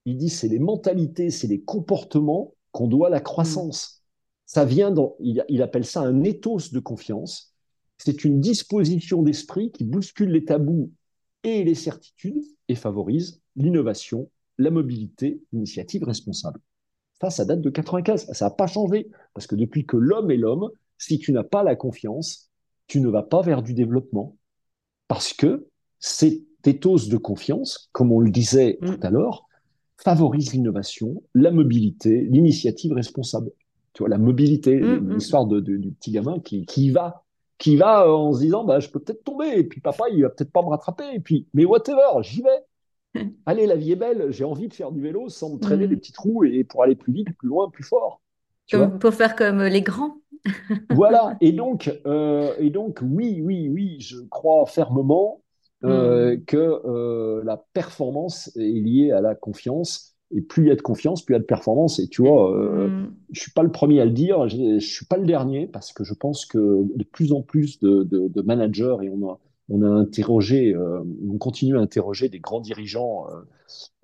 il 0.06 0.16
dit 0.16 0.30
c'est 0.30 0.48
les 0.48 0.58
mentalités, 0.58 1.28
c'est 1.28 1.46
les 1.46 1.60
comportements 1.60 2.54
qu'on 2.72 2.88
doit 2.88 3.08
à 3.08 3.10
la 3.10 3.20
croissance. 3.20 4.02
Ça 4.46 4.64
vient 4.64 4.90
dans, 4.90 5.14
il, 5.20 5.60
appelle 5.60 5.84
ça 5.84 6.00
un 6.00 6.22
ethos 6.22 6.72
de 6.72 6.80
confiance. 6.80 7.54
C'est 7.98 8.24
une 8.24 8.40
disposition 8.40 9.22
d'esprit 9.22 9.72
qui 9.72 9.84
bouscule 9.84 10.30
les 10.30 10.46
tabous 10.46 10.90
et 11.44 11.62
les 11.62 11.74
certitudes 11.74 12.42
et 12.68 12.74
favorise 12.74 13.40
l'innovation, 13.56 14.30
la 14.58 14.70
mobilité, 14.70 15.42
l'initiative 15.52 16.04
responsable. 16.04 16.60
Ça, 17.20 17.30
ça 17.30 17.44
date 17.44 17.60
de 17.60 17.70
95. 17.70 18.32
Ça 18.32 18.46
n'a 18.46 18.50
pas 18.50 18.66
changé. 18.66 19.08
Parce 19.34 19.46
que 19.46 19.54
depuis 19.54 19.86
que 19.86 19.96
l'homme 19.96 20.30
est 20.30 20.36
l'homme, 20.36 20.70
si 20.98 21.18
tu 21.18 21.32
n'as 21.32 21.44
pas 21.44 21.62
la 21.62 21.76
confiance, 21.76 22.50
tu 22.86 23.00
ne 23.00 23.08
vas 23.08 23.22
pas 23.22 23.42
vers 23.42 23.62
du 23.62 23.74
développement 23.74 24.36
parce 25.08 25.32
que 25.32 25.68
ces 26.00 26.44
ethos 26.64 27.08
de 27.08 27.16
confiance, 27.16 27.88
comme 27.92 28.10
on 28.10 28.20
le 28.20 28.30
disait 28.30 28.78
mm. 28.80 28.86
tout 28.86 29.06
à 29.06 29.10
l'heure, 29.10 29.46
favorisent 29.96 30.52
l'innovation, 30.52 31.22
la 31.34 31.50
mobilité, 31.50 32.22
l'initiative 32.30 32.92
responsable. 32.92 33.50
Tu 33.92 34.02
vois, 34.02 34.08
la 34.08 34.18
mobilité, 34.18 34.80
mm, 34.80 35.00
mm. 35.00 35.14
l'histoire 35.14 35.46
de, 35.46 35.60
du 35.60 35.92
petit 35.92 36.10
gamin 36.10 36.40
qui, 36.40 36.66
qui 36.66 36.90
va 36.90 37.24
qui 37.58 37.76
va 37.76 38.10
en 38.10 38.32
se 38.32 38.40
disant 38.40 38.64
bah, 38.64 38.80
je 38.80 38.88
peux 38.88 39.00
peut-être 39.00 39.24
tomber 39.24 39.48
et 39.56 39.64
puis 39.64 39.80
papa 39.80 40.04
il 40.10 40.22
va 40.22 40.30
peut-être 40.30 40.52
pas 40.52 40.62
me 40.62 40.68
rattraper 40.68 41.14
et 41.14 41.20
puis 41.20 41.48
mais 41.54 41.64
whatever 41.64 42.22
j'y 42.22 42.42
vais 42.42 43.24
allez 43.46 43.66
la 43.66 43.76
vie 43.76 43.92
est 43.92 43.96
belle 43.96 44.30
j'ai 44.30 44.44
envie 44.44 44.68
de 44.68 44.74
faire 44.74 44.92
du 44.92 45.00
vélo 45.00 45.28
sans 45.28 45.54
me 45.54 45.58
traîner 45.58 45.86
des 45.86 45.96
petits 45.96 46.12
trous 46.12 46.44
et 46.44 46.64
pour 46.64 46.82
aller 46.82 46.96
plus 46.96 47.12
vite 47.12 47.28
plus 47.38 47.48
loin 47.48 47.70
plus 47.70 47.84
fort 47.84 48.20
pour 49.00 49.14
faire 49.14 49.36
comme 49.36 49.62
les 49.62 49.82
grands 49.82 50.16
voilà, 50.90 51.36
et 51.40 51.52
donc, 51.52 51.90
euh, 52.06 52.54
et 52.58 52.70
donc, 52.70 53.00
oui, 53.02 53.40
oui, 53.42 53.68
oui, 53.68 53.96
je 54.00 54.18
crois 54.28 54.66
fermement 54.66 55.42
euh, 55.84 56.36
hmm. 56.36 56.44
que 56.44 56.56
euh, 56.56 57.42
la 57.44 57.62
performance 57.72 58.50
est 58.56 58.80
liée 58.80 59.10
à 59.10 59.20
la 59.20 59.34
confiance. 59.34 60.13
Et 60.36 60.40
plus 60.40 60.64
il 60.64 60.68
y 60.68 60.72
a 60.72 60.76
de 60.76 60.82
confiance, 60.82 61.22
plus 61.22 61.34
il 61.34 61.36
y 61.36 61.38
a 61.38 61.40
de 61.40 61.44
performance. 61.44 61.98
Et 62.00 62.08
tu 62.08 62.22
vois, 62.22 62.50
hmm. 62.50 63.12
je 63.30 63.40
suis 63.40 63.52
pas 63.52 63.62
le 63.62 63.70
premier 63.70 64.00
à 64.00 64.04
le 64.04 64.10
dire, 64.10 64.48
je, 64.48 64.56
ne 64.56 64.78
suis 64.80 65.06
pas 65.06 65.16
le 65.16 65.26
dernier, 65.26 65.66
parce 65.66 65.92
que 65.92 66.04
je 66.04 66.14
pense 66.14 66.44
que 66.44 66.58
de 66.58 67.04
plus 67.04 67.32
en 67.32 67.42
plus 67.42 67.78
de, 67.80 68.02
de, 68.02 68.42
managers, 68.42 68.96
et 69.02 69.10
on 69.10 69.28
a, 69.28 69.38
on 69.68 69.82
a 69.82 69.88
interrogé, 69.88 70.74
on 70.76 71.38
continue 71.38 71.78
à 71.78 71.80
interroger 71.80 72.28
des 72.28 72.40
grands 72.40 72.60
dirigeants 72.60 73.26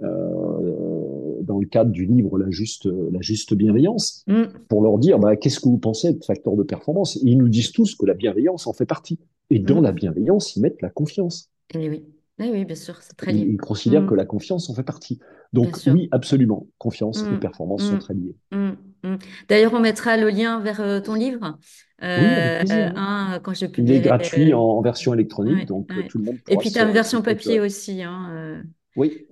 dans 0.00 1.58
le 1.58 1.66
cadre 1.66 1.90
du 1.90 2.06
livre 2.06 2.38
La 2.38 2.50
juste, 2.50 2.86
la 2.86 3.20
juste 3.20 3.54
bienveillance, 3.54 4.24
mm. 4.26 4.44
pour 4.68 4.82
leur 4.82 4.98
dire 4.98 5.18
bah, 5.18 5.36
qu'est-ce 5.36 5.60
que 5.60 5.68
vous 5.68 5.78
pensez 5.78 6.12
de 6.14 6.24
facteur 6.24 6.56
de 6.56 6.62
performance? 6.62 7.16
ils 7.22 7.38
nous 7.38 7.48
disent 7.48 7.72
tous 7.72 7.94
que 7.94 8.06
la 8.06 8.14
bienveillance 8.14 8.66
en 8.66 8.72
fait 8.72 8.86
partie. 8.86 9.18
Et 9.50 9.58
dans 9.58 9.80
mm. 9.80 9.84
la 9.84 9.92
bienveillance, 9.92 10.56
ils 10.56 10.62
mettent 10.62 10.82
la 10.82 10.90
confiance. 10.90 11.50
Et 11.74 11.88
oui. 11.88 12.04
Oui, 12.40 12.64
bien 12.64 12.76
sûr, 12.76 12.96
c'est 13.02 13.16
très 13.16 13.32
lié. 13.32 13.46
Ils, 13.48 13.56
considèrent 13.58 14.02
mm. 14.02 14.08
que 14.08 14.14
la 14.14 14.24
confiance 14.24 14.70
en 14.70 14.74
fait 14.74 14.82
partie. 14.82 15.20
Donc 15.52 15.78
oui, 15.86 16.08
absolument, 16.12 16.66
confiance 16.78 17.22
et 17.22 17.38
performance 17.38 17.82
sont 17.82 17.98
très 17.98 18.14
liées. 18.14 18.36
D'ailleurs, 19.48 19.74
on 19.74 19.80
mettra 19.80 20.16
le 20.16 20.28
lien 20.28 20.60
vers 20.60 20.80
euh, 20.80 21.00
ton 21.00 21.14
livre. 21.14 21.58
Euh, 22.02 22.62
quand 23.42 23.54
je 23.54 23.66
Il 23.78 23.90
est 23.90 24.00
gratuit 24.00 24.54
en, 24.54 24.80
version 24.82 25.14
électronique, 25.14 25.66
donc 25.66 25.88
tout 26.08 26.18
le 26.18 26.24
monde. 26.24 26.36
Et 26.48 26.56
puis 26.56 26.70
tu 26.70 26.78
as 26.78 26.84
une 26.84 26.92
version 26.92 27.22
papier 27.22 27.60
aussi. 27.60 28.02
Hein, 28.02 28.30
euh. 28.32 28.62
Oui, 28.96 29.26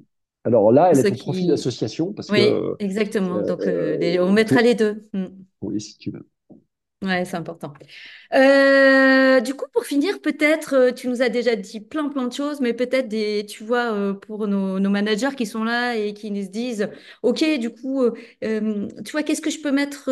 alors 0.49 0.73
là, 0.73 0.91
elle 0.91 0.99
est 0.99 1.11
au 1.11 1.15
profit 1.15 1.47
d'association. 1.47 2.15
Oui, 2.31 2.49
exactement. 2.79 3.37
Euh, 3.37 3.47
Donc, 3.47 3.61
euh, 3.67 3.99
euh, 4.01 4.25
on 4.25 4.33
mettra 4.33 4.63
les 4.63 4.75
deux. 4.75 5.07
Oui, 5.61 5.81
si 5.81 5.99
tu 5.99 6.11
veux. 6.11 6.27
Ouais, 7.03 7.25
c'est 7.25 7.37
important. 7.37 7.73
du 8.33 9.55
coup, 9.55 9.67
pour 9.73 9.85
finir, 9.85 10.21
peut-être, 10.21 10.91
tu 10.91 11.09
nous 11.09 11.23
as 11.23 11.29
déjà 11.29 11.55
dit 11.55 11.81
plein, 11.81 12.09
plein 12.09 12.27
de 12.27 12.33
choses, 12.33 12.61
mais 12.61 12.73
peut-être 12.75 13.09
des, 13.09 13.47
tu 13.47 13.63
vois, 13.65 14.19
pour 14.21 14.49
nos, 14.49 14.81
managers 14.91 15.35
qui 15.37 15.47
sont 15.47 15.63
là 15.65 15.97
et 15.97 16.13
qui 16.13 16.31
nous 16.33 16.49
disent, 16.49 16.89
OK, 17.23 17.45
du 17.59 17.71
coup, 17.71 18.11
tu 18.41 19.13
vois, 19.13 19.23
qu'est-ce 19.23 19.41
que 19.43 19.51
je 19.51 19.61
peux 19.61 19.71
mettre 19.71 20.11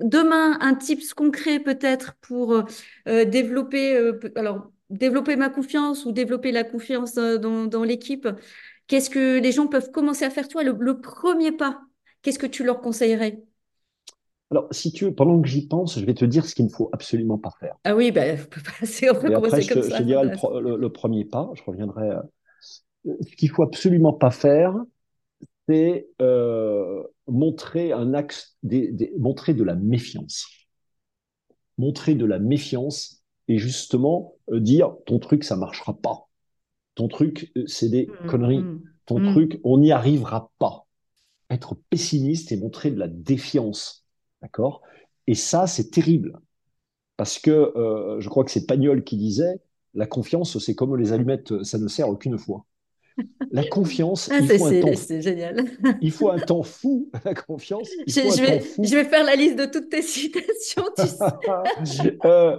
demain, 0.00 0.58
un 0.60 0.74
tips 0.74 1.14
concret 1.14 1.60
peut-être 1.60 2.14
pour 2.20 2.64
développer, 3.06 4.12
alors, 4.34 4.72
développer 4.90 5.36
ma 5.36 5.48
confiance 5.48 6.04
ou 6.04 6.12
développer 6.12 6.52
la 6.52 6.64
confiance 6.64 7.14
dans 7.14 7.84
l'équipe? 7.84 8.28
Qu'est-ce 8.88 9.10
que 9.10 9.38
les 9.38 9.52
gens 9.52 9.68
peuvent 9.68 9.92
commencer 9.92 10.24
à 10.24 10.30
faire 10.30 10.48
toi 10.48 10.64
le, 10.64 11.00
premier 11.00 11.52
pas 11.52 11.82
Qu'est-ce 12.22 12.38
que 12.38 12.46
tu 12.46 12.64
leur 12.64 12.80
conseillerais? 12.80 13.42
Alors, 14.52 14.68
si 14.70 14.92
tu 14.92 15.06
veux, 15.06 15.14
pendant 15.14 15.40
que 15.42 15.48
j'y 15.48 15.66
pense, 15.66 15.98
je 15.98 16.04
vais 16.04 16.14
te 16.14 16.24
dire 16.24 16.46
ce 16.46 16.54
qu'il 16.54 16.66
ne 16.66 16.70
faut 16.70 16.88
absolument 16.92 17.36
pas 17.38 17.50
faire. 17.58 17.74
Ah 17.84 17.94
oui, 17.94 18.10
ben, 18.12 18.38
on 18.40 18.46
peut 18.48 18.60
passer, 18.62 19.10
on 19.10 19.14
peut 19.20 19.30
Et 19.30 19.34
après, 19.34 19.60
commencer 19.60 19.64
je, 19.64 19.68
comme 19.68 19.82
te- 19.82 19.90
je 19.90 20.02
ça. 20.02 20.02
le, 20.02 20.60
le- 20.60 20.76
le 20.76 20.92
premier 20.92 21.24
pas. 21.24 21.50
Je 21.54 21.62
reviendrai. 21.64 22.10
euh, 22.10 22.20
Ce 23.06 23.36
qu'il 23.36 23.50
faut 23.50 23.62
absolument 23.62 24.12
pas 24.12 24.30
faire, 24.30 24.74
c'est 25.68 26.08
euh, 26.22 27.02
montrer 27.28 27.92
un 27.92 28.14
axe, 28.14 28.56
des- 28.62 28.92
des- 28.92 29.12
montrer 29.18 29.54
de 29.54 29.64
la 29.64 29.76
méfiance. 29.76 30.46
Montrer 31.78 32.14
de 32.14 32.24
la 32.26 32.38
méfiance 32.38 33.22
et 33.48 33.58
justement 33.58 34.34
euh, 34.52 34.60
dire 34.60 34.94
ton 35.06 35.18
truc, 35.18 35.44
ça 35.44 35.56
marchera 35.56 35.94
pas. 35.98 36.28
Ton 36.96 37.08
truc, 37.08 37.52
c'est 37.66 37.90
des 37.90 38.16
Mm, 38.22 38.26
conneries. 38.26 38.70
mm, 38.74 38.88
Ton 39.06 39.20
mm. 39.20 39.20
truc, 39.20 39.60
on 39.64 39.78
n'y 39.78 39.92
arrivera 39.92 40.52
pas. 40.58 40.86
Être 41.50 41.76
pessimiste 41.90 42.52
et 42.52 42.58
montrer 42.58 42.90
de 42.92 42.98
la 42.98 43.08
défiance. 43.08 43.99
D'accord? 44.42 44.82
Et 45.26 45.34
ça, 45.34 45.66
c'est 45.66 45.90
terrible. 45.90 46.40
Parce 47.16 47.38
que 47.38 47.50
euh, 47.50 48.20
je 48.20 48.28
crois 48.28 48.44
que 48.44 48.50
c'est 48.50 48.66
Pagnol 48.66 49.04
qui 49.04 49.16
disait 49.16 49.60
la 49.94 50.06
confiance, 50.06 50.58
c'est 50.58 50.74
comme 50.74 50.96
les 50.96 51.12
allumettes, 51.12 51.62
ça 51.64 51.78
ne 51.78 51.88
sert 51.88 52.08
aucune 52.08 52.38
fois. 52.38 52.66
La 53.50 53.64
confiance, 53.64 54.30
Ah, 54.30 54.38
il 54.40 54.48
c'est 54.48 54.58
faut 54.58 54.66
un 54.66 54.74
temps, 54.74 54.94
c'est 54.94 55.22
génial. 55.22 55.64
il 56.00 56.12
faut 56.12 56.30
un 56.30 56.38
temps 56.40 56.62
fou. 56.62 57.10
La 57.24 57.34
confiance, 57.34 57.98
il 58.06 58.14
Je, 58.14 58.20
faut 58.20 58.32
un 58.32 58.36
je 58.36 58.42
temps 58.42 58.42
vais, 58.46 58.60
fou. 58.60 58.84
je 58.84 58.94
vais 58.96 59.04
faire 59.04 59.24
la 59.24 59.36
liste 59.36 59.56
de 59.56 59.66
toutes 59.66 59.88
tes 59.90 60.02
citations, 60.02 60.84
tu 60.96 61.06
sais. 61.06 62.18
Euh, 62.24 62.56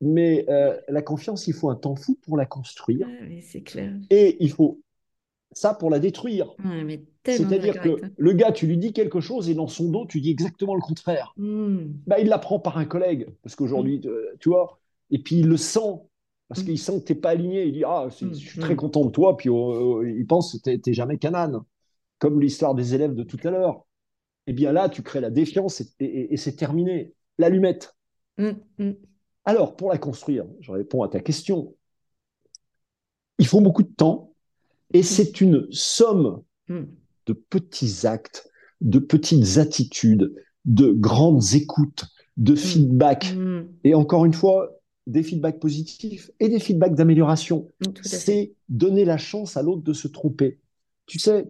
mais 0.00 0.46
euh, 0.48 0.78
la 0.88 1.02
confiance, 1.02 1.46
il 1.48 1.54
faut 1.54 1.70
un 1.70 1.76
temps 1.76 1.96
fou 1.96 2.18
pour 2.22 2.36
la 2.36 2.46
construire. 2.46 3.06
Ah, 3.08 3.24
mais 3.28 3.40
c'est 3.42 3.62
clair. 3.62 3.92
Et 4.10 4.36
il 4.44 4.50
faut 4.52 4.80
ça 5.52 5.74
pour 5.74 5.90
la 5.90 5.98
détruire. 6.00 6.54
Ouais, 6.64 6.84
mais 6.84 7.04
C'est-à-dire 7.36 7.80
que 7.80 8.00
le 8.16 8.32
gars, 8.32 8.52
tu 8.52 8.66
lui 8.66 8.78
dis 8.78 8.92
quelque 8.92 9.20
chose 9.20 9.48
et 9.50 9.54
dans 9.54 9.66
son 9.66 9.90
dos, 9.90 10.06
tu 10.06 10.20
dis 10.20 10.30
exactement 10.30 10.74
le 10.74 10.80
contraire. 10.80 11.34
Mm, 11.36 11.84
Bah, 12.06 12.18
il 12.20 12.28
l'apprend 12.28 12.58
par 12.58 12.78
un 12.78 12.84
collègue, 12.84 13.28
parce 13.42 13.54
qu'aujourd'hui, 13.56 14.00
euh, 14.06 14.34
tu 14.40 14.48
vois, 14.48 14.78
et 15.10 15.18
puis 15.18 15.36
il 15.40 15.46
le 15.48 15.56
sent, 15.56 16.00
parce 16.48 16.62
Mm. 16.62 16.64
qu'il 16.64 16.78
sent 16.78 17.00
que 17.00 17.04
tu 17.06 17.12
n'es 17.14 17.20
pas 17.20 17.30
aligné. 17.30 17.66
Il 17.66 17.72
dit 17.72 17.84
Ah, 17.84 18.08
je 18.10 18.32
suis 18.34 18.58
très 18.60 18.76
content 18.76 19.04
de 19.04 19.10
toi, 19.10 19.36
puis 19.36 19.48
euh, 19.50 19.52
euh, 20.02 20.10
il 20.10 20.26
pense 20.26 20.58
que 20.58 20.70
tu 20.76 20.80
n'es 20.90 20.94
jamais 20.94 21.18
canane, 21.18 21.60
comme 22.18 22.40
l'histoire 22.40 22.74
des 22.74 22.94
élèves 22.94 23.14
de 23.14 23.22
tout 23.22 23.38
à 23.44 23.50
l'heure. 23.50 23.84
Et 24.46 24.52
bien 24.54 24.72
là, 24.72 24.88
tu 24.88 25.02
crées 25.02 25.20
la 25.20 25.30
défiance 25.30 25.80
et, 25.82 25.88
et- 26.00 26.32
et 26.32 26.36
c'est 26.38 26.56
terminé. 26.56 27.12
L'allumette. 27.38 27.94
Alors, 29.44 29.76
pour 29.76 29.90
la 29.90 29.98
construire, 29.98 30.46
je 30.60 30.72
réponds 30.72 31.02
à 31.02 31.08
ta 31.08 31.20
question. 31.20 31.74
Il 33.38 33.46
faut 33.46 33.60
beaucoup 33.60 33.82
de 33.82 33.92
temps 33.94 34.32
et 34.92 35.02
c'est 35.02 35.40
une 35.40 35.66
somme 35.70 36.42
Mm. 36.68 36.82
De 37.28 37.32
petits 37.34 38.06
actes, 38.06 38.50
de 38.80 38.98
petites 38.98 39.58
attitudes, 39.58 40.34
de 40.64 40.90
grandes 40.90 41.54
écoutes, 41.54 42.06
de 42.36 42.54
feedback. 42.54 43.34
Mm. 43.36 43.68
Et 43.84 43.94
encore 43.94 44.24
une 44.24 44.32
fois, 44.34 44.80
des 45.06 45.22
feedbacks 45.22 45.60
positifs 45.60 46.30
et 46.40 46.48
des 46.48 46.58
feedbacks 46.58 46.94
d'amélioration. 46.94 47.70
Mm. 47.80 47.90
C'est 48.02 48.54
donner 48.68 49.04
la 49.04 49.18
chance 49.18 49.56
à 49.56 49.62
l'autre 49.62 49.82
de 49.82 49.92
se 49.92 50.08
tromper. 50.08 50.58
Tu 51.06 51.18
sais, 51.18 51.46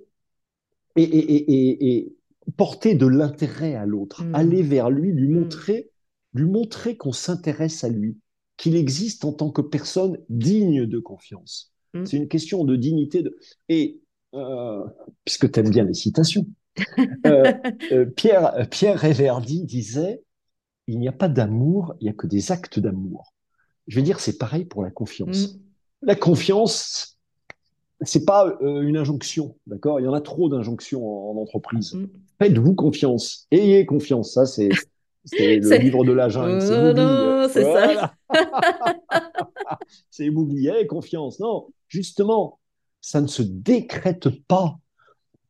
et, 0.97 1.03
et- 1.03 1.33
et- 1.35 1.53
et- 1.70 1.97
et 1.97 2.12
porter 2.57 2.95
de 2.95 3.07
l'intérêt 3.07 3.74
à 3.74 3.87
l'autre, 3.87 4.24
Mm. 4.24 4.35
aller 4.35 4.62
vers 4.62 4.91
lui, 4.91 5.12
lui 5.12 5.29
Mm. 5.29 5.41
montrer, 5.41 5.91
lui 6.35 6.47
montrer 6.51 6.97
qu'on 6.97 7.12
s'intéresse 7.12 7.85
à 7.85 7.89
lui, 7.89 8.16
qu'il 8.57 8.74
existe 8.74 9.24
en 9.24 9.33
tant 9.33 9.51
que 9.51 9.62
personne 9.62 10.18
digne 10.29 10.87
de 10.87 10.99
confiance. 10.99 11.72
Mm. 11.95 12.05
C'est 12.07 12.16
une 12.16 12.29
question 12.29 12.64
de 12.64 12.74
dignité. 12.76 13.22
De... 13.22 13.37
Et 13.68 14.01
euh, 14.35 14.85
puisque 15.24 15.51
tu 15.51 15.61
aimes 15.61 15.70
bien 15.70 15.85
les 15.85 15.95
citations, 15.95 16.47
euh, 17.26 17.53
euh, 17.93 18.07
Pierre, 18.07 18.66
Pierre 18.70 18.99
Réverdy 18.99 19.64
disait 19.64 20.22
Il 20.87 20.99
n'y 20.99 21.09
a 21.09 21.12
pas 21.12 21.29
d'amour, 21.29 21.95
il 22.01 22.05
n'y 22.05 22.11
a 22.11 22.12
que 22.14 22.26
des 22.26 22.53
actes 22.53 22.79
d'amour. 22.79 23.35
Je 23.87 23.97
vais 23.97 24.03
dire, 24.03 24.20
c'est 24.20 24.39
pareil 24.39 24.64
pour 24.64 24.83
la 24.83 24.91
confiance. 24.91 25.55
Mm. 25.55 25.59
La 26.03 26.14
confiance, 26.14 27.18
c'est 28.03 28.24
pas 28.24 28.47
euh, 28.62 28.83
une 28.83 28.97
injonction, 28.97 29.57
d'accord? 29.66 29.99
Il 29.99 30.05
y 30.05 30.09
en 30.09 30.12
a 30.14 30.20
trop 30.20 30.49
d'injonctions 30.49 31.05
en, 31.07 31.33
en 31.37 31.43
entreprise. 31.43 31.95
Mm. 31.95 32.07
Faites-vous 32.41 32.74
confiance, 32.74 33.47
ayez 33.51 33.85
confiance. 33.87 34.35
Ça, 34.35 34.47
c'est 34.47 34.68
c'est 35.24 35.57
le 35.57 35.62
C'est- 35.62 35.79
livre 35.79 36.05
de 36.05 36.12
la 36.12 36.29
jungle. 36.29 36.62
c'est 36.62 36.91
Oh 36.91 36.93
non, 36.95 37.49
c'est 37.51 37.64
ça. 37.64 37.70
Voilà. 37.70 38.14
c'est 40.11 40.31
Mowgli, 40.31 40.68
ayez 40.68 40.87
confiance. 40.87 41.41
Non, 41.41 41.68
justement, 41.89 42.59
ça 43.09 43.23
ne 43.23 43.27
se 43.27 43.41
décrète 43.41 44.29
pas. 44.49 44.79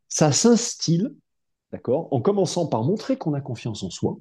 Ça 0.06 0.30
s'instille, 0.30 1.08
d'accord 1.72 2.06
En 2.12 2.20
commençant 2.20 2.68
par 2.68 2.84
montrer 2.84 3.18
qu'on 3.18 3.34
a 3.34 3.40
confiance 3.40 3.82
en 3.82 3.90
soi, 3.90 4.16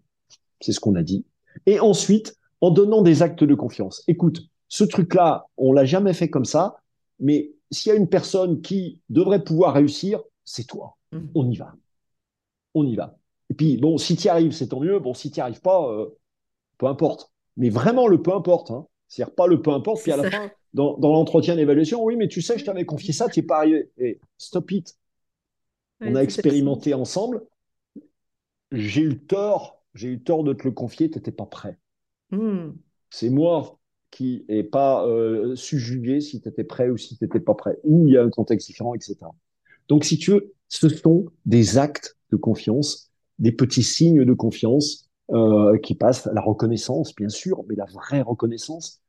c'est 0.59 0.71
ce 0.71 0.79
qu'on 0.79 0.95
a 0.95 1.03
dit, 1.03 1.23
et 1.67 1.79
ensuite 1.79 2.35
en 2.61 2.71
donnant 2.71 3.03
des 3.03 3.21
actes 3.21 3.43
de 3.43 3.53
confiance. 3.53 4.03
Écoute, 4.07 4.41
ce 4.69 4.83
truc-là, 4.83 5.45
on 5.55 5.71
l'a 5.71 5.85
jamais 5.85 6.13
fait 6.13 6.31
comme 6.31 6.45
ça, 6.45 6.77
mais 7.19 7.51
s'il 7.69 7.91
y 7.91 7.95
a 7.95 7.95
une 7.95 8.09
personne 8.09 8.59
qui 8.61 9.01
devrait 9.09 9.43
pouvoir 9.43 9.75
réussir, 9.75 10.19
c'est 10.43 10.65
toi. 10.65 10.97
Mm. 11.11 11.19
On 11.35 11.51
y 11.51 11.57
va. 11.57 11.75
On 12.73 12.87
y 12.87 12.95
va. 12.95 13.19
Et 13.51 13.53
puis, 13.53 13.77
bon, 13.77 13.99
si 13.99 14.15
tu 14.15 14.25
y 14.25 14.29
arrives, 14.29 14.51
c'est 14.51 14.69
tant 14.69 14.79
mieux. 14.79 14.97
Bon, 14.97 15.13
si 15.13 15.29
tu 15.29 15.37
n'y 15.37 15.41
arrives 15.41 15.61
pas, 15.61 15.87
euh, 15.91 16.07
peu 16.79 16.87
importe. 16.87 17.31
Mais 17.55 17.69
vraiment 17.69 18.07
le 18.07 18.19
peu 18.19 18.33
importe. 18.33 18.71
Hein. 18.71 18.87
C'est-à-dire 19.07 19.35
pas 19.35 19.45
le 19.45 19.61
peu 19.61 19.69
importe, 19.69 20.01
puis 20.01 20.11
à 20.11 20.17
la 20.17 20.31
fin, 20.31 20.49
dans, 20.77 20.95
dans 20.95 21.11
l'entretien 21.11 21.55
d'évaluation, 21.55 22.03
oui, 22.03 22.15
mais 22.15 22.27
tu 22.27 22.43
sais, 22.43 22.59
je 22.59 22.63
t'avais 22.63 22.85
confié 22.85 23.11
ça, 23.11 23.27
tu 23.27 23.39
n'y 23.39 23.43
es 23.43 23.47
pas 23.47 23.57
arrivé. 23.57 23.89
Et 23.97 24.19
stop 24.37 24.69
it. 24.71 24.95
Ouais, 25.99 26.09
On 26.11 26.15
a 26.15 26.19
à 26.19 26.23
expérimenté 26.23 26.93
ensemble. 26.93 27.43
J'ai 28.71 29.01
eu 29.01 29.17
tort, 29.17 29.83
j'ai 29.95 30.09
eu 30.09 30.21
tort 30.21 30.43
de 30.43 30.53
te 30.53 30.65
le 30.65 30.71
confier, 30.71 31.09
tu 31.09 31.17
n'étais 31.17 31.31
pas 31.31 31.47
prêt. 31.47 31.79
Mm. 32.29 32.73
C'est 33.09 33.31
moi 33.31 33.79
qui 34.11 34.45
n'ai 34.49 34.63
pas 34.63 35.03
euh, 35.07 35.55
si 35.55 35.77
tu 35.79 36.47
étais 36.47 36.63
prêt 36.63 36.89
ou 36.89 36.97
si 36.97 37.17
tu 37.17 37.23
n'étais 37.23 37.39
pas 37.39 37.55
prêt, 37.55 37.79
ou 37.83 38.07
il 38.07 38.13
y 38.13 38.17
a 38.17 38.23
un 38.23 38.29
contexte 38.29 38.67
différent, 38.67 38.93
etc. 38.93 39.15
Donc, 39.87 40.05
si 40.05 40.19
tu 40.19 40.31
veux, 40.31 40.53
ce 40.69 40.89
sont 40.89 41.25
des 41.47 41.79
actes 41.79 42.17
de 42.31 42.37
confiance, 42.37 43.11
des 43.39 43.51
petits 43.51 43.83
signes 43.83 44.25
de 44.25 44.33
confiance 44.33 45.09
euh, 45.31 45.79
qui 45.79 45.95
passent, 45.95 46.29
la 46.31 46.41
reconnaissance, 46.41 47.15
bien 47.15 47.29
sûr, 47.29 47.63
mais 47.67 47.75
la 47.75 47.85
vraie 47.85 48.21
reconnaissance, 48.21 49.01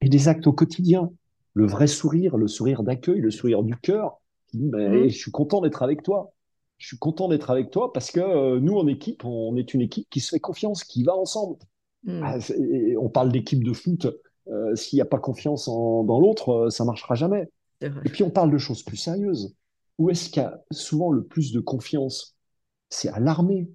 et 0.00 0.08
des 0.08 0.28
actes 0.28 0.46
au 0.46 0.52
quotidien. 0.52 1.10
Le 1.54 1.66
vrai 1.66 1.86
sourire, 1.86 2.36
le 2.36 2.48
sourire 2.48 2.82
d'accueil, 2.82 3.20
le 3.20 3.30
sourire 3.30 3.62
du 3.62 3.76
cœur, 3.76 4.20
qui 4.48 4.58
dit, 4.58 4.70
Mm. 4.72 5.08
je 5.08 5.16
suis 5.16 5.30
content 5.30 5.60
d'être 5.60 5.82
avec 5.82 6.02
toi. 6.02 6.32
Je 6.78 6.88
suis 6.88 6.98
content 6.98 7.28
d'être 7.28 7.50
avec 7.50 7.70
toi 7.70 7.92
parce 7.92 8.10
que 8.10 8.20
euh, 8.20 8.60
nous, 8.60 8.76
en 8.76 8.86
équipe, 8.88 9.24
on 9.24 9.56
est 9.56 9.72
une 9.74 9.80
équipe 9.80 10.08
qui 10.10 10.20
se 10.20 10.30
fait 10.30 10.40
confiance, 10.40 10.82
qui 10.84 11.04
va 11.04 11.14
ensemble. 11.16 11.56
Mm. 12.04 12.20
Ah, 12.22 12.38
et 12.58 12.96
on 12.96 13.08
parle 13.08 13.30
d'équipe 13.32 13.62
de 13.62 13.72
foot. 13.72 14.06
euh, 14.48 14.74
S'il 14.74 14.96
n'y 14.98 15.00
a 15.00 15.06
pas 15.06 15.18
confiance 15.18 15.68
en- 15.68 16.04
dans 16.04 16.20
l'autre, 16.20 16.50
euh, 16.66 16.70
ça 16.70 16.84
marchera 16.84 17.14
jamais. 17.14 17.48
Et 17.80 18.08
puis 18.10 18.22
on 18.24 18.30
parle 18.30 18.50
de 18.50 18.58
choses 18.58 18.82
plus 18.82 18.96
sérieuses. 18.96 19.54
Où 19.98 20.10
est-ce 20.10 20.28
qu'il 20.30 20.42
y 20.42 20.44
a 20.46 20.62
souvent 20.70 21.10
le 21.12 21.22
plus 21.22 21.52
de 21.52 21.60
confiance? 21.60 22.36
C'est 22.90 23.08
à 23.08 23.20
l'armée. 23.20 23.70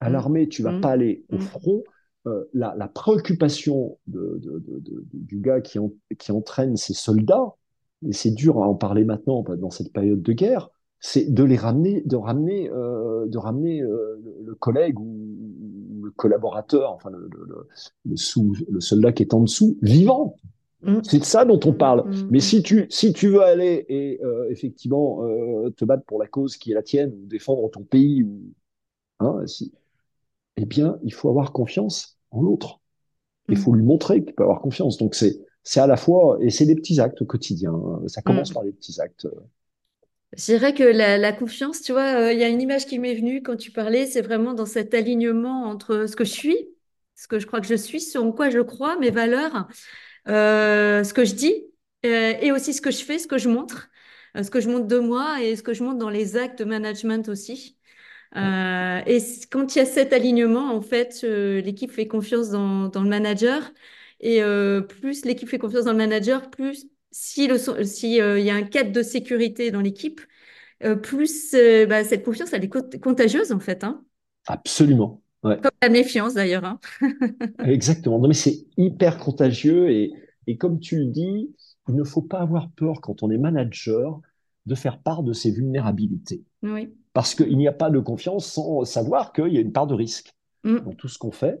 À 0.00 0.08
Mm. 0.08 0.12
l'armée, 0.12 0.48
tu 0.48 0.62
vas 0.62 0.72
Mm. 0.72 0.80
pas 0.80 0.90
aller 0.90 1.24
au 1.30 1.38
front. 1.38 1.82
Euh, 2.26 2.44
la, 2.52 2.74
la 2.76 2.88
préoccupation 2.88 3.96
de- 4.08 4.40
de- 4.42 4.58
de- 4.58 4.80
de- 4.80 5.04
du 5.12 5.38
gars 5.38 5.60
qui, 5.60 5.78
en- 5.78 5.92
qui 6.18 6.32
entraîne 6.32 6.76
ses 6.76 6.92
soldats, 6.92 7.54
et 8.06 8.12
c'est 8.12 8.32
dur 8.32 8.62
à 8.62 8.68
en 8.68 8.74
parler 8.74 9.04
maintenant 9.04 9.42
dans 9.42 9.70
cette 9.70 9.92
période 9.92 10.20
de 10.20 10.32
guerre, 10.32 10.68
c'est 11.00 11.32
de 11.32 11.44
les 11.44 11.56
ramener, 11.56 12.02
de 12.04 12.16
ramener, 12.16 12.70
euh, 12.70 13.26
de 13.28 13.38
ramener 13.38 13.82
euh, 13.82 14.20
le, 14.44 14.54
collègue 14.56 14.98
ou, 14.98 16.02
le 16.02 16.10
collaborateur, 16.10 16.90
enfin 16.92 17.10
le, 17.10 17.18
le- 17.18 17.44
le- 17.46 17.68
le 18.04 18.16
sous, 18.16 18.54
le 18.68 18.80
soldat 18.80 19.12
qui 19.12 19.22
est 19.22 19.32
en 19.32 19.42
dessous, 19.42 19.78
vivant. 19.80 20.34
Mm. 20.82 20.98
C'est 21.04 21.20
de 21.20 21.24
ça 21.24 21.44
dont 21.44 21.60
on 21.64 21.72
parle. 21.72 22.08
Mm. 22.08 22.28
Mais 22.30 22.40
si 22.40 22.62
tu, 22.64 22.86
si 22.90 23.12
tu 23.12 23.28
veux 23.28 23.42
aller 23.42 23.86
et 23.88 24.20
effectivement 24.50 25.22
te 25.76 25.84
battre 25.84 26.04
pour 26.04 26.18
la 26.18 26.26
cause 26.26 26.56
qui 26.56 26.72
est 26.72 26.74
la 26.74 26.82
tienne, 26.82 27.12
ou 27.12 27.26
défendre 27.26 27.70
ton 27.70 27.82
pays, 27.84 28.24
ou, 28.24 28.40
hein, 29.20 29.46
si, 29.46 29.72
eh 30.58 30.66
bien, 30.66 30.98
il 31.04 31.14
faut 31.14 31.30
avoir 31.30 31.52
confiance 31.52 32.18
en 32.32 32.42
l'autre. 32.42 32.80
Il 33.48 33.56
Mm. 33.56 33.62
faut 33.62 33.74
lui 33.74 33.82
montrer 33.84 34.24
qu'il 34.24 34.34
peut 34.34 34.44
avoir 34.44 34.60
confiance. 34.62 34.98
Donc, 34.98 35.14
c'est, 35.16 35.38
c'est 35.64 35.80
à 35.80 35.86
la 35.88 35.96
fois, 35.98 36.38
et 36.42 36.50
c'est 36.50 36.66
des 36.66 36.76
petits 36.76 37.00
actes 37.00 37.22
au 37.22 37.26
quotidien. 37.26 37.72
hein. 37.74 38.02
Ça 38.08 38.22
commence 38.22 38.50
Mm. 38.50 38.54
par 38.54 38.64
des 38.64 38.72
petits 38.72 39.00
actes. 39.00 39.28
Je 40.36 40.44
dirais 40.44 40.74
que 40.74 40.82
la, 40.82 41.16
la 41.18 41.32
confiance, 41.32 41.80
tu 41.82 41.92
vois, 41.92 42.20
euh, 42.28 42.32
il 42.32 42.38
y 42.38 42.44
a 42.44 42.48
une 42.48 42.60
image 42.60 42.86
qui 42.86 42.98
m'est 42.98 43.14
venue 43.14 43.42
quand 43.42 43.56
tu 43.56 43.70
parlais, 43.72 44.06
c'est 44.06 44.20
vraiment 44.22 44.52
dans 44.54 44.66
cet 44.66 44.92
alignement 44.94 45.64
entre 45.64 46.06
ce 46.06 46.16
que 46.16 46.24
je 46.24 46.32
suis, 46.32 46.68
ce 47.14 47.28
que 47.28 47.38
je 47.38 47.46
crois 47.46 47.60
que 47.60 47.66
je 47.66 47.74
suis, 47.74 48.00
ce 48.00 48.18
en 48.18 48.30
quoi 48.32 48.50
je 48.50 48.60
crois, 48.60 48.98
mes 48.98 49.10
valeurs, 49.10 49.68
euh, 50.28 51.04
ce 51.04 51.14
que 51.14 51.24
je 51.26 51.34
dis, 51.34 51.54
euh, 52.06 52.34
et 52.42 52.52
aussi 52.52 52.74
ce 52.74 52.82
que 52.82 52.92
je 52.92 53.04
fais, 53.04 53.20
ce 53.20 53.28
que 53.28 53.38
je 53.38 53.50
montre, 53.50 53.90
ce 54.42 54.50
que 54.50 54.60
je 54.60 54.70
montre 54.70 54.88
de 54.88 54.98
moi 55.00 55.42
et 55.42 55.56
ce 55.56 55.62
que 55.64 55.74
je 55.74 55.84
montre 55.84 55.98
dans 55.98 56.10
les 56.10 56.36
actes 56.38 56.60
de 56.60 56.66
management 56.66 57.28
aussi. 57.30 57.77
Euh, 58.36 59.00
et 59.06 59.18
quand 59.50 59.74
il 59.74 59.78
y 59.78 59.82
a 59.82 59.86
cet 59.86 60.12
alignement, 60.12 60.72
en 60.74 60.80
fait, 60.82 61.20
euh, 61.24 61.60
l'équipe 61.60 61.90
fait 61.90 62.06
confiance 62.06 62.50
dans, 62.50 62.88
dans 62.88 63.02
le 63.02 63.08
manager. 63.08 63.72
Et 64.20 64.42
euh, 64.42 64.80
plus 64.82 65.24
l'équipe 65.24 65.48
fait 65.48 65.58
confiance 65.58 65.84
dans 65.84 65.92
le 65.92 65.98
manager, 65.98 66.50
plus 66.50 66.86
si 67.10 67.46
le, 67.46 67.58
so- 67.58 67.82
si, 67.84 68.14
y 68.16 68.20
a 68.20 68.54
un 68.54 68.62
cadre 68.64 68.92
de 68.92 69.02
sécurité 69.02 69.70
dans 69.70 69.80
l'équipe, 69.80 70.20
plus 71.02 71.54
bah, 71.88 72.04
cette 72.04 72.24
confiance, 72.24 72.52
elle 72.52 72.64
est 72.64 72.68
cont- 72.72 73.00
contagieuse, 73.00 73.52
en 73.52 73.60
fait. 73.60 73.84
Hein. 73.84 74.04
Absolument. 74.46 75.22
Comme 75.42 75.70
la 75.82 75.88
méfiance 75.88 76.34
d'ailleurs. 76.34 76.64
Hein. 76.64 76.80
Exactement. 77.62 78.18
Non, 78.18 78.28
mais 78.28 78.34
c'est 78.34 78.66
hyper 78.76 79.18
contagieux 79.18 79.90
et, 79.90 80.12
et 80.46 80.56
comme 80.56 80.78
tu 80.80 80.96
le 80.98 81.06
dis, 81.06 81.54
il 81.88 81.94
ne 81.94 82.04
faut 82.04 82.22
pas 82.22 82.40
avoir 82.40 82.70
peur 82.70 83.00
quand 83.00 83.22
on 83.22 83.30
est 83.30 83.38
manager 83.38 84.20
de 84.66 84.74
faire 84.74 85.00
part 85.00 85.22
de 85.22 85.32
ses 85.32 85.50
vulnérabilités. 85.50 86.44
Oui. 86.62 86.97
Parce 87.12 87.34
qu'il 87.34 87.56
n'y 87.56 87.68
a 87.68 87.72
pas 87.72 87.90
de 87.90 87.98
confiance 87.98 88.46
sans 88.46 88.84
savoir 88.84 89.32
qu'il 89.32 89.48
y 89.48 89.58
a 89.58 89.60
une 89.60 89.72
part 89.72 89.86
de 89.86 89.94
risque 89.94 90.34
mm. 90.64 90.78
dans 90.80 90.92
tout 90.92 91.08
ce 91.08 91.18
qu'on 91.18 91.30
fait 91.30 91.60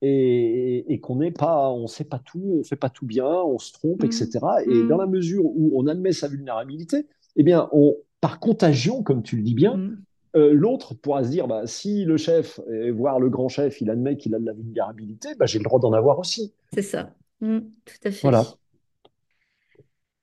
et, 0.00 0.92
et 0.92 1.00
qu'on 1.00 1.16
n'est 1.16 1.30
pas, 1.30 1.70
on 1.70 1.86
sait 1.86 2.04
pas 2.04 2.18
tout, 2.18 2.58
on 2.60 2.64
fait 2.64 2.76
pas 2.76 2.90
tout 2.90 3.06
bien, 3.06 3.26
on 3.26 3.58
se 3.58 3.72
trompe, 3.72 4.04
etc. 4.04 4.30
Mm. 4.66 4.70
Et 4.70 4.82
dans 4.88 4.96
mm. 4.96 5.00
la 5.00 5.06
mesure 5.06 5.44
où 5.44 5.72
on 5.74 5.86
admet 5.86 6.12
sa 6.12 6.28
vulnérabilité, 6.28 7.06
eh 7.36 7.42
bien, 7.42 7.68
on, 7.72 7.96
par 8.20 8.40
contagion, 8.40 9.02
comme 9.02 9.22
tu 9.22 9.36
le 9.36 9.42
dis 9.42 9.54
bien, 9.54 9.90
euh, 10.36 10.52
l'autre 10.52 10.94
pourra 10.94 11.24
se 11.24 11.30
dire, 11.30 11.46
bah, 11.46 11.66
si 11.66 12.04
le 12.04 12.16
chef, 12.16 12.60
voire 12.92 13.20
le 13.20 13.28
grand 13.28 13.48
chef, 13.48 13.80
il 13.80 13.90
admet 13.90 14.16
qu'il 14.16 14.34
a 14.34 14.38
de 14.38 14.46
la 14.46 14.52
vulnérabilité, 14.52 15.34
bah, 15.38 15.46
j'ai 15.46 15.58
le 15.58 15.64
droit 15.64 15.80
d'en 15.80 15.92
avoir 15.92 16.18
aussi. 16.18 16.52
C'est 16.72 16.82
ça. 16.82 17.14
tout 17.40 17.62
à 18.04 18.10
fait. 18.10 18.20
Voilà. 18.22 18.44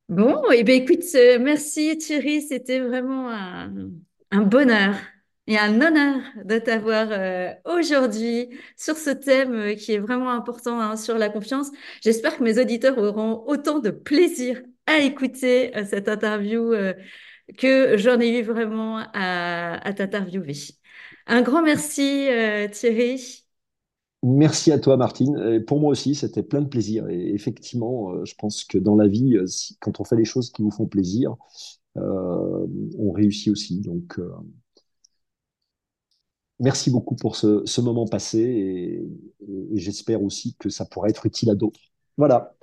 Bon, 0.09 0.41
et 0.51 0.57
eh 0.61 0.63
bien, 0.63 0.73
écoute, 0.73 1.03
euh, 1.13 1.37
merci 1.39 1.95
Thierry, 1.99 2.41
c'était 2.41 2.79
vraiment 2.79 3.29
un, 3.29 3.91
bonheur 4.31 4.95
et 5.47 5.57
un 5.57 5.81
honneur 5.81 6.21
de 6.45 6.59
t'avoir 6.59 7.07
euh, 7.11 7.51
aujourd'hui 7.65 8.49
sur 8.77 8.95
ce 8.97 9.09
thème 9.09 9.53
euh, 9.53 9.75
qui 9.75 9.93
est 9.93 9.99
vraiment 9.99 10.29
important 10.31 10.79
hein, 10.79 10.95
sur 10.95 11.17
la 11.17 11.29
confiance. 11.29 11.69
J'espère 12.01 12.37
que 12.37 12.43
mes 12.43 12.59
auditeurs 12.59 12.97
auront 12.97 13.43
autant 13.47 13.79
de 13.79 13.89
plaisir 13.89 14.61
à 14.85 14.99
écouter 14.99 15.71
cette 15.85 16.09
interview 16.09 16.73
que 17.59 17.95
j'en 17.97 18.19
ai 18.19 18.39
eu 18.39 18.41
vraiment 18.41 19.03
à, 19.13 19.93
t'interviewer. 19.93 20.55
Un 21.27 21.43
grand 21.43 21.61
merci 21.61 22.27
Thierry. 22.71 23.45
Merci 24.21 24.73
à 24.73 24.79
toi, 24.79 24.97
Martine. 24.97 25.63
pour 25.65 25.79
moi 25.79 25.91
aussi, 25.91 26.13
c'était 26.13 26.43
plein 26.43 26.61
de 26.61 26.67
plaisir. 26.67 27.07
Et 27.07 27.33
effectivement, 27.33 28.11
euh, 28.11 28.25
je 28.25 28.35
pense 28.35 28.65
que 28.65 28.77
dans 28.77 28.95
la 28.95 29.07
vie, 29.07 29.37
euh, 29.37 29.45
quand 29.79 30.01
on 30.01 30.03
fait 30.03 30.17
les 30.17 30.25
choses 30.25 30.51
qui 30.51 30.61
vous 30.61 30.71
font 30.71 30.87
plaisir, 30.87 31.31
euh, 31.31 31.35
on 32.01 33.11
réussit 33.11 33.51
aussi. 33.51 33.81
Donc, 33.81 34.19
merci 36.59 36.91
beaucoup 36.91 37.15
pour 37.15 37.35
ce, 37.35 37.81
moment 37.81 38.05
passé 38.05 38.39
et 38.39 39.07
j'espère 39.73 40.21
aussi 40.21 40.55
que 40.59 40.69
ça 40.69 40.85
pourra 40.85 41.09
être 41.09 41.25
utile 41.25 41.49
à 41.49 41.55
d'autres. 41.55 41.79
Voilà. 42.17 42.53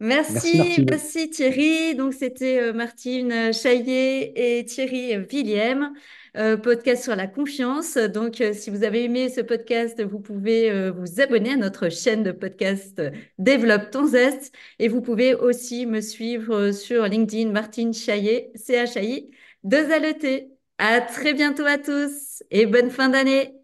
Merci, 0.00 0.84
merci, 0.86 1.28
Thierry. 1.30 1.96
Donc, 1.96 2.14
c'était 2.14 2.60
euh, 2.60 2.72
Martine 2.72 3.52
Chaillet 3.52 4.32
et 4.36 4.64
Thierry 4.64 5.16
Willem, 5.16 5.92
euh, 6.38 6.56
podcast 6.56 7.02
sur 7.04 7.16
la 7.16 7.26
confiance. 7.26 7.96
Donc, 7.96 8.40
euh, 8.40 8.52
si 8.52 8.70
vous 8.70 8.84
avez 8.84 9.04
aimé 9.04 9.28
ce 9.28 9.40
podcast, 9.40 10.02
vous 10.02 10.20
pouvez 10.20 10.90
vous 10.90 11.20
abonner 11.20 11.52
à 11.52 11.56
notre 11.56 11.88
chaîne 11.88 12.22
de 12.22 12.32
podcast 12.32 13.02
Développe 13.38 13.90
ton 13.90 14.06
zeste. 14.06 14.52
Et 14.78 14.88
vous 14.88 15.00
pouvez 15.00 15.34
aussi 15.34 15.86
me 15.86 16.00
suivre 16.00 16.72
sur 16.72 17.04
LinkedIn, 17.04 17.50
Martine 17.50 17.92
Chaillet, 17.94 18.50
C-H-A-I, 18.54 19.30
2 19.64 19.90
L-E-T. 19.90 20.50
À 20.78 21.00
très 21.00 21.34
bientôt 21.34 21.66
à 21.66 21.78
tous 21.78 22.42
et 22.50 22.66
bonne 22.66 22.90
fin 22.90 23.08
d'année. 23.08 23.54